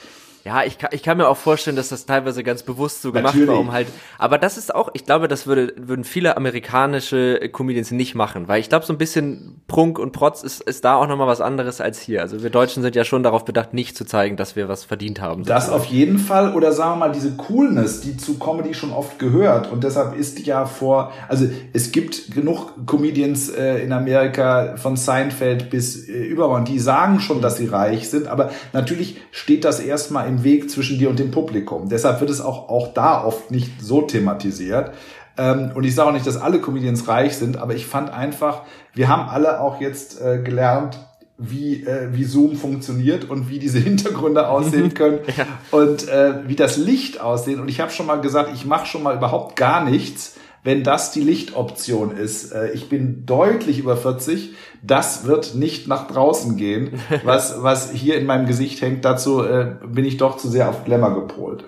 Ja, 0.47 0.63
ich 0.63 0.79
kann, 0.79 0.91
ich 0.93 1.03
kann 1.03 1.17
mir 1.17 1.27
auch 1.27 1.37
vorstellen, 1.37 1.75
dass 1.75 1.89
das 1.89 2.07
teilweise 2.07 2.45
ganz 2.45 2.63
bewusst 2.63 3.03
so 3.03 3.11
gemacht 3.11 3.35
Natürlich. 3.35 3.49
war, 3.49 3.59
um 3.59 3.73
halt. 3.73 3.89
Aber 4.17 4.39
das 4.39 4.57
ist 4.57 4.73
auch, 4.73 4.91
ich 4.95 5.05
glaube, 5.05 5.27
das 5.27 5.49
würde, 5.49 5.75
würden 5.77 6.05
viele 6.05 6.37
amerikanische 6.37 7.51
Comedians 7.53 7.91
nicht 7.91 8.15
machen, 8.15 8.47
weil 8.47 8.61
ich 8.61 8.69
glaube, 8.69 8.87
so 8.87 8.93
ein 8.93 8.99
bisschen 8.99 9.61
Prunk 9.67 9.99
und 9.99 10.13
Protz 10.13 10.45
ist, 10.45 10.63
ist 10.63 10.85
da 10.85 10.95
auch 10.95 11.09
nochmal 11.09 11.27
was 11.27 11.41
anderes 11.41 11.81
als 11.81 11.99
hier. 12.01 12.21
Also 12.21 12.45
wir 12.45 12.51
Deutschen 12.51 12.85
sind 12.85 12.95
ja 12.95 13.05
schon 13.05 13.25
darauf 13.25 13.45
bedacht, 13.45 13.75
nicht 13.75 13.97
zu 13.97 14.05
zeigen, 14.05 14.37
dass 14.37 14.55
wir 14.55 14.69
was 14.69 14.85
verdient 14.85 15.21
haben. 15.21 15.43
Das 15.43 15.69
auf 15.69 15.87
jeden 15.87 16.19
Fall. 16.19 16.55
Oder 16.55 16.71
sagen 16.71 16.93
wir 16.93 17.09
mal, 17.09 17.13
diese 17.13 17.33
Coolness, 17.33 18.03
die 18.03 18.17
zu 18.17 18.39
Comedy 18.39 18.73
schon 18.73 18.93
oft 18.93 19.19
gehört. 19.19 19.73
Und 19.73 19.83
deshalb 19.83 20.17
ist 20.17 20.39
ja 20.47 20.65
vor, 20.65 21.13
also 21.29 21.49
es 21.73 21.91
gibt 21.91 22.31
genug 22.33 22.87
Comedians 22.87 23.49
äh, 23.49 23.79
in 23.79 23.93
Amerika 23.93 24.77
von 24.77 24.95
Seinfeld 24.95 25.71
bis 25.71 26.09
äh, 26.09 26.13
Übermann, 26.13 26.65
die 26.65 26.79
sagen 26.79 27.19
schon, 27.19 27.43
dass 27.43 27.57
sie 27.57 27.67
reich 27.67 28.09
sind. 28.09 28.29
Aber 28.29 28.53
natürlich 28.73 29.21
steht 29.33 29.65
das 29.65 29.81
erstmal 29.81 30.29
im 30.29 30.36
im 30.37 30.44
Weg 30.44 30.70
zwischen 30.70 30.99
dir 30.99 31.09
und 31.11 31.18
dem 31.18 31.31
Publikum. 31.31 31.88
Deshalb 31.88 32.20
wird 32.20 32.31
es 32.31 32.40
auch, 32.40 32.68
auch 32.68 32.92
da 32.92 33.25
oft 33.25 33.51
nicht 33.51 33.81
so 33.81 34.03
thematisiert. 34.03 34.92
Ähm, 35.38 35.70
und 35.75 35.85
ich 35.85 35.94
sage 35.94 36.09
auch 36.09 36.12
nicht, 36.12 36.27
dass 36.27 36.37
alle 36.37 36.61
Comedians 36.61 37.09
reich 37.09 37.37
sind, 37.37 37.57
aber 37.57 37.75
ich 37.75 37.87
fand 37.87 38.11
einfach, 38.11 38.62
wir 38.94 39.09
haben 39.09 39.29
alle 39.29 39.61
auch 39.61 39.81
jetzt 39.81 40.20
äh, 40.20 40.42
gelernt, 40.42 40.99
wie, 41.38 41.85
äh, 41.85 42.09
wie 42.12 42.25
Zoom 42.25 42.57
funktioniert 42.57 43.29
und 43.29 43.51
wie 43.51 43.59
diese 43.59 43.79
Hintergründe 43.79 44.49
aussehen 44.49 44.94
können 44.94 45.18
ja. 45.37 45.46
und 45.70 46.09
äh, 46.09 46.49
wie 46.49 46.57
das 46.57 46.79
Licht 46.79 47.20
aussehen. 47.20 47.61
Und 47.61 47.68
ich 47.68 47.81
habe 47.81 47.90
schon 47.90 48.07
mal 48.07 48.20
gesagt, 48.20 48.51
ich 48.55 48.64
mache 48.64 48.87
schon 48.87 49.03
mal 49.03 49.16
überhaupt 49.16 49.57
gar 49.57 49.85
nichts, 49.85 50.37
wenn 50.66 50.83
das 50.83 51.12
die 51.12 51.20
Lichtoption 51.20 52.11
ist. 52.11 52.50
Äh, 52.50 52.72
ich 52.72 52.88
bin 52.88 53.24
deutlich 53.24 53.79
über 53.79 53.96
40. 53.96 54.50
Das 54.83 55.24
wird 55.24 55.55
nicht 55.55 55.87
nach 55.87 56.09
draußen 56.09 56.57
gehen. 56.57 57.00
Was, 57.24 57.62
was 57.62 57.92
hier 57.92 58.18
in 58.18 58.26
meinem 58.26 58.46
Gesicht 58.46 58.83
hängt, 58.83 59.05
dazu 59.05 59.42
äh, 59.42 59.76
bin 59.87 60.05
ich 60.05 60.16
doch 60.16 60.37
zu 60.37 60.48
sehr 60.48 60.68
auf 60.68 60.85
Glamour 60.85 61.14
gepolt. 61.14 61.64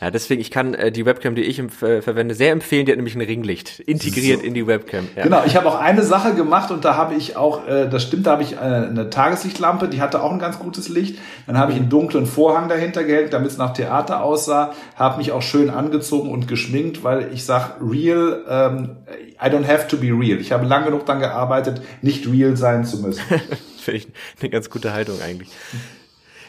Ja, 0.00 0.10
deswegen, 0.10 0.40
ich 0.40 0.50
kann 0.50 0.72
äh, 0.72 0.90
die 0.90 1.04
Webcam, 1.04 1.34
die 1.34 1.42
ich 1.42 1.58
äh, 1.58 2.00
verwende, 2.00 2.34
sehr 2.34 2.52
empfehlen. 2.52 2.86
Die 2.86 2.92
hat 2.92 2.96
nämlich 2.96 3.16
ein 3.16 3.20
Ringlicht 3.20 3.80
integriert 3.80 4.40
so. 4.40 4.46
in 4.46 4.54
die 4.54 4.66
Webcam. 4.66 5.06
Ja. 5.14 5.24
Genau, 5.24 5.42
ich 5.44 5.56
habe 5.56 5.68
auch 5.68 5.78
eine 5.78 6.02
Sache 6.02 6.34
gemacht 6.34 6.70
und 6.70 6.86
da 6.86 6.96
habe 6.96 7.14
ich 7.14 7.36
auch, 7.36 7.68
äh, 7.68 7.86
das 7.86 8.04
stimmt, 8.04 8.26
da 8.26 8.32
habe 8.32 8.42
ich 8.42 8.54
äh, 8.54 8.56
eine 8.56 9.10
Tageslichtlampe, 9.10 9.88
die 9.88 10.00
hatte 10.00 10.22
auch 10.22 10.32
ein 10.32 10.38
ganz 10.38 10.58
gutes 10.58 10.88
Licht. 10.88 11.18
Dann 11.46 11.58
habe 11.58 11.72
ich 11.72 11.78
einen 11.78 11.90
dunklen 11.90 12.24
Vorhang 12.24 12.70
dahinter 12.70 13.04
gehängt, 13.04 13.34
damit 13.34 13.50
es 13.50 13.58
nach 13.58 13.74
Theater 13.74 14.22
aussah. 14.22 14.72
Habe 14.96 15.18
mich 15.18 15.32
auch 15.32 15.42
schön 15.42 15.68
angezogen 15.68 16.30
und 16.30 16.48
geschminkt, 16.48 17.04
weil 17.04 17.28
ich 17.34 17.44
sag, 17.44 17.76
real, 17.82 18.42
ähm, 18.48 18.96
I 19.42 19.48
don't 19.48 19.68
have 19.68 19.86
to 19.88 19.98
be 19.98 20.08
real. 20.08 20.40
Ich 20.40 20.50
habe 20.52 20.66
lang 20.66 20.86
genug 20.86 21.04
daran 21.04 21.20
gearbeitet, 21.20 21.82
nicht 22.00 22.26
real 22.26 22.56
sein 22.56 22.86
zu 22.86 23.02
müssen. 23.02 23.20
Finde 23.78 23.98
ich 23.98 24.08
eine 24.40 24.48
ganz 24.48 24.70
gute 24.70 24.94
Haltung 24.94 25.20
eigentlich. 25.20 25.50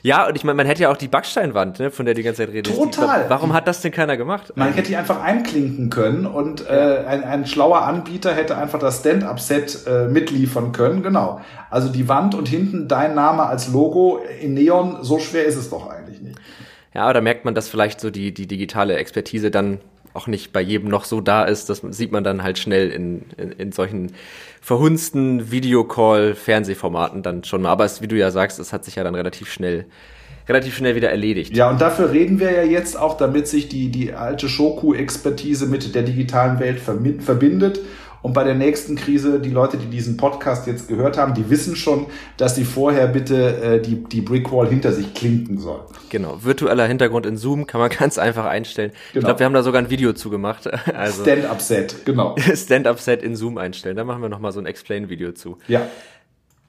Ja, 0.04 0.28
und 0.28 0.36
ich 0.36 0.44
meine, 0.44 0.56
man 0.56 0.66
hätte 0.66 0.84
ja 0.84 0.92
auch 0.92 0.98
die 0.98 1.08
Backsteinwand, 1.08 1.80
ne, 1.80 1.92
von 1.92 2.06
der 2.06 2.16
die 2.16 2.24
ganze 2.24 2.46
Zeit 2.46 2.54
redet. 2.54 2.76
Total. 2.76 3.30
Warum 3.30 3.54
hat 3.54 3.68
das 3.68 3.82
denn 3.82 3.92
keiner 3.92 4.18
gemacht? 4.18 4.52
Man 4.56 4.74
hätte 4.74 4.90
die 4.90 4.96
einfach 4.96 5.22
einklinken 5.22 5.90
können 5.90 6.26
und 6.26 6.68
äh, 6.68 7.04
ein, 7.08 7.24
ein 7.24 7.46
schlauer 7.46 7.84
Anbieter 7.84 8.34
hätte 8.34 8.58
einfach 8.58 8.80
das 8.80 9.00
Stand-up-Set 9.00 9.86
äh, 9.88 10.08
mitliefern 10.08 10.72
können. 10.72 11.04
Genau. 11.04 11.42
Also 11.70 11.90
die 11.90 12.08
Wand 12.08 12.34
und 12.34 12.48
hinten 12.48 12.88
dein 12.88 13.14
Name 13.14 13.44
als 13.44 13.68
Logo 13.68 14.20
in 14.42 14.56
Neon, 14.56 14.98
so 15.02 15.20
schwer 15.20 15.46
ist 15.46 15.56
es 15.56 15.70
doch 15.70 15.90
eigentlich 15.90 16.22
nicht. 16.22 16.40
Ja, 16.94 17.04
aber 17.04 17.14
da 17.14 17.22
merkt 17.22 17.46
man, 17.46 17.56
dass 17.56 17.70
vielleicht 17.70 18.02
so 18.02 18.10
die, 18.10 18.34
die 18.34 18.48
digitale 18.48 18.98
Expertise 18.98 19.52
dann 19.52 19.80
auch 20.14 20.28
nicht 20.28 20.54
bei 20.54 20.62
jedem 20.62 20.90
noch 20.90 21.06
so 21.06 21.22
da 21.22 21.44
ist. 21.44 21.70
Das 21.70 21.82
sieht 21.92 22.12
man 22.12 22.24
dann 22.24 22.44
halt 22.44 22.58
schnell 22.58 22.90
in, 22.90 23.24
in, 23.38 23.52
in 23.52 23.72
solchen 23.72 24.14
verhunzten 24.62 25.52
Videocall-Fernsehformaten 25.52 27.24
dann 27.24 27.44
schon 27.44 27.62
mal. 27.62 27.70
Aber 27.70 27.86
es, 27.86 28.02
wie 28.02 28.08
du 28.08 28.18
ja 28.18 28.32
sagst, 28.32 28.60
es 28.60 28.74
hat 28.74 28.86
sich 28.86 28.96
ja 28.96 29.04
dann 29.04 29.16
relativ 29.16 29.52
schnell 29.52 29.86
relativ 30.50 30.76
schnell 30.76 30.96
wieder 30.96 31.10
erledigt. 31.10 31.56
Ja, 31.56 31.70
und 31.70 31.80
dafür 31.80 32.12
reden 32.12 32.40
wir 32.40 32.52
ja 32.52 32.64
jetzt 32.64 33.00
auch, 33.00 33.16
damit 33.16 33.48
sich 33.48 33.70
die, 33.70 33.90
die 33.90 34.14
alte 34.14 34.50
Shoku-Expertise 34.50 35.68
mit 35.68 35.94
der 35.96 36.02
digitalen 36.02 36.60
Welt 36.60 36.80
verbindet 36.80 37.80
und 38.22 38.34
bei 38.34 38.44
der 38.44 38.54
nächsten 38.54 38.96
Krise, 38.96 39.40
die 39.40 39.50
Leute, 39.50 39.78
die 39.78 39.88
diesen 39.88 40.18
Podcast 40.18 40.68
jetzt 40.68 40.88
gehört 40.88 41.18
haben, 41.18 41.34
die 41.34 41.50
wissen 41.50 41.76
schon, 41.76 42.08
dass 42.38 42.56
sie 42.56 42.66
vorher 42.66 43.08
bitte 43.08 43.62
äh, 43.62 43.82
die, 43.82 44.04
die 44.04 44.22
Brickwall 44.22 44.68
hinter 44.68 44.92
sich 44.92 45.14
klinken 45.14 45.58
sollen. 45.58 45.82
Genau, 46.10 46.44
virtueller 46.44 46.86
Hintergrund 46.86 47.26
in 47.26 47.38
Zoom 47.38 47.66
kann 47.66 47.82
man 47.82 47.90
ganz 48.00 48.18
einfach 48.18 48.46
einstellen. 48.46 48.92
Genau. 48.92 49.20
Ich 49.20 49.26
glaube, 49.26 49.40
wir 49.40 49.46
haben 49.46 49.54
da 49.54 49.64
sogar 49.64 49.82
ein 49.82 49.90
Video 49.90 50.14
zugemacht. 50.14 50.70
Also 50.94 51.24
Stand-up-Set, 51.24 52.06
genau. 52.06 52.36
Stand-up-Set 52.54 53.24
in 53.24 53.36
Zoom 53.36 53.58
einstellen. 53.58 53.96
Da 53.96 54.04
machen 54.04 54.22
wir 54.22 54.30
nochmal 54.30 54.52
so 54.52 54.60
ein 54.60 54.66
Explain-Video 54.66 55.32
zu. 55.32 55.58
Ja. 55.68 55.88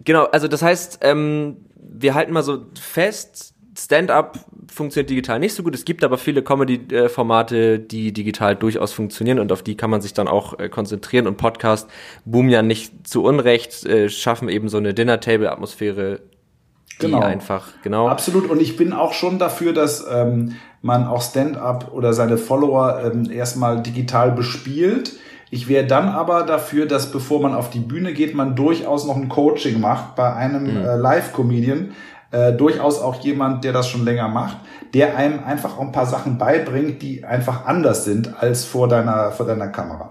Genau, 0.05 0.25
also 0.25 0.49
das 0.49 0.63
heißt, 0.63 1.01
ähm, 1.03 1.57
wir 1.77 2.15
halten 2.15 2.33
mal 2.33 2.43
so 2.43 2.67
fest, 2.81 3.52
Stand-up 3.77 4.39
funktioniert 4.71 5.11
digital 5.11 5.39
nicht 5.39 5.55
so 5.55 5.63
gut. 5.63 5.75
Es 5.75 5.85
gibt 5.85 6.05
aber 6.05 6.19
viele 6.19 6.43
Comedy-Formate, 6.43 7.79
die 7.79 8.13
digital 8.13 8.55
durchaus 8.55 8.93
funktionieren 8.93 9.39
und 9.39 9.51
auf 9.51 9.63
die 9.63 9.77
kann 9.77 9.91
man 9.91 10.01
sich 10.01 10.13
dann 10.13 10.29
auch 10.29 10.59
äh, 10.59 10.69
konzentrieren. 10.69 11.27
Und 11.27 11.37
Podcast 11.37 11.89
boomen 12.25 12.51
ja 12.51 12.63
nicht 12.63 13.07
zu 13.07 13.23
Unrecht, 13.25 13.85
äh, 13.87 14.09
schaffen 14.09 14.49
eben 14.49 14.69
so 14.69 14.77
eine 14.77 14.93
Dinner-Table-Atmosphäre, 14.93 16.21
die 17.01 17.07
genau. 17.07 17.21
einfach, 17.21 17.69
genau. 17.83 18.09
Absolut. 18.09 18.51
Und 18.51 18.61
ich 18.61 18.77
bin 18.77 18.93
auch 18.93 19.15
schon 19.15 19.39
dafür, 19.39 19.73
dass 19.73 20.07
ähm, 20.11 20.57
man 20.83 21.07
auch 21.07 21.23
Stand-up 21.23 21.93
oder 21.93 22.13
seine 22.13 22.37
Follower 22.37 23.01
ähm, 23.05 23.31
erstmal 23.31 23.83
digital 23.83 24.33
bespielt. 24.33 25.15
Ich 25.51 25.69
wäre 25.69 25.87
dann 25.87 26.09
aber 26.09 26.45
dafür, 26.45 26.87
dass 26.87 27.13
bevor 27.13 27.43
man 27.43 27.55
auf 27.55 27.69
die 27.69 27.81
Bühne 27.81 28.15
geht, 28.15 28.35
man 28.35 28.57
durchaus 28.57 29.07
noch 29.07 29.17
ein 29.17 29.29
Coaching 29.29 29.81
macht 29.81 30.17
bei 30.17 30.33
einem 30.35 30.65
mhm. 30.65 30.85
äh, 30.85 30.97
Live-Comedian, 30.97 31.93
äh, 32.33 32.53
durchaus 32.53 32.99
auch 32.99 33.17
jemand, 33.21 33.63
der 33.63 33.73
das 33.73 33.89
schon 33.89 34.05
länger 34.05 34.29
macht, 34.29 34.57
der 34.95 35.17
einem 35.17 35.45
einfach 35.45 35.77
auch 35.77 35.83
ein 35.83 35.93
paar 35.93 36.07
Sachen 36.07 36.39
beibringt, 36.39 37.03
die 37.03 37.25
einfach 37.25 37.67
anders 37.67 38.05
sind 38.05 38.43
als 38.43 38.65
vor 38.65 38.89
deiner, 38.89 39.33
vor 39.33 39.47
deiner 39.47 39.69
Kamera. 39.69 40.11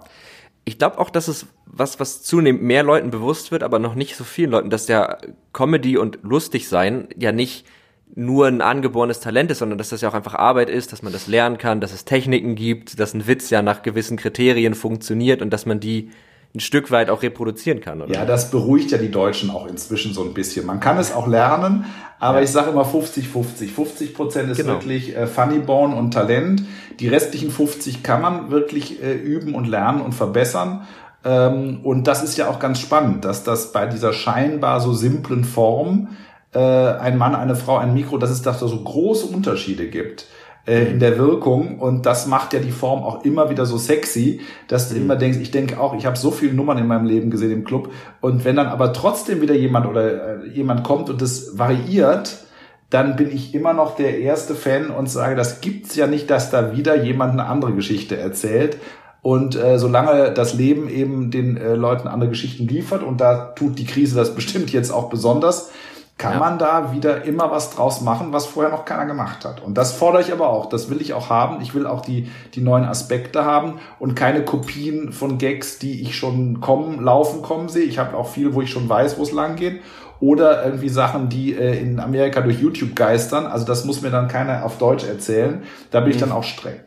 Ich 0.64 0.78
glaube 0.78 1.00
auch, 1.00 1.10
dass 1.10 1.28
es 1.28 1.48
was, 1.66 2.00
was 2.00 2.22
zunehmend 2.22 2.62
mehr 2.62 2.84
Leuten 2.84 3.10
bewusst 3.10 3.52
wird, 3.52 3.64
aber 3.64 3.80
noch 3.80 3.96
nicht 3.96 4.16
so 4.16 4.24
vielen 4.24 4.52
Leuten, 4.52 4.70
dass 4.70 4.86
der 4.86 5.18
Comedy 5.54 5.98
und 5.98 6.20
lustig 6.22 6.70
sein 6.70 7.08
ja 7.18 7.32
nicht 7.32 7.66
nur 8.14 8.48
ein 8.48 8.62
angeborenes 8.62 9.20
Talent 9.20 9.52
ist, 9.52 9.60
sondern 9.60 9.78
dass 9.78 9.90
das 9.90 10.02
ja 10.02 10.10
auch 10.10 10.14
einfach 10.14 10.36
Arbeit 10.36 10.70
ist, 10.70 10.92
dass 10.92 11.02
man 11.02 11.14
das 11.14 11.28
lernen 11.28 11.58
kann, 11.58 11.82
dass 11.82 11.94
es 11.94 12.06
Techniken 12.06 12.56
gibt, 12.56 13.00
dass 13.00 13.14
ein 13.14 13.26
Witz 13.26 13.50
ja 13.50 13.62
nach 13.62 13.84
gewissen 13.84 14.18
Kriterien 14.18 14.74
funktioniert 14.74 15.42
und 15.42 15.52
dass 15.52 15.66
man 15.66 15.80
die 15.80 16.12
ein 16.54 16.60
Stück 16.60 16.92
weit 16.92 17.10
auch 17.10 17.24
reproduzieren 17.24 17.80
kann, 17.80 18.02
oder? 18.02 18.14
Ja, 18.14 18.26
das 18.26 18.52
beruhigt 18.52 18.92
ja 18.92 18.98
die 18.98 19.12
Deutschen 19.12 19.50
auch 19.50 19.68
inzwischen 19.68 20.14
so 20.14 20.24
ein 20.24 20.34
bisschen. 20.34 20.66
Man 20.66 20.80
kann 20.80 20.98
es 20.98 21.14
auch 21.14 21.28
lernen, 21.28 21.86
aber 22.20 22.40
ja. 22.40 22.44
ich 22.44 22.52
sage 22.52 22.72
immer 22.72 22.86
50-50. 22.86 23.70
50 23.70 24.14
Prozent 24.14 24.52
ist 24.52 24.58
genau. 24.58 24.74
wirklich 24.74 25.16
äh, 25.16 25.28
Funny 25.28 25.60
Bone 25.60 25.96
und 25.96 26.12
Talent. 26.12 26.64
Die 27.00 27.08
restlichen 27.08 27.52
50 27.52 28.04
kann 28.04 28.22
man 28.22 28.52
wirklich 28.52 29.02
äh, 29.02 29.14
üben 29.14 29.56
und 29.56 29.66
lernen 29.66 30.02
und 30.02 30.14
verbessern. 30.14 30.88
Ähm, 31.24 31.80
und 31.84 32.08
das 32.08 32.22
ist 32.22 32.38
ja 32.38 32.50
auch 32.50 32.60
ganz 32.60 32.80
spannend, 32.80 33.24
dass 33.24 33.44
das 33.44 33.72
bei 33.72 33.86
dieser 33.86 34.12
scheinbar 34.12 34.82
so 34.82 34.94
simplen 34.94 35.46
Form 35.46 36.10
äh, 36.54 36.60
ein 36.60 37.18
Mann, 37.18 37.34
eine 37.34 37.56
Frau, 37.56 37.78
ein 37.78 37.94
Mikro, 37.94 38.18
dass 38.18 38.30
es 38.30 38.42
da 38.42 38.54
so 38.54 38.68
große 38.68 39.28
Unterschiede 39.28 39.88
gibt 39.88 40.26
äh, 40.66 40.92
in 40.92 41.00
der 41.00 41.18
Wirkung 41.18 41.80
und 41.80 42.06
das 42.06 42.28
macht 42.28 42.54
ja 42.54 42.60
die 42.60 42.72
Form 42.72 43.04
auch 43.04 43.26
immer 43.26 43.50
wieder 43.50 43.66
so 43.66 43.78
sexy, 43.78 44.42
dass 44.68 44.90
du 44.90 44.96
mhm. 44.96 45.02
immer 45.02 45.16
denkst, 45.16 45.40
ich 45.42 45.52
denke 45.52 45.80
auch, 45.80 45.96
ich 45.96 46.06
habe 46.06 46.18
so 46.18 46.32
viele 46.32 46.54
Nummern 46.54 46.78
in 46.78 46.88
meinem 46.88 47.06
Leben 47.06 47.32
gesehen 47.32 47.52
im 47.52 47.64
Club 47.64 47.92
und 48.22 48.46
wenn 48.46 48.56
dann 48.56 48.68
aber 48.68 48.94
trotzdem 48.94 49.42
wieder 49.42 49.56
jemand 49.56 49.88
oder 49.88 50.44
äh, 50.44 50.48
jemand 50.50 50.84
kommt 50.84 51.10
und 51.10 51.22
das 51.22 51.58
variiert, 51.58 52.46
dann 52.92 53.16
bin 53.16 53.32
ich 53.32 53.56
immer 53.56 53.74
noch 53.74 53.96
der 53.96 54.20
erste 54.20 54.54
Fan 54.54 54.92
und 54.92 55.10
sage, 55.10 55.36
das 55.36 55.62
gibt's 55.62 55.96
ja 55.96 56.08
nicht, 56.08 56.30
dass 56.30 56.52
da 56.52 56.76
wieder 56.76 57.02
jemand 57.02 57.32
eine 57.32 57.46
andere 57.46 57.74
Geschichte 57.74 58.18
erzählt. 58.18 58.78
Und 59.22 59.56
äh, 59.56 59.80
solange 59.80 60.34
das 60.34 60.54
Leben 60.54 60.90
eben 60.90 61.32
den 61.32 61.56
äh, 61.56 61.76
Leuten 61.76 62.08
andere 62.08 62.30
Geschichten 62.32 62.68
liefert, 62.68 63.02
und 63.02 63.22
da 63.22 63.54
tut 63.56 63.80
die 63.80 63.86
Krise 63.86 64.16
das 64.16 64.36
bestimmt 64.36 64.72
jetzt 64.72 64.92
auch 64.92 65.10
besonders, 65.10 65.72
kann 66.18 66.34
ja. 66.34 66.40
man 66.40 66.60
da 66.60 66.94
wieder 66.94 67.26
immer 67.26 67.50
was 67.50 67.72
draus 67.72 68.02
machen, 68.02 68.32
was 68.32 68.46
vorher 68.46 68.72
noch 68.72 68.86
keiner 68.86 69.06
gemacht 69.06 69.44
hat. 69.44 69.62
Und 69.62 69.76
das 69.76 69.94
fordere 69.94 70.22
ich 70.22 70.32
aber 70.32 70.50
auch. 70.50 70.68
Das 70.68 70.90
will 70.90 71.02
ich 71.02 71.14
auch 71.14 71.30
haben. 71.30 71.62
Ich 71.62 71.74
will 71.74 71.88
auch 71.88 72.02
die, 72.02 72.30
die 72.54 72.62
neuen 72.62 72.86
Aspekte 72.86 73.44
haben 73.44 73.80
und 73.98 74.16
keine 74.16 74.46
Kopien 74.46 75.14
von 75.14 75.40
Gags, 75.40 75.80
die 75.80 76.02
ich 76.02 76.16
schon 76.16 76.62
kommen, 76.62 77.02
laufen 77.02 77.42
kommen 77.42 77.70
sehe. 77.70 77.86
Ich 77.86 77.98
habe 77.98 78.16
auch 78.16 78.28
viel, 78.28 78.54
wo 78.54 78.62
ich 78.62 78.70
schon 78.70 78.88
weiß, 78.88 79.18
wo 79.18 79.24
es 79.24 79.32
lang 79.32 79.56
geht. 79.56 79.82
Oder 80.20 80.64
irgendwie 80.64 80.90
Sachen, 80.90 81.30
die 81.30 81.56
äh, 81.56 81.82
in 81.82 82.00
Amerika 82.00 82.42
durch 82.42 82.62
YouTube 82.62 82.96
geistern. 82.96 83.48
Also 83.48 83.66
das 83.66 83.86
muss 83.86 84.04
mir 84.04 84.12
dann 84.12 84.28
keiner 84.28 84.64
auf 84.64 84.78
Deutsch 84.78 85.04
erzählen. 85.04 85.64
Da 85.90 86.02
bin 86.02 86.10
mhm. 86.10 86.14
ich 86.14 86.20
dann 86.20 86.32
auch 86.32 86.44
streng. 86.44 86.80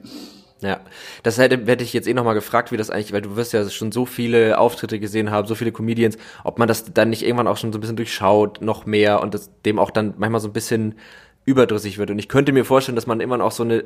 Ja, 0.65 0.81
das 1.23 1.37
hätte, 1.37 1.59
hätte 1.67 1.85
ich 1.85 1.93
jetzt 1.93 2.09
eh 2.09 2.15
nochmal 2.15 2.35
gefragt, 2.35 2.73
wie 2.73 2.79
das 2.79 2.89
eigentlich, 2.89 3.13
weil 3.13 3.21
du 3.21 3.37
wirst 3.37 3.53
ja 3.53 3.69
schon 3.69 3.93
so 3.93 4.07
viele 4.07 4.59
Auftritte 4.59 4.99
gesehen 4.99 5.31
haben, 5.31 5.47
so 5.47 5.55
viele 5.55 5.73
Comedians, 5.73 6.17
ob 6.43 6.59
man 6.59 6.69
das 6.69 6.93
dann 6.93 7.11
nicht 7.11 7.23
irgendwann 7.23 7.47
auch 7.47 7.59
schon 7.59 7.71
so 7.71 7.79
ein 7.79 7.81
bisschen 7.83 7.97
durchschaut, 7.97 8.63
noch 8.63 8.87
mehr 8.87 9.23
und 9.23 9.35
das 9.35 9.51
dem 9.67 9.79
auch 9.79 9.91
dann 9.91 10.15
manchmal 10.17 10.41
so 10.41 10.49
ein 10.49 10.55
bisschen 10.55 10.95
überdrüssig 11.45 11.99
wird. 11.99 12.11
Und 12.11 12.19
ich 12.19 12.29
könnte 12.29 12.53
mir 12.53 12.65
vorstellen, 12.65 12.97
dass 12.97 13.07
man 13.07 13.21
immer 13.21 13.43
auch 13.45 13.53
so 13.53 13.63
eine 13.63 13.85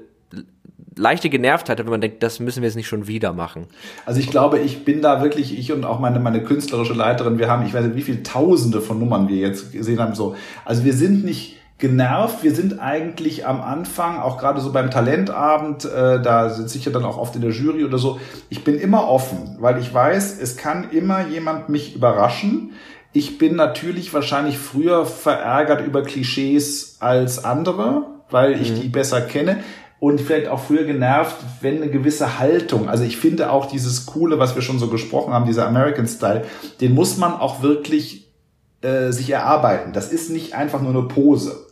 leichte 0.94 1.30
Genervtheit 1.30 1.78
hat, 1.78 1.86
wenn 1.86 1.90
man 1.90 2.00
denkt, 2.00 2.22
das 2.22 2.38
müssen 2.38 2.62
wir 2.62 2.68
jetzt 2.68 2.76
nicht 2.76 2.88
schon 2.88 3.06
wieder 3.06 3.32
machen. 3.32 3.66
Also 4.06 4.20
ich 4.20 4.30
glaube, 4.30 4.58
ich 4.58 4.84
bin 4.84 5.02
da 5.02 5.22
wirklich, 5.22 5.58
ich 5.58 5.72
und 5.72 5.84
auch 5.84 5.98
meine, 5.98 6.20
meine 6.20 6.42
künstlerische 6.42 6.94
Leiterin, 6.94 7.38
wir 7.38 7.48
haben, 7.48 7.66
ich 7.66 7.74
weiß 7.74 7.86
nicht, 7.86 7.96
wie 7.96 8.02
viele 8.02 8.22
Tausende 8.22 8.80
von 8.80 8.98
Nummern 8.98 9.28
wir 9.28 9.36
jetzt 9.36 9.72
gesehen 9.72 10.00
haben, 10.00 10.14
so. 10.14 10.36
Also 10.64 10.84
wir 10.84 10.92
sind 10.92 11.24
nicht, 11.24 11.56
genervt. 11.78 12.42
Wir 12.42 12.54
sind 12.54 12.80
eigentlich 12.80 13.46
am 13.46 13.60
Anfang, 13.60 14.18
auch 14.18 14.38
gerade 14.38 14.60
so 14.60 14.72
beim 14.72 14.90
Talentabend, 14.90 15.84
äh, 15.84 16.20
da 16.20 16.50
sitze 16.50 16.76
ich 16.76 16.84
ja 16.84 16.92
dann 16.92 17.04
auch 17.04 17.16
oft 17.16 17.36
in 17.36 17.40
der 17.40 17.52
Jury 17.52 17.84
oder 17.84 17.98
so. 17.98 18.20
Ich 18.50 18.64
bin 18.64 18.78
immer 18.78 19.08
offen, 19.08 19.56
weil 19.60 19.78
ich 19.78 19.94
weiß, 19.94 20.38
es 20.40 20.56
kann 20.56 20.90
immer 20.90 21.26
jemand 21.28 21.68
mich 21.68 21.94
überraschen. 21.94 22.72
Ich 23.12 23.38
bin 23.38 23.56
natürlich 23.56 24.12
wahrscheinlich 24.12 24.58
früher 24.58 25.06
verärgert 25.06 25.86
über 25.86 26.02
Klischees 26.02 26.96
als 27.00 27.44
andere, 27.44 28.06
weil 28.30 28.60
ich 28.60 28.72
mhm. 28.72 28.80
die 28.82 28.88
besser 28.88 29.20
kenne 29.20 29.58
und 30.00 30.20
vielleicht 30.20 30.48
auch 30.48 30.60
früher 30.60 30.84
genervt, 30.84 31.36
wenn 31.60 31.76
eine 31.76 31.90
gewisse 31.90 32.38
Haltung, 32.38 32.88
also 32.88 33.04
ich 33.04 33.16
finde 33.16 33.50
auch 33.50 33.66
dieses 33.66 34.06
coole, 34.06 34.38
was 34.38 34.54
wir 34.54 34.62
schon 34.62 34.78
so 34.78 34.88
gesprochen 34.88 35.32
haben, 35.32 35.46
dieser 35.46 35.66
American 35.66 36.06
Style, 36.06 36.44
den 36.80 36.94
muss 36.94 37.16
man 37.16 37.32
auch 37.32 37.62
wirklich 37.62 38.28
äh, 38.80 39.10
sich 39.10 39.30
erarbeiten. 39.30 39.92
Das 39.92 40.12
ist 40.12 40.30
nicht 40.30 40.54
einfach 40.54 40.80
nur 40.80 40.90
eine 40.90 41.02
Pose. 41.02 41.66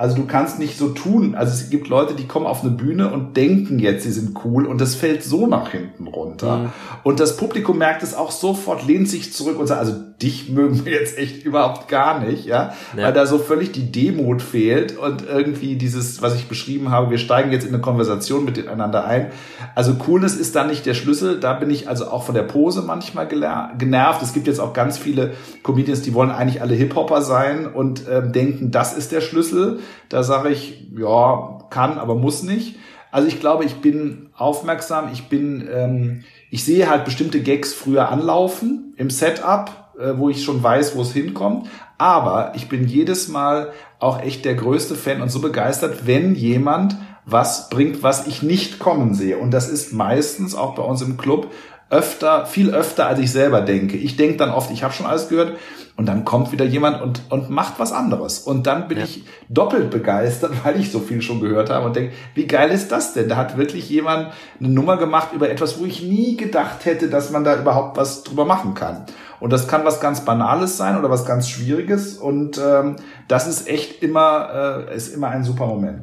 Also 0.00 0.16
du 0.16 0.24
kannst 0.24 0.58
nicht 0.58 0.78
so 0.78 0.88
tun. 0.88 1.34
Also 1.34 1.52
es 1.52 1.68
gibt 1.68 1.88
Leute, 1.88 2.14
die 2.14 2.26
kommen 2.26 2.46
auf 2.46 2.62
eine 2.62 2.70
Bühne 2.70 3.12
und 3.12 3.36
denken 3.36 3.78
jetzt, 3.78 4.04
sie 4.04 4.12
sind 4.12 4.34
cool 4.46 4.64
und 4.64 4.80
das 4.80 4.94
fällt 4.94 5.22
so 5.22 5.46
nach 5.46 5.72
hinten 5.72 6.06
runter. 6.06 6.56
Mhm. 6.56 6.68
Und 7.02 7.20
das 7.20 7.36
Publikum 7.36 7.76
merkt 7.76 8.02
es 8.02 8.14
auch 8.14 8.30
sofort, 8.30 8.86
lehnt 8.86 9.10
sich 9.10 9.34
zurück 9.34 9.58
und 9.58 9.66
sagt, 9.66 9.78
also 9.78 9.92
dich 10.22 10.48
mögen 10.48 10.86
wir 10.86 10.92
jetzt 10.92 11.18
echt 11.18 11.44
überhaupt 11.44 11.88
gar 11.88 12.20
nicht, 12.20 12.46
ja, 12.46 12.72
ja. 12.96 13.04
weil 13.04 13.12
da 13.12 13.26
so 13.26 13.38
völlig 13.38 13.72
die 13.72 13.92
Demut 13.92 14.40
fehlt 14.42 14.96
und 14.96 15.26
irgendwie 15.26 15.76
dieses, 15.76 16.22
was 16.22 16.34
ich 16.34 16.46
beschrieben 16.46 16.90
habe, 16.90 17.10
wir 17.10 17.18
steigen 17.18 17.52
jetzt 17.52 17.66
in 17.66 17.74
eine 17.74 17.82
Konversation 17.82 18.46
miteinander 18.46 19.04
ein. 19.04 19.26
Also 19.74 19.94
Coolness 19.94 20.34
ist 20.36 20.56
da 20.56 20.64
nicht 20.64 20.86
der 20.86 20.94
Schlüssel. 20.94 21.40
Da 21.40 21.52
bin 21.54 21.70
ich 21.70 21.88
also 21.88 22.08
auch 22.08 22.24
von 22.24 22.34
der 22.34 22.42
Pose 22.42 22.82
manchmal 22.82 23.28
genervt. 23.28 24.22
Es 24.22 24.32
gibt 24.32 24.46
jetzt 24.46 24.60
auch 24.60 24.72
ganz 24.72 24.96
viele 24.96 25.32
Comedians, 25.62 26.02
die 26.02 26.14
wollen 26.14 26.30
eigentlich 26.30 26.62
alle 26.62 26.74
Hip-Hopper 26.74 27.20
sein 27.20 27.66
und 27.66 28.06
äh, 28.08 28.26
denken, 28.26 28.70
das 28.70 28.96
ist 28.96 29.12
der 29.12 29.20
Schlüssel. 29.20 29.80
Da 30.08 30.22
sage 30.22 30.50
ich, 30.50 30.88
ja, 30.96 31.58
kann, 31.70 31.98
aber 31.98 32.14
muss 32.14 32.42
nicht. 32.42 32.76
Also 33.10 33.28
ich 33.28 33.40
glaube, 33.40 33.64
ich 33.64 33.76
bin 33.76 34.30
aufmerksam, 34.36 35.10
ich 35.12 35.28
bin, 35.28 35.68
ähm, 35.72 36.24
ich 36.50 36.64
sehe 36.64 36.88
halt 36.88 37.04
bestimmte 37.04 37.40
Gags 37.40 37.72
früher 37.72 38.08
anlaufen 38.08 38.94
im 38.96 39.10
Setup, 39.10 39.92
äh, 39.98 40.12
wo 40.16 40.28
ich 40.28 40.44
schon 40.44 40.62
weiß, 40.62 40.96
wo 40.96 41.02
es 41.02 41.12
hinkommt. 41.12 41.68
Aber 41.98 42.52
ich 42.54 42.68
bin 42.68 42.86
jedes 42.86 43.28
Mal 43.28 43.72
auch 43.98 44.22
echt 44.22 44.44
der 44.44 44.54
größte 44.54 44.94
Fan 44.94 45.22
und 45.22 45.30
so 45.30 45.40
begeistert, 45.40 46.06
wenn 46.06 46.34
jemand 46.34 46.96
was 47.26 47.68
bringt, 47.68 48.02
was 48.02 48.26
ich 48.26 48.42
nicht 48.42 48.78
kommen 48.78 49.14
sehe. 49.14 49.38
Und 49.38 49.50
das 49.50 49.68
ist 49.68 49.92
meistens 49.92 50.54
auch 50.54 50.74
bei 50.74 50.82
uns 50.82 51.02
im 51.02 51.16
Club 51.16 51.50
öfter, 51.90 52.46
viel 52.46 52.70
öfter, 52.70 53.08
als 53.08 53.18
ich 53.18 53.32
selber 53.32 53.60
denke. 53.60 53.96
Ich 53.96 54.16
denke 54.16 54.36
dann 54.36 54.50
oft, 54.50 54.70
ich 54.70 54.84
habe 54.84 54.94
schon 54.94 55.06
alles 55.06 55.28
gehört 55.28 55.58
und 55.96 56.06
dann 56.06 56.24
kommt 56.24 56.52
wieder 56.52 56.64
jemand 56.64 57.02
und, 57.02 57.22
und 57.30 57.50
macht 57.50 57.78
was 57.78 57.92
anderes. 57.92 58.38
Und 58.38 58.68
dann 58.68 58.86
bin 58.86 58.98
ja. 58.98 59.04
ich 59.04 59.24
doppelt 59.48 59.90
begeistert, 59.90 60.52
weil 60.64 60.78
ich 60.78 60.92
so 60.92 61.00
viel 61.00 61.20
schon 61.20 61.40
gehört 61.40 61.68
habe 61.68 61.86
und 61.86 61.96
denke, 61.96 62.14
wie 62.34 62.46
geil 62.46 62.70
ist 62.70 62.92
das 62.92 63.12
denn? 63.12 63.28
Da 63.28 63.36
hat 63.36 63.56
wirklich 63.56 63.90
jemand 63.90 64.28
eine 64.60 64.68
Nummer 64.68 64.96
gemacht 64.96 65.32
über 65.34 65.50
etwas, 65.50 65.80
wo 65.80 65.84
ich 65.84 66.02
nie 66.02 66.36
gedacht 66.36 66.84
hätte, 66.84 67.08
dass 67.08 67.32
man 67.32 67.42
da 67.42 67.58
überhaupt 67.58 67.96
was 67.96 68.22
drüber 68.22 68.44
machen 68.44 68.74
kann. 68.74 69.04
Und 69.40 69.52
das 69.52 69.66
kann 69.66 69.84
was 69.84 70.00
ganz 70.00 70.24
Banales 70.24 70.76
sein 70.76 70.96
oder 70.96 71.10
was 71.10 71.26
ganz 71.26 71.48
Schwieriges. 71.48 72.16
Und 72.16 72.58
ähm, 72.58 72.96
das 73.26 73.48
ist 73.48 73.68
echt 73.68 74.02
immer, 74.02 74.86
äh, 74.88 74.96
ist 74.96 75.12
immer 75.12 75.28
ein 75.28 75.42
super 75.42 75.66
Moment. 75.66 76.02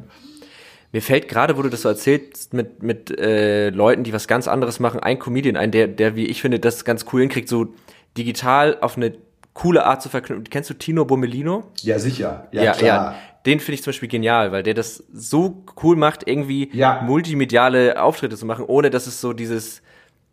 Mir 0.92 1.02
fällt 1.02 1.28
gerade, 1.28 1.56
wo 1.58 1.62
du 1.62 1.68
das 1.68 1.82
so 1.82 1.88
erzählst, 1.88 2.54
mit, 2.54 2.82
mit 2.82 3.18
äh, 3.18 3.70
Leuten, 3.70 4.04
die 4.04 4.12
was 4.12 4.26
ganz 4.26 4.48
anderes 4.48 4.80
machen, 4.80 5.00
ein 5.00 5.18
Comedian 5.18 5.56
ein, 5.56 5.70
der, 5.70 5.86
der, 5.86 6.16
wie 6.16 6.26
ich 6.26 6.40
finde, 6.40 6.58
das 6.58 6.84
ganz 6.84 7.04
cool 7.12 7.20
hinkriegt, 7.20 7.48
so 7.48 7.74
digital 8.16 8.78
auf 8.80 8.96
eine 8.96 9.12
coole 9.52 9.84
Art 9.84 10.00
zu 10.02 10.08
verknüpfen. 10.08 10.44
Kennst 10.44 10.70
du 10.70 10.74
Tino 10.74 11.04
Bommelino? 11.04 11.64
Ja, 11.82 11.98
sicher. 11.98 12.48
Ja, 12.52 12.62
ja, 12.62 12.72
klar. 12.72 12.86
ja. 12.88 13.18
Den 13.44 13.60
finde 13.60 13.74
ich 13.74 13.82
zum 13.82 13.90
Beispiel 13.90 14.08
genial, 14.08 14.52
weil 14.52 14.62
der 14.62 14.74
das 14.74 15.04
so 15.12 15.64
cool 15.82 15.96
macht, 15.96 16.26
irgendwie 16.26 16.70
ja. 16.72 17.02
multimediale 17.02 18.00
Auftritte 18.00 18.36
zu 18.36 18.46
machen, 18.46 18.64
ohne 18.66 18.90
dass 18.90 19.06
es 19.06 19.20
so 19.20 19.32
dieses 19.32 19.82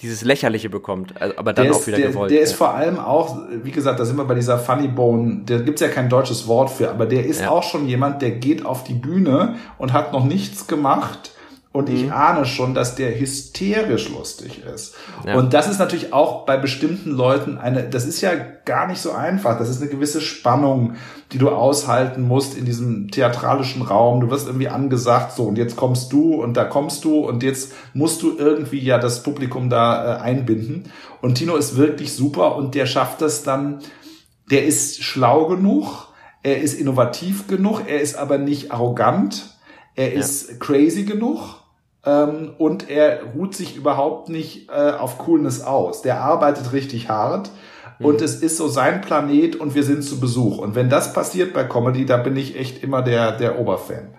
dieses 0.01 0.23
Lächerliche 0.23 0.69
bekommt, 0.69 1.19
also, 1.21 1.37
aber 1.37 1.53
dann 1.53 1.67
der 1.67 1.75
auch 1.75 1.87
wieder 1.87 1.97
der, 1.97 2.09
gewollt. 2.09 2.31
Der 2.31 2.41
ist 2.41 2.53
vor 2.53 2.73
allem 2.73 2.99
auch, 2.99 3.37
wie 3.63 3.71
gesagt, 3.71 3.99
da 3.99 4.05
sind 4.05 4.17
wir 4.17 4.25
bei 4.25 4.35
dieser 4.35 4.59
Funny 4.59 4.89
Bone, 4.89 5.43
da 5.45 5.57
gibt's 5.59 5.81
ja 5.81 5.87
kein 5.87 6.09
deutsches 6.09 6.47
Wort 6.47 6.69
für, 6.69 6.89
aber 6.89 7.05
der 7.05 7.25
ist 7.25 7.41
ja. 7.41 7.49
auch 7.49 7.63
schon 7.63 7.87
jemand, 7.87 8.21
der 8.21 8.31
geht 8.31 8.65
auf 8.65 8.83
die 8.83 8.93
Bühne 8.93 9.55
und 9.77 9.93
hat 9.93 10.11
noch 10.11 10.25
nichts 10.25 10.67
gemacht 10.67 11.31
und 11.75 11.89
ich 11.89 12.05
mhm. 12.05 12.13
ahne 12.13 12.45
schon, 12.45 12.73
dass 12.73 12.95
der 12.95 13.19
hysterisch 13.19 14.09
lustig 14.09 14.63
ist. 14.63 14.95
Ja. 15.25 15.35
Und 15.35 15.53
das 15.53 15.67
ist 15.67 15.77
natürlich 15.77 16.13
auch 16.13 16.45
bei 16.45 16.55
bestimmten 16.55 17.11
Leuten 17.11 17.57
eine, 17.57 17.83
das 17.83 18.05
ist 18.05 18.21
ja 18.21 18.31
gar 18.63 18.87
nicht 18.87 19.01
so 19.01 19.11
einfach. 19.11 19.59
Das 19.59 19.67
ist 19.67 19.81
eine 19.81 19.91
gewisse 19.91 20.21
Spannung, 20.21 20.93
die 21.33 21.37
du 21.37 21.49
aushalten 21.49 22.25
musst 22.25 22.57
in 22.57 22.63
diesem 22.63 23.11
theatralischen 23.11 23.81
Raum. 23.81 24.21
Du 24.21 24.29
wirst 24.29 24.47
irgendwie 24.47 24.69
angesagt, 24.69 25.33
so 25.33 25.43
und 25.43 25.57
jetzt 25.57 25.75
kommst 25.75 26.13
du 26.13 26.35
und 26.35 26.55
da 26.55 26.63
kommst 26.63 27.03
du 27.03 27.27
und 27.27 27.43
jetzt 27.43 27.73
musst 27.93 28.21
du 28.21 28.37
irgendwie 28.37 28.79
ja 28.79 28.97
das 28.97 29.21
Publikum 29.23 29.69
da 29.69 30.15
äh, 30.15 30.21
einbinden. 30.21 30.93
Und 31.21 31.35
Tino 31.35 31.57
ist 31.57 31.75
wirklich 31.75 32.13
super 32.13 32.55
und 32.55 32.73
der 32.73 32.85
schafft 32.85 33.21
das 33.21 33.43
dann, 33.43 33.79
der 34.49 34.63
ist 34.63 35.03
schlau 35.03 35.47
genug, 35.47 36.07
er 36.41 36.61
ist 36.61 36.79
innovativ 36.79 37.47
genug, 37.47 37.81
er 37.85 37.99
ist 37.99 38.15
aber 38.15 38.37
nicht 38.37 38.71
arrogant, 38.71 39.57
er 39.95 40.13
ist 40.13 40.51
ja. 40.51 40.55
crazy 40.57 41.03
genug 41.03 41.64
ähm, 42.05 42.53
und 42.57 42.89
er 42.89 43.23
ruht 43.35 43.55
sich 43.55 43.75
überhaupt 43.75 44.29
nicht 44.29 44.69
äh, 44.69 44.91
auf 44.91 45.17
Coolness 45.17 45.61
aus. 45.61 46.01
Der 46.01 46.21
arbeitet 46.21 46.71
richtig 46.73 47.09
hart 47.09 47.49
mhm. 47.99 48.05
und 48.05 48.21
es 48.21 48.35
ist 48.35 48.57
so 48.57 48.67
sein 48.67 49.01
Planet 49.01 49.55
und 49.55 49.75
wir 49.75 49.83
sind 49.83 50.03
zu 50.03 50.19
Besuch. 50.19 50.59
Und 50.59 50.75
wenn 50.75 50.89
das 50.89 51.13
passiert 51.13 51.53
bei 51.53 51.63
Comedy, 51.63 52.05
da 52.05 52.17
bin 52.17 52.35
ich 52.35 52.57
echt 52.57 52.83
immer 52.83 53.01
der, 53.01 53.31
der 53.37 53.59
Oberfan. 53.59 54.13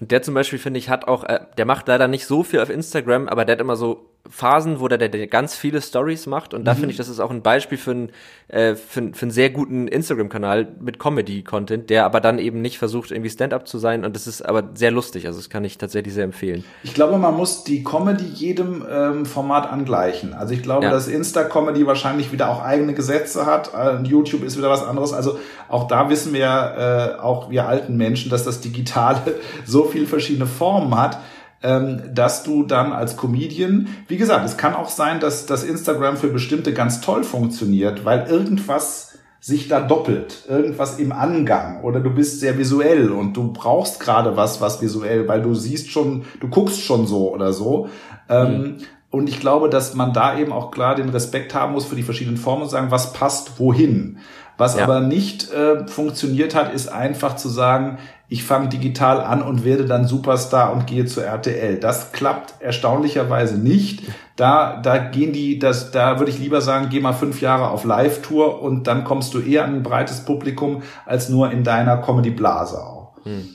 Und 0.00 0.10
der 0.10 0.22
zum 0.22 0.34
Beispiel, 0.34 0.58
finde 0.58 0.78
ich, 0.78 0.88
hat 0.88 1.06
auch, 1.06 1.24
äh, 1.24 1.40
der 1.58 1.66
macht 1.66 1.86
leider 1.88 2.08
nicht 2.08 2.26
so 2.26 2.42
viel 2.42 2.60
auf 2.60 2.70
Instagram, 2.70 3.28
aber 3.28 3.44
der 3.44 3.56
hat 3.56 3.60
immer 3.60 3.76
so 3.76 4.09
Phasen, 4.28 4.80
wo 4.80 4.88
der, 4.88 4.98
der, 4.98 5.08
der 5.08 5.26
ganz 5.26 5.54
viele 5.54 5.80
Stories 5.80 6.26
macht. 6.26 6.52
Und 6.52 6.64
da 6.64 6.74
mhm. 6.74 6.78
finde 6.78 6.90
ich, 6.90 6.96
das 6.98 7.08
ist 7.08 7.20
auch 7.20 7.30
ein 7.30 7.42
Beispiel 7.42 7.78
für, 7.78 7.92
ein, 7.92 8.12
äh, 8.48 8.74
für, 8.74 9.12
für 9.14 9.22
einen 9.22 9.30
sehr 9.30 9.48
guten 9.48 9.88
Instagram-Kanal 9.88 10.68
mit 10.78 10.98
Comedy-Content, 10.98 11.88
der 11.88 12.04
aber 12.04 12.20
dann 12.20 12.38
eben 12.38 12.60
nicht 12.60 12.78
versucht, 12.78 13.10
irgendwie 13.10 13.30
Stand-up 13.30 13.66
zu 13.66 13.78
sein. 13.78 14.04
Und 14.04 14.14
das 14.14 14.26
ist 14.26 14.42
aber 14.42 14.70
sehr 14.74 14.90
lustig. 14.90 15.26
Also 15.26 15.38
das 15.38 15.48
kann 15.48 15.64
ich 15.64 15.78
tatsächlich 15.78 16.12
sehr 16.12 16.24
empfehlen. 16.24 16.64
Ich 16.82 16.92
glaube, 16.92 17.16
man 17.16 17.34
muss 17.34 17.64
die 17.64 17.82
Comedy 17.82 18.26
jedem 18.26 18.84
ähm, 18.90 19.24
Format 19.24 19.70
angleichen. 19.70 20.34
Also 20.34 20.52
ich 20.52 20.62
glaube, 20.62 20.84
ja. 20.84 20.90
dass 20.90 21.08
Insta-Comedy 21.08 21.86
wahrscheinlich 21.86 22.30
wieder 22.30 22.50
auch 22.50 22.62
eigene 22.62 22.92
Gesetze 22.92 23.46
hat. 23.46 23.72
Äh, 23.74 24.02
YouTube 24.02 24.44
ist 24.44 24.58
wieder 24.58 24.68
was 24.68 24.84
anderes. 24.84 25.14
Also 25.14 25.38
auch 25.68 25.88
da 25.88 26.10
wissen 26.10 26.34
wir, 26.34 27.16
äh, 27.16 27.20
auch 27.20 27.50
wir 27.50 27.66
alten 27.66 27.96
Menschen, 27.96 28.30
dass 28.30 28.44
das 28.44 28.60
Digitale 28.60 29.20
so 29.64 29.84
viel 29.84 30.06
verschiedene 30.06 30.46
Formen 30.46 30.94
hat 30.94 31.18
dass 31.62 32.42
du 32.42 32.62
dann 32.62 32.92
als 32.92 33.18
Comedian, 33.18 33.88
wie 34.08 34.16
gesagt, 34.16 34.46
es 34.46 34.56
kann 34.56 34.74
auch 34.74 34.88
sein, 34.88 35.20
dass 35.20 35.44
das 35.44 35.62
Instagram 35.62 36.16
für 36.16 36.28
bestimmte 36.28 36.72
ganz 36.72 37.02
toll 37.02 37.22
funktioniert, 37.22 38.06
weil 38.06 38.26
irgendwas 38.28 39.10
sich 39.40 39.68
da 39.68 39.80
doppelt, 39.80 40.44
irgendwas 40.48 40.98
im 40.98 41.12
Angang 41.12 41.82
oder 41.82 42.00
du 42.00 42.10
bist 42.10 42.40
sehr 42.40 42.58
visuell 42.58 43.10
und 43.10 43.34
du 43.34 43.52
brauchst 43.52 43.98
gerade 43.98 44.36
was, 44.36 44.60
was 44.60 44.82
visuell, 44.82 45.28
weil 45.28 45.40
du 45.40 45.54
siehst 45.54 45.90
schon, 45.90 46.24
du 46.40 46.48
guckst 46.48 46.82
schon 46.82 47.06
so 47.06 47.32
oder 47.32 47.54
so. 47.54 47.88
Ähm, 48.28 48.52
mhm. 48.52 48.76
Und 49.10 49.28
ich 49.28 49.40
glaube, 49.40 49.68
dass 49.68 49.94
man 49.94 50.12
da 50.12 50.38
eben 50.38 50.52
auch 50.52 50.70
klar 50.70 50.94
den 50.94 51.08
Respekt 51.08 51.54
haben 51.54 51.72
muss 51.72 51.84
für 51.84 51.96
die 51.96 52.04
verschiedenen 52.04 52.36
Formen 52.36 52.62
und 52.62 52.68
sagen, 52.68 52.90
was 52.90 53.12
passt 53.12 53.58
wohin. 53.58 54.18
Was 54.60 54.76
ja. 54.76 54.84
aber 54.84 55.00
nicht 55.00 55.50
äh, 55.54 55.88
funktioniert 55.88 56.54
hat, 56.54 56.74
ist 56.74 56.92
einfach 56.92 57.34
zu 57.36 57.48
sagen, 57.48 57.96
ich 58.28 58.44
fange 58.44 58.68
digital 58.68 59.22
an 59.22 59.40
und 59.40 59.64
werde 59.64 59.86
dann 59.86 60.06
Superstar 60.06 60.74
und 60.74 60.86
gehe 60.86 61.06
zur 61.06 61.24
RTL. 61.24 61.80
Das 61.80 62.12
klappt 62.12 62.60
erstaunlicherweise 62.60 63.56
nicht. 63.56 64.02
Da, 64.36 64.76
da 64.76 64.98
gehen 64.98 65.32
die, 65.32 65.58
das, 65.58 65.92
da 65.92 66.18
würde 66.18 66.30
ich 66.30 66.38
lieber 66.38 66.60
sagen, 66.60 66.88
geh 66.90 67.00
mal 67.00 67.14
fünf 67.14 67.40
Jahre 67.40 67.70
auf 67.70 67.84
Live-Tour 67.84 68.60
und 68.60 68.86
dann 68.86 69.04
kommst 69.04 69.32
du 69.32 69.40
eher 69.40 69.64
an 69.64 69.76
ein 69.76 69.82
breites 69.82 70.26
Publikum 70.26 70.82
als 71.06 71.30
nur 71.30 71.50
in 71.50 71.64
deiner 71.64 71.96
Comedy-Blase 71.96 72.78
auch. 72.84 73.16
Hm. 73.24 73.48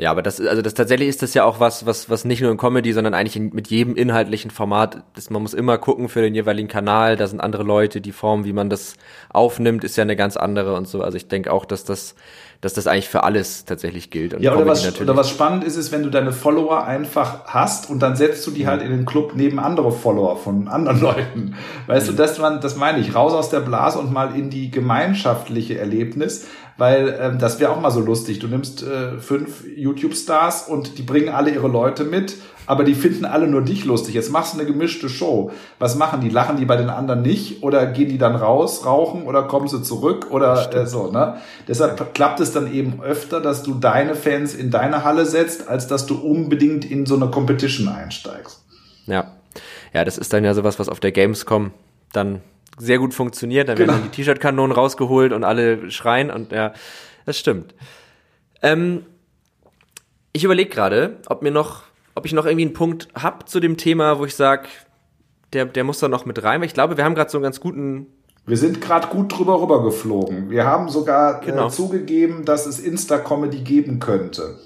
Ja, 0.00 0.10
aber 0.10 0.22
das, 0.22 0.40
also 0.40 0.62
das 0.62 0.72
tatsächlich 0.72 1.10
ist 1.10 1.20
das 1.20 1.34
ja 1.34 1.44
auch 1.44 1.60
was, 1.60 1.84
was, 1.84 2.08
was 2.08 2.24
nicht 2.24 2.40
nur 2.40 2.50
in 2.50 2.56
Comedy, 2.56 2.94
sondern 2.94 3.12
eigentlich 3.12 3.36
in, 3.36 3.50
mit 3.52 3.68
jedem 3.68 3.96
inhaltlichen 3.96 4.50
Format, 4.50 5.02
das, 5.14 5.28
man 5.28 5.42
muss 5.42 5.52
immer 5.52 5.76
gucken 5.76 6.08
für 6.08 6.22
den 6.22 6.34
jeweiligen 6.34 6.68
Kanal, 6.68 7.18
da 7.18 7.26
sind 7.26 7.40
andere 7.40 7.64
Leute, 7.64 8.00
die 8.00 8.12
Form, 8.12 8.46
wie 8.46 8.54
man 8.54 8.70
das 8.70 8.94
aufnimmt, 9.28 9.84
ist 9.84 9.96
ja 9.96 10.02
eine 10.02 10.16
ganz 10.16 10.38
andere 10.38 10.74
und 10.74 10.88
so. 10.88 11.02
Also 11.02 11.18
ich 11.18 11.28
denke 11.28 11.52
auch, 11.52 11.66
dass 11.66 11.84
das, 11.84 12.14
dass 12.62 12.72
das 12.72 12.86
eigentlich 12.86 13.10
für 13.10 13.24
alles 13.24 13.66
tatsächlich 13.66 14.10
gilt. 14.10 14.32
Und 14.32 14.42
ja, 14.42 14.54
oder 14.54 14.66
was, 14.66 14.98
oder 14.98 15.16
was 15.16 15.28
spannend 15.28 15.64
ist, 15.64 15.76
ist, 15.76 15.92
wenn 15.92 16.02
du 16.02 16.08
deine 16.08 16.32
Follower 16.32 16.82
einfach 16.82 17.44
hast 17.44 17.90
und 17.90 18.00
dann 18.00 18.16
setzt 18.16 18.46
du 18.46 18.52
die 18.52 18.66
halt 18.66 18.80
in 18.80 18.90
den 18.90 19.04
Club 19.04 19.32
neben 19.34 19.58
andere 19.58 19.92
Follower 19.92 20.38
von 20.38 20.68
anderen 20.68 20.98
Leuten. 21.02 21.56
Weißt 21.88 22.06
mhm. 22.06 22.16
du, 22.16 22.22
das, 22.22 22.38
man, 22.38 22.62
das 22.62 22.74
meine 22.74 23.00
ich, 23.00 23.14
raus 23.14 23.34
aus 23.34 23.50
der 23.50 23.60
Blase 23.60 23.98
und 23.98 24.10
mal 24.14 24.34
in 24.34 24.48
die 24.48 24.70
gemeinschaftliche 24.70 25.78
Erlebnis 25.78 26.46
weil 26.80 27.18
ähm, 27.20 27.38
das 27.38 27.60
wäre 27.60 27.72
auch 27.72 27.80
mal 27.80 27.90
so 27.90 28.00
lustig. 28.00 28.38
Du 28.38 28.48
nimmst 28.48 28.82
äh, 28.82 29.18
fünf 29.18 29.64
YouTube-Stars 29.76 30.66
und 30.66 30.96
die 30.96 31.02
bringen 31.02 31.28
alle 31.28 31.50
ihre 31.50 31.68
Leute 31.68 32.04
mit, 32.04 32.36
aber 32.64 32.84
die 32.84 32.94
finden 32.94 33.26
alle 33.26 33.46
nur 33.46 33.60
dich 33.60 33.84
lustig. 33.84 34.14
Jetzt 34.14 34.30
machst 34.30 34.54
du 34.54 34.58
eine 34.58 34.66
gemischte 34.66 35.10
Show. 35.10 35.50
Was 35.78 35.96
machen 35.96 36.22
die? 36.22 36.30
Lachen 36.30 36.56
die 36.56 36.64
bei 36.64 36.76
den 36.76 36.88
anderen 36.88 37.20
nicht 37.20 37.62
oder 37.62 37.84
gehen 37.86 38.08
die 38.08 38.16
dann 38.16 38.34
raus, 38.34 38.86
rauchen 38.86 39.24
oder 39.24 39.42
kommen 39.42 39.68
sie 39.68 39.82
zurück 39.82 40.28
oder 40.30 40.74
äh, 40.74 40.86
so, 40.86 41.12
ne? 41.12 41.36
Deshalb 41.68 42.14
klappt 42.14 42.40
es 42.40 42.52
dann 42.52 42.72
eben 42.72 43.02
öfter, 43.02 43.42
dass 43.42 43.62
du 43.62 43.74
deine 43.74 44.14
Fans 44.14 44.54
in 44.54 44.70
deine 44.70 45.04
Halle 45.04 45.26
setzt, 45.26 45.68
als 45.68 45.86
dass 45.86 46.06
du 46.06 46.14
unbedingt 46.16 46.90
in 46.90 47.04
so 47.04 47.14
eine 47.14 47.26
Competition 47.26 47.88
einsteigst. 47.88 48.64
Ja. 49.06 49.32
Ja, 49.92 50.04
das 50.04 50.16
ist 50.16 50.32
dann 50.32 50.44
ja 50.44 50.54
sowas, 50.54 50.78
was 50.78 50.88
auf 50.88 51.00
der 51.00 51.12
Gamescom 51.12 51.72
dann 52.14 52.40
sehr 52.80 52.98
gut 52.98 53.14
funktioniert. 53.14 53.68
Da 53.68 53.74
genau. 53.74 53.92
werden 53.92 54.04
die 54.04 54.16
T-Shirt-Kanonen 54.16 54.72
rausgeholt 54.72 55.32
und 55.32 55.44
alle 55.44 55.90
schreien 55.90 56.30
und 56.30 56.52
ja, 56.52 56.72
das 57.26 57.38
stimmt. 57.38 57.74
Ähm, 58.62 59.04
ich 60.32 60.44
überlege 60.44 60.70
gerade, 60.70 61.18
ob 61.26 61.42
mir 61.42 61.50
noch, 61.50 61.82
ob 62.14 62.26
ich 62.26 62.32
noch 62.32 62.46
irgendwie 62.46 62.66
einen 62.66 62.74
Punkt 62.74 63.08
hab 63.14 63.48
zu 63.48 63.60
dem 63.60 63.76
Thema, 63.76 64.18
wo 64.18 64.24
ich 64.24 64.34
sage, 64.34 64.68
der, 65.52 65.64
der 65.66 65.84
muss 65.84 65.98
da 65.98 66.08
noch 66.08 66.24
mit 66.24 66.42
rein. 66.42 66.60
Weil 66.60 66.66
ich 66.66 66.74
glaube, 66.74 66.96
wir 66.96 67.04
haben 67.04 67.14
gerade 67.14 67.30
so 67.30 67.38
einen 67.38 67.44
ganz 67.44 67.60
guten 67.60 68.06
wir 68.46 68.56
sind 68.56 68.80
gerade 68.80 69.08
gut 69.08 69.36
drüber 69.36 69.60
rüber 69.60 69.82
geflogen. 69.84 70.50
Wir 70.50 70.64
haben 70.64 70.88
sogar 70.88 71.42
äh, 71.42 71.46
genau. 71.46 71.68
äh, 71.68 71.70
zugegeben, 71.70 72.44
dass 72.44 72.66
es 72.66 72.80
Insta-Comedy 72.80 73.58
geben 73.58 74.00
könnte. 74.00 74.58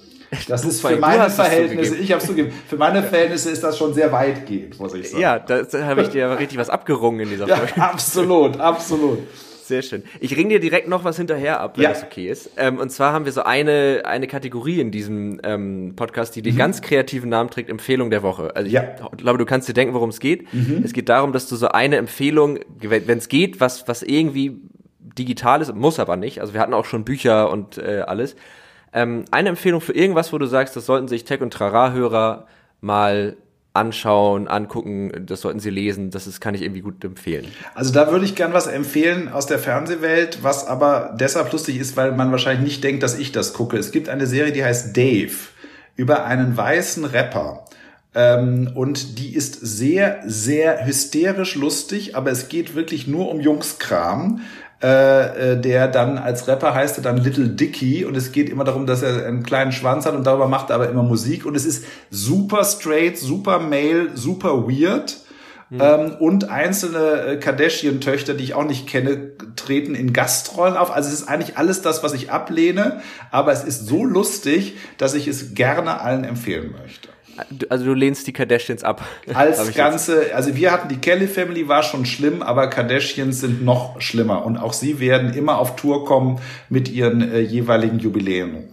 Das 0.47 0.65
ist 0.65 0.81
für 0.87 0.97
meine 0.97 1.29
Verhältnisse, 1.29 1.95
ich 1.95 2.11
habe 2.11 2.21
zugegeben, 2.21 2.53
für 2.67 2.77
meine 2.77 3.03
Verhältnisse 3.03 3.49
ist 3.51 3.63
das 3.63 3.77
schon 3.77 3.93
sehr 3.93 4.11
weitgehend, 4.11 4.79
muss 4.79 4.93
ich 4.93 5.09
sagen. 5.09 5.21
Ja, 5.21 5.39
da 5.39 5.65
habe 5.85 6.01
ich 6.01 6.09
dir 6.09 6.37
richtig 6.37 6.57
was 6.57 6.69
abgerungen 6.69 7.21
in 7.21 7.29
dieser 7.29 7.47
Folge. 7.47 7.73
Ja, 7.75 7.83
absolut, 7.91 8.59
absolut. 8.59 9.19
Sehr 9.65 9.81
schön. 9.81 10.03
Ich 10.19 10.37
ring 10.37 10.49
dir 10.49 10.59
direkt 10.59 10.87
noch 10.87 11.03
was 11.05 11.17
hinterher 11.17 11.59
ab, 11.59 11.77
wenn 11.77 11.85
ja. 11.85 11.89
das 11.89 12.03
okay 12.03 12.29
ist. 12.29 12.51
Ähm, 12.55 12.77
und 12.77 12.91
zwar 12.91 13.13
haben 13.13 13.25
wir 13.25 13.31
so 13.31 13.41
eine, 13.41 14.03
eine 14.05 14.27
Kategorie 14.27 14.79
in 14.79 14.91
diesem 14.91 15.41
ähm, 15.43 15.93
Podcast, 15.95 16.35
die 16.35 16.43
den 16.43 16.53
mhm. 16.53 16.59
ganz 16.59 16.81
kreativen 16.83 17.31
Namen 17.31 17.49
trägt, 17.49 17.71
Empfehlung 17.71 18.11
der 18.11 18.21
Woche. 18.21 18.55
Also 18.55 18.67
ich 18.67 18.73
ja. 18.73 18.83
glaube, 19.17 19.39
du 19.39 19.45
kannst 19.45 19.67
dir 19.67 19.73
denken, 19.73 19.95
worum 19.95 20.11
es 20.11 20.19
geht. 20.19 20.53
Mhm. 20.53 20.83
Es 20.85 20.93
geht 20.93 21.09
darum, 21.09 21.33
dass 21.33 21.47
du 21.47 21.55
so 21.55 21.69
eine 21.69 21.97
Empfehlung, 21.97 22.59
wenn 22.79 23.17
es 23.17 23.27
geht, 23.27 23.59
was, 23.59 23.87
was 23.87 24.03
irgendwie 24.03 24.61
digital 24.99 25.61
ist, 25.61 25.73
muss 25.73 25.97
aber 25.99 26.15
nicht. 26.15 26.41
Also 26.41 26.53
wir 26.53 26.61
hatten 26.61 26.75
auch 26.75 26.85
schon 26.85 27.03
Bücher 27.03 27.49
und 27.49 27.79
äh, 27.79 28.03
alles 28.05 28.35
ähm, 28.95 29.25
eine 29.29 29.49
Empfehlung 29.49 29.81
für 29.81 29.93
irgendwas, 29.93 30.33
wo 30.33 30.37
du 30.37 30.47
sagst, 30.47 30.75
das 30.75 30.85
sollten 30.85 31.07
sich 31.07 31.25
Tech- 31.25 31.41
und 31.41 31.51
Trara-Hörer 31.53 32.47
mal 32.81 33.35
anschauen, 33.73 34.47
angucken, 34.47 35.25
das 35.25 35.41
sollten 35.41 35.59
sie 35.59 35.69
lesen, 35.69 36.09
das 36.09 36.27
ist, 36.27 36.39
kann 36.39 36.55
ich 36.55 36.61
irgendwie 36.61 36.79
gut 36.79 37.03
empfehlen. 37.03 37.45
Also 37.73 37.91
da 37.91 38.09
würde 38.09 38.23
ich 38.23 38.35
gern 38.35 38.53
was 38.53 38.67
empfehlen 38.67 39.27
aus 39.27 39.47
der 39.47 39.59
Fernsehwelt, 39.59 40.39
was 40.43 40.65
aber 40.65 41.13
deshalb 41.19 41.51
lustig 41.51 41.77
ist, 41.77 41.97
weil 41.97 42.13
man 42.13 42.31
wahrscheinlich 42.31 42.63
nicht 42.63 42.83
denkt, 42.85 43.03
dass 43.03 43.19
ich 43.19 43.33
das 43.33 43.51
gucke. 43.51 43.77
Es 43.77 43.91
gibt 43.91 44.07
eine 44.07 44.27
Serie, 44.27 44.53
die 44.53 44.63
heißt 44.63 44.95
Dave, 44.95 45.33
über 45.97 46.23
einen 46.23 46.55
weißen 46.55 47.03
Rapper. 47.03 47.65
Ähm, 48.13 48.71
und 48.75 49.19
die 49.19 49.35
ist 49.35 49.59
sehr, 49.59 50.21
sehr 50.25 50.85
hysterisch 50.85 51.55
lustig, 51.55 52.15
aber 52.15 52.31
es 52.31 52.47
geht 52.47 52.75
wirklich 52.75 53.07
nur 53.07 53.29
um 53.29 53.41
Jungskram. 53.41 54.39
Äh, 54.83 55.53
äh, 55.53 55.61
der 55.61 55.87
dann 55.87 56.17
als 56.17 56.49
Rapper 56.49 56.73
heißt 56.73 56.97
er 56.97 57.03
dann 57.03 57.15
Little 57.15 57.47
Dicky 57.47 58.03
und 58.03 58.17
es 58.17 58.33
geht 58.33 58.49
immer 58.49 58.65
darum, 58.65 58.85
dass 58.85 59.03
er 59.03 59.25
einen 59.25 59.41
kleinen 59.41 59.71
Schwanz 59.71 60.05
hat 60.05 60.13
und 60.15 60.27
darüber 60.27 60.49
macht 60.49 60.69
er 60.69 60.75
aber 60.75 60.89
immer 60.89 61.01
Musik 61.01 61.45
und 61.45 61.55
es 61.55 61.65
ist 61.65 61.85
super 62.11 62.65
straight, 62.65 63.17
super 63.17 63.59
male, 63.59 64.09
super 64.15 64.67
weird. 64.67 65.17
Mhm. 65.69 65.79
Ähm, 65.81 66.15
und 66.19 66.49
einzelne 66.49 67.21
äh, 67.21 67.37
Kardashian-Töchter, 67.37 68.33
die 68.33 68.43
ich 68.43 68.53
auch 68.53 68.65
nicht 68.65 68.85
kenne, 68.85 69.31
treten 69.55 69.95
in 69.95 70.13
Gastrollen 70.13 70.75
auf. 70.75 70.91
Also 70.91 71.07
es 71.07 71.21
ist 71.21 71.27
eigentlich 71.29 71.57
alles 71.57 71.81
das, 71.81 72.03
was 72.03 72.13
ich 72.13 72.29
ablehne, 72.29 73.01
aber 73.31 73.53
es 73.53 73.63
ist 73.63 73.87
so 73.87 74.03
lustig, 74.03 74.75
dass 74.97 75.15
ich 75.15 75.27
es 75.27 75.55
gerne 75.55 76.01
allen 76.01 76.25
empfehlen 76.25 76.75
möchte. 76.79 77.14
Also 77.69 77.85
du 77.85 77.93
lehnst 77.93 78.27
die 78.27 78.33
Kardashians 78.33 78.83
ab. 78.83 79.03
Als 79.33 79.73
Ganze, 79.73 80.33
also 80.35 80.55
wir 80.55 80.71
hatten 80.71 80.89
die 80.89 80.97
Kelly 80.97 81.27
Family, 81.27 81.67
war 81.67 81.83
schon 81.83 82.05
schlimm, 82.05 82.41
aber 82.41 82.67
Kardashians 82.67 83.41
sind 83.41 83.63
noch 83.63 83.99
schlimmer. 84.01 84.45
Und 84.45 84.57
auch 84.57 84.73
sie 84.73 84.99
werden 84.99 85.33
immer 85.33 85.57
auf 85.59 85.75
Tour 85.75 86.05
kommen 86.05 86.39
mit 86.69 86.89
ihren 86.89 87.21
äh, 87.21 87.39
jeweiligen 87.39 87.99
Jubiläen. 87.99 88.69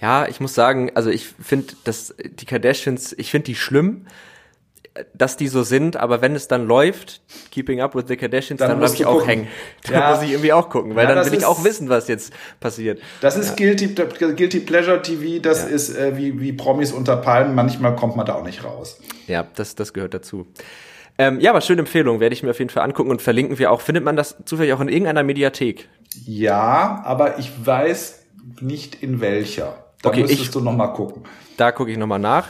Ja, 0.00 0.26
ich 0.26 0.40
muss 0.40 0.54
sagen, 0.54 0.90
also 0.94 1.10
ich 1.10 1.26
finde, 1.26 1.74
dass 1.84 2.14
die 2.18 2.44
Kardashians, 2.44 3.14
ich 3.16 3.30
finde 3.30 3.46
die 3.46 3.54
schlimm, 3.54 4.06
dass 5.14 5.36
die 5.36 5.48
so 5.48 5.62
sind, 5.62 5.96
aber 5.96 6.20
wenn 6.20 6.34
es 6.34 6.48
dann 6.48 6.66
läuft, 6.66 7.22
Keeping 7.50 7.80
Up 7.80 7.94
with 7.94 8.04
the 8.08 8.16
Kardashians, 8.16 8.58
dann, 8.58 8.70
dann 8.70 8.78
bleibe 8.78 8.94
ich 8.94 9.06
auch 9.06 9.12
gucken. 9.14 9.28
hängen. 9.28 9.48
Da 9.86 9.92
ja. 9.92 10.10
muss 10.14 10.22
ich 10.22 10.30
irgendwie 10.30 10.52
auch 10.52 10.68
gucken, 10.68 10.94
weil 10.94 11.08
ja, 11.08 11.14
dann 11.14 11.26
will 11.26 11.38
ich 11.38 11.44
auch 11.44 11.64
wissen, 11.64 11.88
was 11.88 12.08
jetzt 12.08 12.32
passiert. 12.60 13.00
Das 13.20 13.36
ist 13.36 13.58
ja. 13.58 13.74
Guilty, 13.74 13.88
Guilty 13.88 14.60
Pleasure 14.60 15.00
TV, 15.02 15.40
das 15.42 15.64
ist 15.64 15.96
äh, 15.96 16.16
wie, 16.16 16.40
wie 16.40 16.52
Promis 16.52 16.92
unter 16.92 17.16
Palmen, 17.16 17.54
manchmal 17.54 17.96
kommt 17.96 18.16
man 18.16 18.26
da 18.26 18.34
auch 18.34 18.44
nicht 18.44 18.64
raus. 18.64 19.00
Ja, 19.26 19.46
das, 19.54 19.74
das 19.74 19.92
gehört 19.92 20.14
dazu. 20.14 20.46
Ähm, 21.18 21.40
ja, 21.40 21.50
aber 21.50 21.60
schöne 21.60 21.80
Empfehlung, 21.80 22.20
werde 22.20 22.34
ich 22.34 22.42
mir 22.42 22.50
auf 22.50 22.58
jeden 22.58 22.70
Fall 22.70 22.84
angucken 22.84 23.10
und 23.10 23.22
verlinken 23.22 23.58
wir 23.58 23.70
auch. 23.70 23.80
Findet 23.80 24.04
man 24.04 24.16
das 24.16 24.36
zufällig 24.44 24.72
auch 24.72 24.80
in 24.80 24.88
irgendeiner 24.88 25.22
Mediathek? 25.22 25.88
Ja, 26.24 27.02
aber 27.04 27.38
ich 27.38 27.50
weiß 27.64 28.24
nicht 28.60 29.02
in 29.02 29.20
welcher. 29.20 29.84
Da 30.02 30.10
okay, 30.10 30.22
müsstest 30.22 30.42
ich, 30.42 30.50
du 30.50 30.60
noch 30.60 30.72
mal 30.72 30.88
gucken. 30.88 31.24
Da 31.56 31.72
gucke 31.72 31.90
ich 31.90 31.98
noch 31.98 32.06
mal 32.06 32.18
nach. 32.18 32.48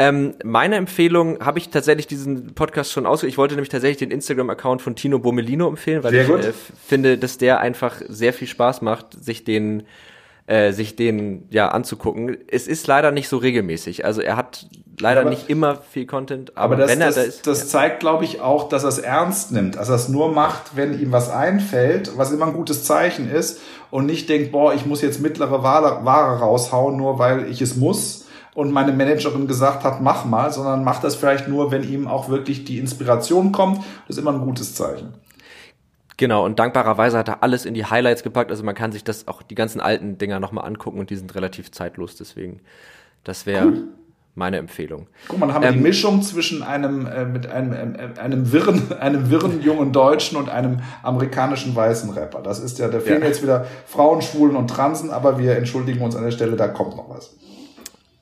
Ähm, 0.00 0.34
meine 0.44 0.76
Empfehlung 0.76 1.44
habe 1.44 1.58
ich 1.58 1.70
tatsächlich 1.70 2.06
diesen 2.06 2.54
Podcast 2.54 2.92
schon 2.92 3.04
ausgewählt. 3.04 3.32
Ich 3.32 3.38
wollte 3.38 3.54
nämlich 3.54 3.68
tatsächlich 3.68 3.98
den 3.98 4.12
Instagram-Account 4.12 4.80
von 4.80 4.94
Tino 4.94 5.18
Bomelino 5.18 5.68
empfehlen, 5.68 6.04
weil 6.04 6.12
sehr 6.12 6.28
ich 6.28 6.46
äh, 6.46 6.52
finde, 6.86 7.18
dass 7.18 7.36
der 7.38 7.58
einfach 7.60 8.00
sehr 8.08 8.32
viel 8.32 8.46
Spaß 8.46 8.80
macht, 8.82 9.12
sich 9.22 9.42
den 9.42 9.82
äh, 10.48 10.72
sich 10.72 10.96
den 10.96 11.46
ja 11.50 11.68
anzugucken. 11.68 12.38
Es 12.46 12.68
ist 12.68 12.86
leider 12.86 13.10
nicht 13.10 13.28
so 13.28 13.36
regelmäßig. 13.36 14.04
Also 14.04 14.22
er 14.22 14.36
hat 14.36 14.66
leider 14.98 15.20
aber, 15.20 15.30
nicht 15.30 15.50
immer 15.50 15.76
viel 15.76 16.06
Content, 16.06 16.56
aber, 16.56 16.74
aber 16.74 16.76
das, 16.76 16.90
wenn 16.90 17.00
er 17.00 17.08
das, 17.08 17.16
da 17.16 17.22
ist. 17.22 17.46
Das 17.46 17.60
ja. 17.60 17.66
zeigt, 17.66 18.00
glaube 18.00 18.24
ich, 18.24 18.40
auch, 18.40 18.68
dass 18.68 18.84
er 18.84 18.88
es 18.88 18.98
ernst 18.98 19.52
nimmt. 19.52 19.76
Also 19.76 19.92
er 19.92 19.96
es 19.96 20.08
nur 20.08 20.32
macht, 20.32 20.76
wenn 20.76 20.98
ihm 20.98 21.12
was 21.12 21.28
einfällt, 21.28 22.16
was 22.16 22.32
immer 22.32 22.46
ein 22.46 22.54
gutes 22.54 22.84
Zeichen 22.84 23.30
ist 23.30 23.60
und 23.90 24.06
nicht 24.06 24.28
denkt, 24.28 24.52
boah, 24.52 24.72
ich 24.72 24.86
muss 24.86 25.02
jetzt 25.02 25.20
mittlere 25.20 25.62
Ware, 25.62 26.04
Ware 26.04 26.38
raushauen, 26.38 26.96
nur 26.96 27.18
weil 27.18 27.50
ich 27.50 27.60
es 27.60 27.76
muss 27.76 28.24
und 28.58 28.72
meine 28.72 28.92
Managerin 28.92 29.46
gesagt 29.46 29.84
hat, 29.84 30.00
mach 30.00 30.24
mal, 30.24 30.52
sondern 30.52 30.82
mach 30.82 31.00
das 31.00 31.14
vielleicht 31.14 31.46
nur, 31.46 31.70
wenn 31.70 31.88
ihm 31.88 32.08
auch 32.08 32.28
wirklich 32.28 32.64
die 32.64 32.80
Inspiration 32.80 33.52
kommt. 33.52 33.78
Das 34.08 34.16
ist 34.16 34.18
immer 34.18 34.32
ein 34.32 34.40
gutes 34.40 34.74
Zeichen. 34.74 35.14
Genau, 36.16 36.44
und 36.44 36.58
dankbarerweise 36.58 37.16
hat 37.18 37.28
er 37.28 37.44
alles 37.44 37.64
in 37.64 37.74
die 37.74 37.84
Highlights 37.84 38.24
gepackt. 38.24 38.50
Also 38.50 38.64
man 38.64 38.74
kann 38.74 38.90
sich 38.90 39.04
das 39.04 39.28
auch 39.28 39.42
die 39.42 39.54
ganzen 39.54 39.80
alten 39.80 40.18
Dinger 40.18 40.40
nochmal 40.40 40.66
angucken 40.66 40.98
und 40.98 41.10
die 41.10 41.14
sind 41.14 41.36
relativ 41.36 41.70
zeitlos. 41.70 42.16
Deswegen, 42.16 42.58
das 43.22 43.46
wäre 43.46 43.66
cool. 43.66 43.84
meine 44.34 44.56
Empfehlung. 44.56 45.06
Guck 45.28 45.38
mal, 45.38 45.46
dann 45.46 45.54
haben 45.54 45.62
wir 45.62 45.68
ähm, 45.68 45.76
die 45.76 45.82
Mischung 45.82 46.20
zwischen 46.22 46.64
einem, 46.64 47.06
äh, 47.06 47.26
mit 47.26 47.46
einem, 47.46 47.94
äh, 47.94 48.18
einem 48.18 48.50
wirren, 48.50 48.90
einem 48.98 49.30
wirren 49.30 49.62
jungen 49.62 49.92
Deutschen 49.92 50.36
und 50.36 50.48
einem 50.48 50.80
amerikanischen 51.04 51.76
weißen 51.76 52.10
Rapper. 52.10 52.42
Das 52.42 52.58
ist 52.58 52.80
ja, 52.80 52.88
da 52.88 52.98
fehlen 52.98 53.20
ja. 53.20 53.28
jetzt 53.28 53.40
wieder 53.40 53.66
Frauen, 53.86 54.20
Schwulen 54.20 54.56
und 54.56 54.68
Transen, 54.68 55.10
aber 55.10 55.38
wir 55.38 55.54
entschuldigen 55.54 56.00
uns 56.00 56.16
an 56.16 56.24
der 56.24 56.32
Stelle, 56.32 56.56
da 56.56 56.66
kommt 56.66 56.96
noch 56.96 57.08
was. 57.08 57.36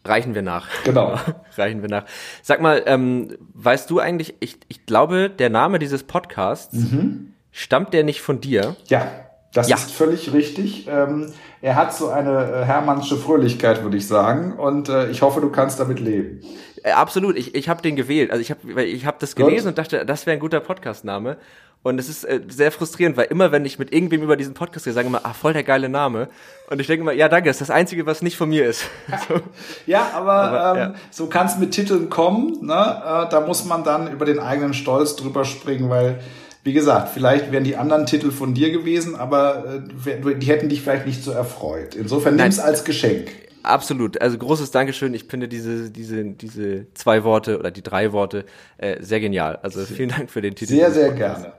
Reichen 0.09 0.35
wir 0.35 0.43
nach. 0.43 0.69
Genau. 0.85 1.19
Reichen 1.57 1.83
wir 1.83 1.89
nach. 1.89 2.05
Sag 2.43 2.61
mal, 2.61 2.83
ähm, 2.87 3.37
weißt 3.55 3.91
du 3.91 3.99
eigentlich, 3.99 4.35
ich, 4.41 4.59
ich 4.69 4.87
glaube, 4.87 5.31
der 5.31 5.51
Name 5.51 5.79
dieses 5.79 6.03
Podcasts, 6.03 6.75
mhm. 6.75 7.33
stammt 7.51 7.95
der 7.95 8.05
nicht 8.05 8.21
von 8.21 8.41
dir? 8.41 8.77
Ja, 8.87 9.11
das 9.53 9.69
ja. 9.69 9.77
ist 9.77 9.91
völlig 9.93 10.33
richtig. 10.33 10.87
Ähm, 10.87 11.33
er 11.63 11.77
hat 11.77 11.95
so 11.95 12.09
eine 12.09 12.31
äh, 12.31 12.65
hermannsche 12.65 13.17
Fröhlichkeit, 13.17 13.83
würde 13.83 13.97
ich 13.97 14.07
sagen. 14.07 14.53
Und 14.53 14.89
äh, 14.89 15.09
ich 15.09 15.23
hoffe, 15.23 15.41
du 15.41 15.51
kannst 15.51 15.81
damit 15.81 15.99
leben. 15.99 16.41
Äh, 16.83 16.93
absolut. 16.93 17.37
Ich, 17.37 17.55
ich 17.55 17.69
habe 17.69 17.81
den 17.81 17.97
gewählt. 17.97 18.31
Also 18.31 18.43
ich 18.43 18.51
habe 18.51 18.85
ich 18.85 19.07
hab 19.07 19.19
das 19.19 19.35
gelesen 19.35 19.65
Gut. 19.65 19.67
und 19.71 19.79
dachte, 19.79 20.05
das 20.05 20.27
wäre 20.27 20.37
ein 20.37 20.41
guter 20.41 20.61
Podcastname. 20.61 21.39
Und 21.83 22.01
es 22.01 22.09
ist 22.09 22.25
äh, 22.25 22.41
sehr 22.49 22.73
frustrierend, 22.73 23.17
weil 23.17 23.27
immer, 23.27 23.53
wenn 23.53 23.65
ich 23.65 23.79
mit 23.79 23.93
irgendwem 23.93 24.23
über 24.23 24.37
diesen 24.37 24.55
Podcast 24.55 24.87
rede, 24.87 24.95
sagen 24.95 25.07
immer, 25.07 25.21
ah, 25.23 25.33
voll 25.33 25.53
der 25.53 25.63
geile 25.63 25.89
Name. 25.89 26.29
Und 26.69 26.81
ich 26.81 26.89
denke 26.89 27.03
immer, 27.03 27.13
ja, 27.13 27.29
danke, 27.29 27.49
das 27.49 27.57
ist 27.61 27.69
das 27.69 27.71
Einzige, 27.71 28.07
was 28.07 28.23
nicht 28.23 28.37
von 28.37 28.49
mir 28.49 28.67
ist. 28.67 28.83
so. 29.29 29.41
Ja, 29.87 30.11
aber, 30.15 30.33
aber 30.33 30.81
ähm, 30.81 30.93
ja. 30.93 30.95
so 31.13 31.27
kann 31.27 31.47
es 31.47 31.59
mit 31.59 31.71
Titeln 31.71 32.11
kommen. 32.11 32.67
Ne? 32.67 32.73
Äh, 32.75 33.31
da 33.31 33.45
muss 33.47 33.65
man 33.65 33.85
dann 33.85 34.11
über 34.11 34.25
den 34.25 34.41
eigenen 34.41 34.75
Stolz 34.75 35.15
drüber 35.15 35.45
springen, 35.45 35.89
weil, 35.89 36.19
wie 36.65 36.73
gesagt, 36.73 37.11
vielleicht 37.15 37.53
wären 37.53 37.63
die 37.63 37.77
anderen 37.77 38.07
Titel 38.07 38.33
von 38.33 38.53
dir 38.53 38.73
gewesen, 38.73 39.15
aber 39.15 39.81
äh, 40.07 40.35
die 40.35 40.47
hätten 40.47 40.69
dich 40.69 40.83
vielleicht 40.83 41.07
nicht 41.07 41.23
so 41.23 41.31
erfreut. 41.31 41.95
Insofern 41.95 42.35
nimm 42.35 42.47
es 42.47 42.59
als 42.59 42.85
Geschenk. 42.85 43.29
Absolut. 43.67 44.21
Also 44.21 44.39
großes 44.39 44.71
Dankeschön. 44.71 45.13
Ich 45.15 45.25
finde 45.25 45.49
diese, 45.49 45.91
diese, 45.91 46.25
diese 46.25 46.93
zwei 46.95 47.25
Worte 47.25 47.59
oder 47.59 47.71
die 47.71 47.83
drei 47.83 48.13
Worte 48.13 48.45
äh, 48.79 49.03
sehr 49.03 49.21
genial. 49.21 49.59
Also 49.63 49.85
vielen 49.85 50.11
Dank 50.11 50.31
für 50.31 50.41
den 50.41 50.55
Titel. 50.55 50.73
Sehr, 50.75 50.91
sehr 50.91 51.13
gerne. 51.13 51.53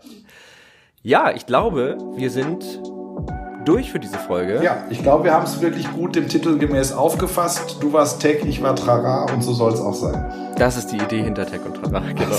Ja, 1.03 1.31
ich 1.33 1.45
glaube, 1.45 1.97
wir 2.15 2.29
sind 2.29 2.63
durch 3.65 3.91
für 3.91 3.99
diese 3.99 4.17
Folge. 4.17 4.61
Ja, 4.63 4.85
ich 4.89 5.03
glaube, 5.03 5.25
wir 5.25 5.33
haben 5.33 5.43
es 5.43 5.61
wirklich 5.61 5.91
gut 5.91 6.15
dem 6.15 6.27
Titel 6.27 6.57
gemäß 6.57 6.93
aufgefasst. 6.93 7.77
Du 7.81 7.91
warst 7.91 8.21
Tech, 8.21 8.45
ich 8.45 8.61
war 8.63 8.75
Trara 8.75 9.31
und 9.33 9.41
so 9.41 9.53
soll 9.53 9.73
es 9.73 9.79
auch 9.79 9.93
sein. 9.93 10.53
Das 10.57 10.77
ist 10.77 10.87
die 10.87 10.97
Idee 10.97 11.21
hinter 11.21 11.45
Tech 11.45 11.61
und 11.65 11.75
Trara, 11.75 11.99
genau. 12.11 12.37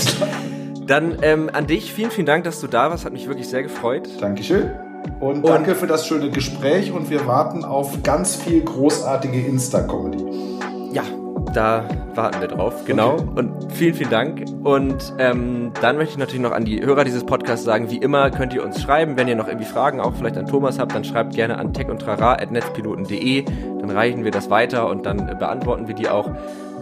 Dann 0.87 1.17
ähm, 1.21 1.51
an 1.53 1.67
dich, 1.67 1.93
vielen, 1.93 2.09
vielen 2.09 2.25
Dank, 2.25 2.45
dass 2.45 2.59
du 2.59 2.67
da 2.67 2.89
warst. 2.89 3.05
Hat 3.05 3.13
mich 3.13 3.27
wirklich 3.27 3.47
sehr 3.47 3.61
gefreut. 3.61 4.09
Dankeschön. 4.19 4.71
Und, 5.19 5.43
und 5.43 5.47
danke 5.47 5.75
für 5.75 5.87
das 5.87 6.07
schöne 6.07 6.29
Gespräch 6.29 6.91
und 6.91 7.09
wir 7.09 7.27
warten 7.27 7.65
auf 7.65 8.03
ganz 8.03 8.35
viel 8.35 8.63
großartige 8.63 9.39
Insta-Comedy. 9.39 10.23
Ja, 10.93 11.03
da 11.53 11.83
warten 12.15 12.41
wir 12.41 12.47
drauf, 12.47 12.85
genau. 12.85 13.13
Okay. 13.13 13.23
Und 13.35 13.73
vielen, 13.73 13.93
vielen 13.93 14.09
Dank. 14.09 14.45
Und 14.63 15.13
ähm, 15.17 15.71
dann 15.81 15.97
möchte 15.97 16.13
ich 16.13 16.17
natürlich 16.17 16.41
noch 16.41 16.51
an 16.51 16.65
die 16.65 16.83
Hörer 16.83 17.03
dieses 17.03 17.25
Podcasts 17.25 17.65
sagen, 17.65 17.89
wie 17.89 17.97
immer 17.97 18.29
könnt 18.29 18.53
ihr 18.53 18.63
uns 18.63 18.81
schreiben, 18.81 19.17
wenn 19.17 19.27
ihr 19.27 19.35
noch 19.35 19.47
irgendwie 19.47 19.65
Fragen 19.65 19.99
auch 19.99 20.13
vielleicht 20.15 20.37
an 20.37 20.47
Thomas 20.47 20.79
habt, 20.79 20.93
dann 20.93 21.03
schreibt 21.03 21.35
gerne 21.35 21.57
an 21.57 21.73
techundtrara.netzpiloten.de, 21.73 23.43
dann 23.43 23.89
reichen 23.89 24.23
wir 24.23 24.31
das 24.31 24.49
weiter 24.49 24.87
und 24.89 25.05
dann 25.05 25.29
äh, 25.29 25.35
beantworten 25.35 25.87
wir 25.87 25.95
die 25.95 26.09
auch. 26.09 26.29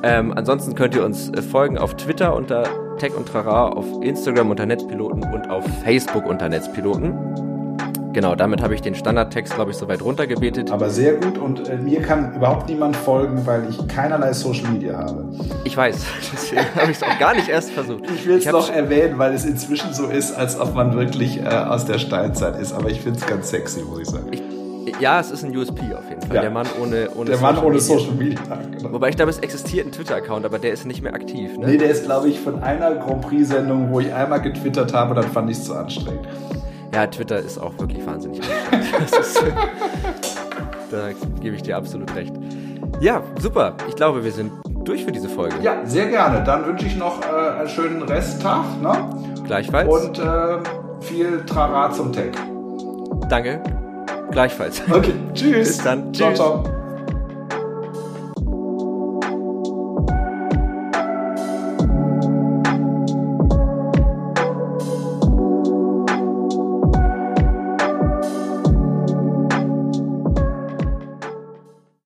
Ähm, 0.04 0.34
ansonsten 0.36 0.76
könnt 0.76 0.96
ihr 0.96 1.04
uns 1.04 1.30
äh, 1.30 1.42
folgen 1.42 1.78
auf 1.78 1.96
Twitter 1.96 2.36
unter 2.36 2.64
Tech 2.98 3.16
und 3.16 3.28
Trara, 3.28 3.70
auf 3.70 3.86
Instagram 4.02 4.50
unter 4.52 4.66
Netzpiloten 4.66 5.24
und 5.34 5.50
auf 5.50 5.66
Facebook 5.84 6.26
unter 6.26 6.50
Netzpiloten. 6.50 7.47
Genau, 8.18 8.34
damit 8.34 8.64
habe 8.64 8.74
ich 8.74 8.82
den 8.82 8.96
Standardtext, 8.96 9.54
glaube 9.54 9.70
ich, 9.70 9.78
soweit 9.78 10.02
runtergebetet. 10.02 10.72
Aber 10.72 10.90
sehr 10.90 11.14
gut 11.18 11.38
und 11.38 11.70
äh, 11.70 11.78
mir 11.78 12.02
kann 12.02 12.34
überhaupt 12.34 12.68
niemand 12.68 12.96
folgen, 12.96 13.46
weil 13.46 13.70
ich 13.70 13.88
keinerlei 13.88 14.34
Social 14.34 14.72
Media 14.72 14.98
habe. 14.98 15.24
Ich 15.66 15.78
weiß, 15.78 16.04
deswegen 16.34 16.66
habe 16.74 16.90
ich 16.90 16.98
es 16.98 17.04
auch 17.04 17.20
gar 17.20 17.36
nicht 17.36 17.48
erst 17.48 17.70
versucht. 17.70 18.06
Ich 18.10 18.26
will 18.26 18.40
es 18.40 18.46
noch 18.48 18.74
erwähnen, 18.74 19.20
weil 19.20 19.36
es 19.36 19.46
inzwischen 19.46 19.94
so 19.94 20.08
ist, 20.08 20.36
als 20.36 20.60
ob 20.60 20.74
man 20.74 20.96
wirklich 20.96 21.44
äh, 21.44 21.48
aus 21.48 21.86
der 21.86 22.00
Steinzeit 22.00 22.60
ist. 22.60 22.74
Aber 22.74 22.90
ich 22.90 23.02
finde 23.02 23.20
es 23.20 23.28
ganz 23.28 23.52
sexy, 23.52 23.84
muss 23.84 24.00
ich 24.00 24.08
sagen. 24.08 24.26
Ich, 24.32 24.42
ja, 25.00 25.20
es 25.20 25.30
ist 25.30 25.44
ein 25.44 25.56
USP 25.56 25.82
auf 25.94 26.10
jeden 26.10 26.24
Fall. 26.24 26.38
Ja. 26.38 26.42
Der 26.42 26.50
Mann 26.50 26.66
ohne, 26.82 27.10
ohne 27.14 27.26
Der 27.26 27.38
Social 27.38 27.54
Mann 27.54 27.64
ohne 27.66 27.76
Media. 27.76 27.82
Social 27.82 28.14
Media. 28.14 28.40
Genau. 28.80 28.94
Wobei 28.94 29.10
ich 29.10 29.16
glaube, 29.16 29.30
es 29.30 29.38
existiert 29.38 29.86
ein 29.86 29.92
Twitter-Account, 29.92 30.44
aber 30.44 30.58
der 30.58 30.74
ist 30.74 30.88
nicht 30.88 31.04
mehr 31.04 31.14
aktiv. 31.14 31.56
Ne? 31.56 31.68
Nee, 31.68 31.78
der 31.78 31.92
ist, 31.92 32.06
glaube 32.06 32.30
ich, 32.30 32.40
von 32.40 32.64
einer 32.64 32.96
Grand 32.96 33.22
Prix-Sendung, 33.22 33.92
wo 33.92 34.00
ich 34.00 34.12
einmal 34.12 34.42
getwittert 34.42 34.92
habe, 34.96 35.14
dann 35.14 35.26
fand 35.26 35.52
ich 35.52 35.58
es 35.58 35.66
zu 35.66 35.76
anstrengend. 35.76 36.28
Ja, 36.94 37.08
Twitter 37.08 37.40
ist 37.40 37.58
auch 37.60 37.78
wirklich 37.80 38.06
wahnsinnig 38.06 38.42
anstrengend. 38.72 39.56
da 40.92 41.10
gebe 41.42 41.56
ich 41.56 41.64
dir 41.64 41.78
absolut 41.78 42.14
recht. 42.16 42.34
Ja, 43.00 43.22
super. 43.40 43.76
Ich 43.88 43.96
glaube, 43.96 44.24
wir 44.24 44.32
sind 44.32 44.52
durch 44.84 45.04
für 45.06 45.12
diese 45.12 45.30
Folge. 45.30 45.56
Ja, 45.62 45.86
sehr 45.86 46.08
gerne. 46.08 46.44
Dann 46.44 46.66
wünsche 46.66 46.86
ich 46.86 46.96
noch 46.96 47.22
äh, 47.22 47.60
einen 47.60 47.70
schönen 47.70 48.02
Resttag. 48.04 48.64
Ne? 48.82 48.94
Gleichfalls. 49.46 49.88
Und 49.94 50.20
äh, 50.20 50.58
viel 51.02 51.44
Trara 51.46 51.92
zum 51.92 52.12
Tech. 52.12 52.32
Danke. 53.30 53.62
Gleichfalls. 54.32 54.82
Okay, 54.90 55.14
tschüss. 55.34 55.68
Bis 55.68 55.78
dann. 55.80 56.12
Tschüss. 56.14 56.36
Ciao, 56.36 56.64
ciao. 56.64 56.77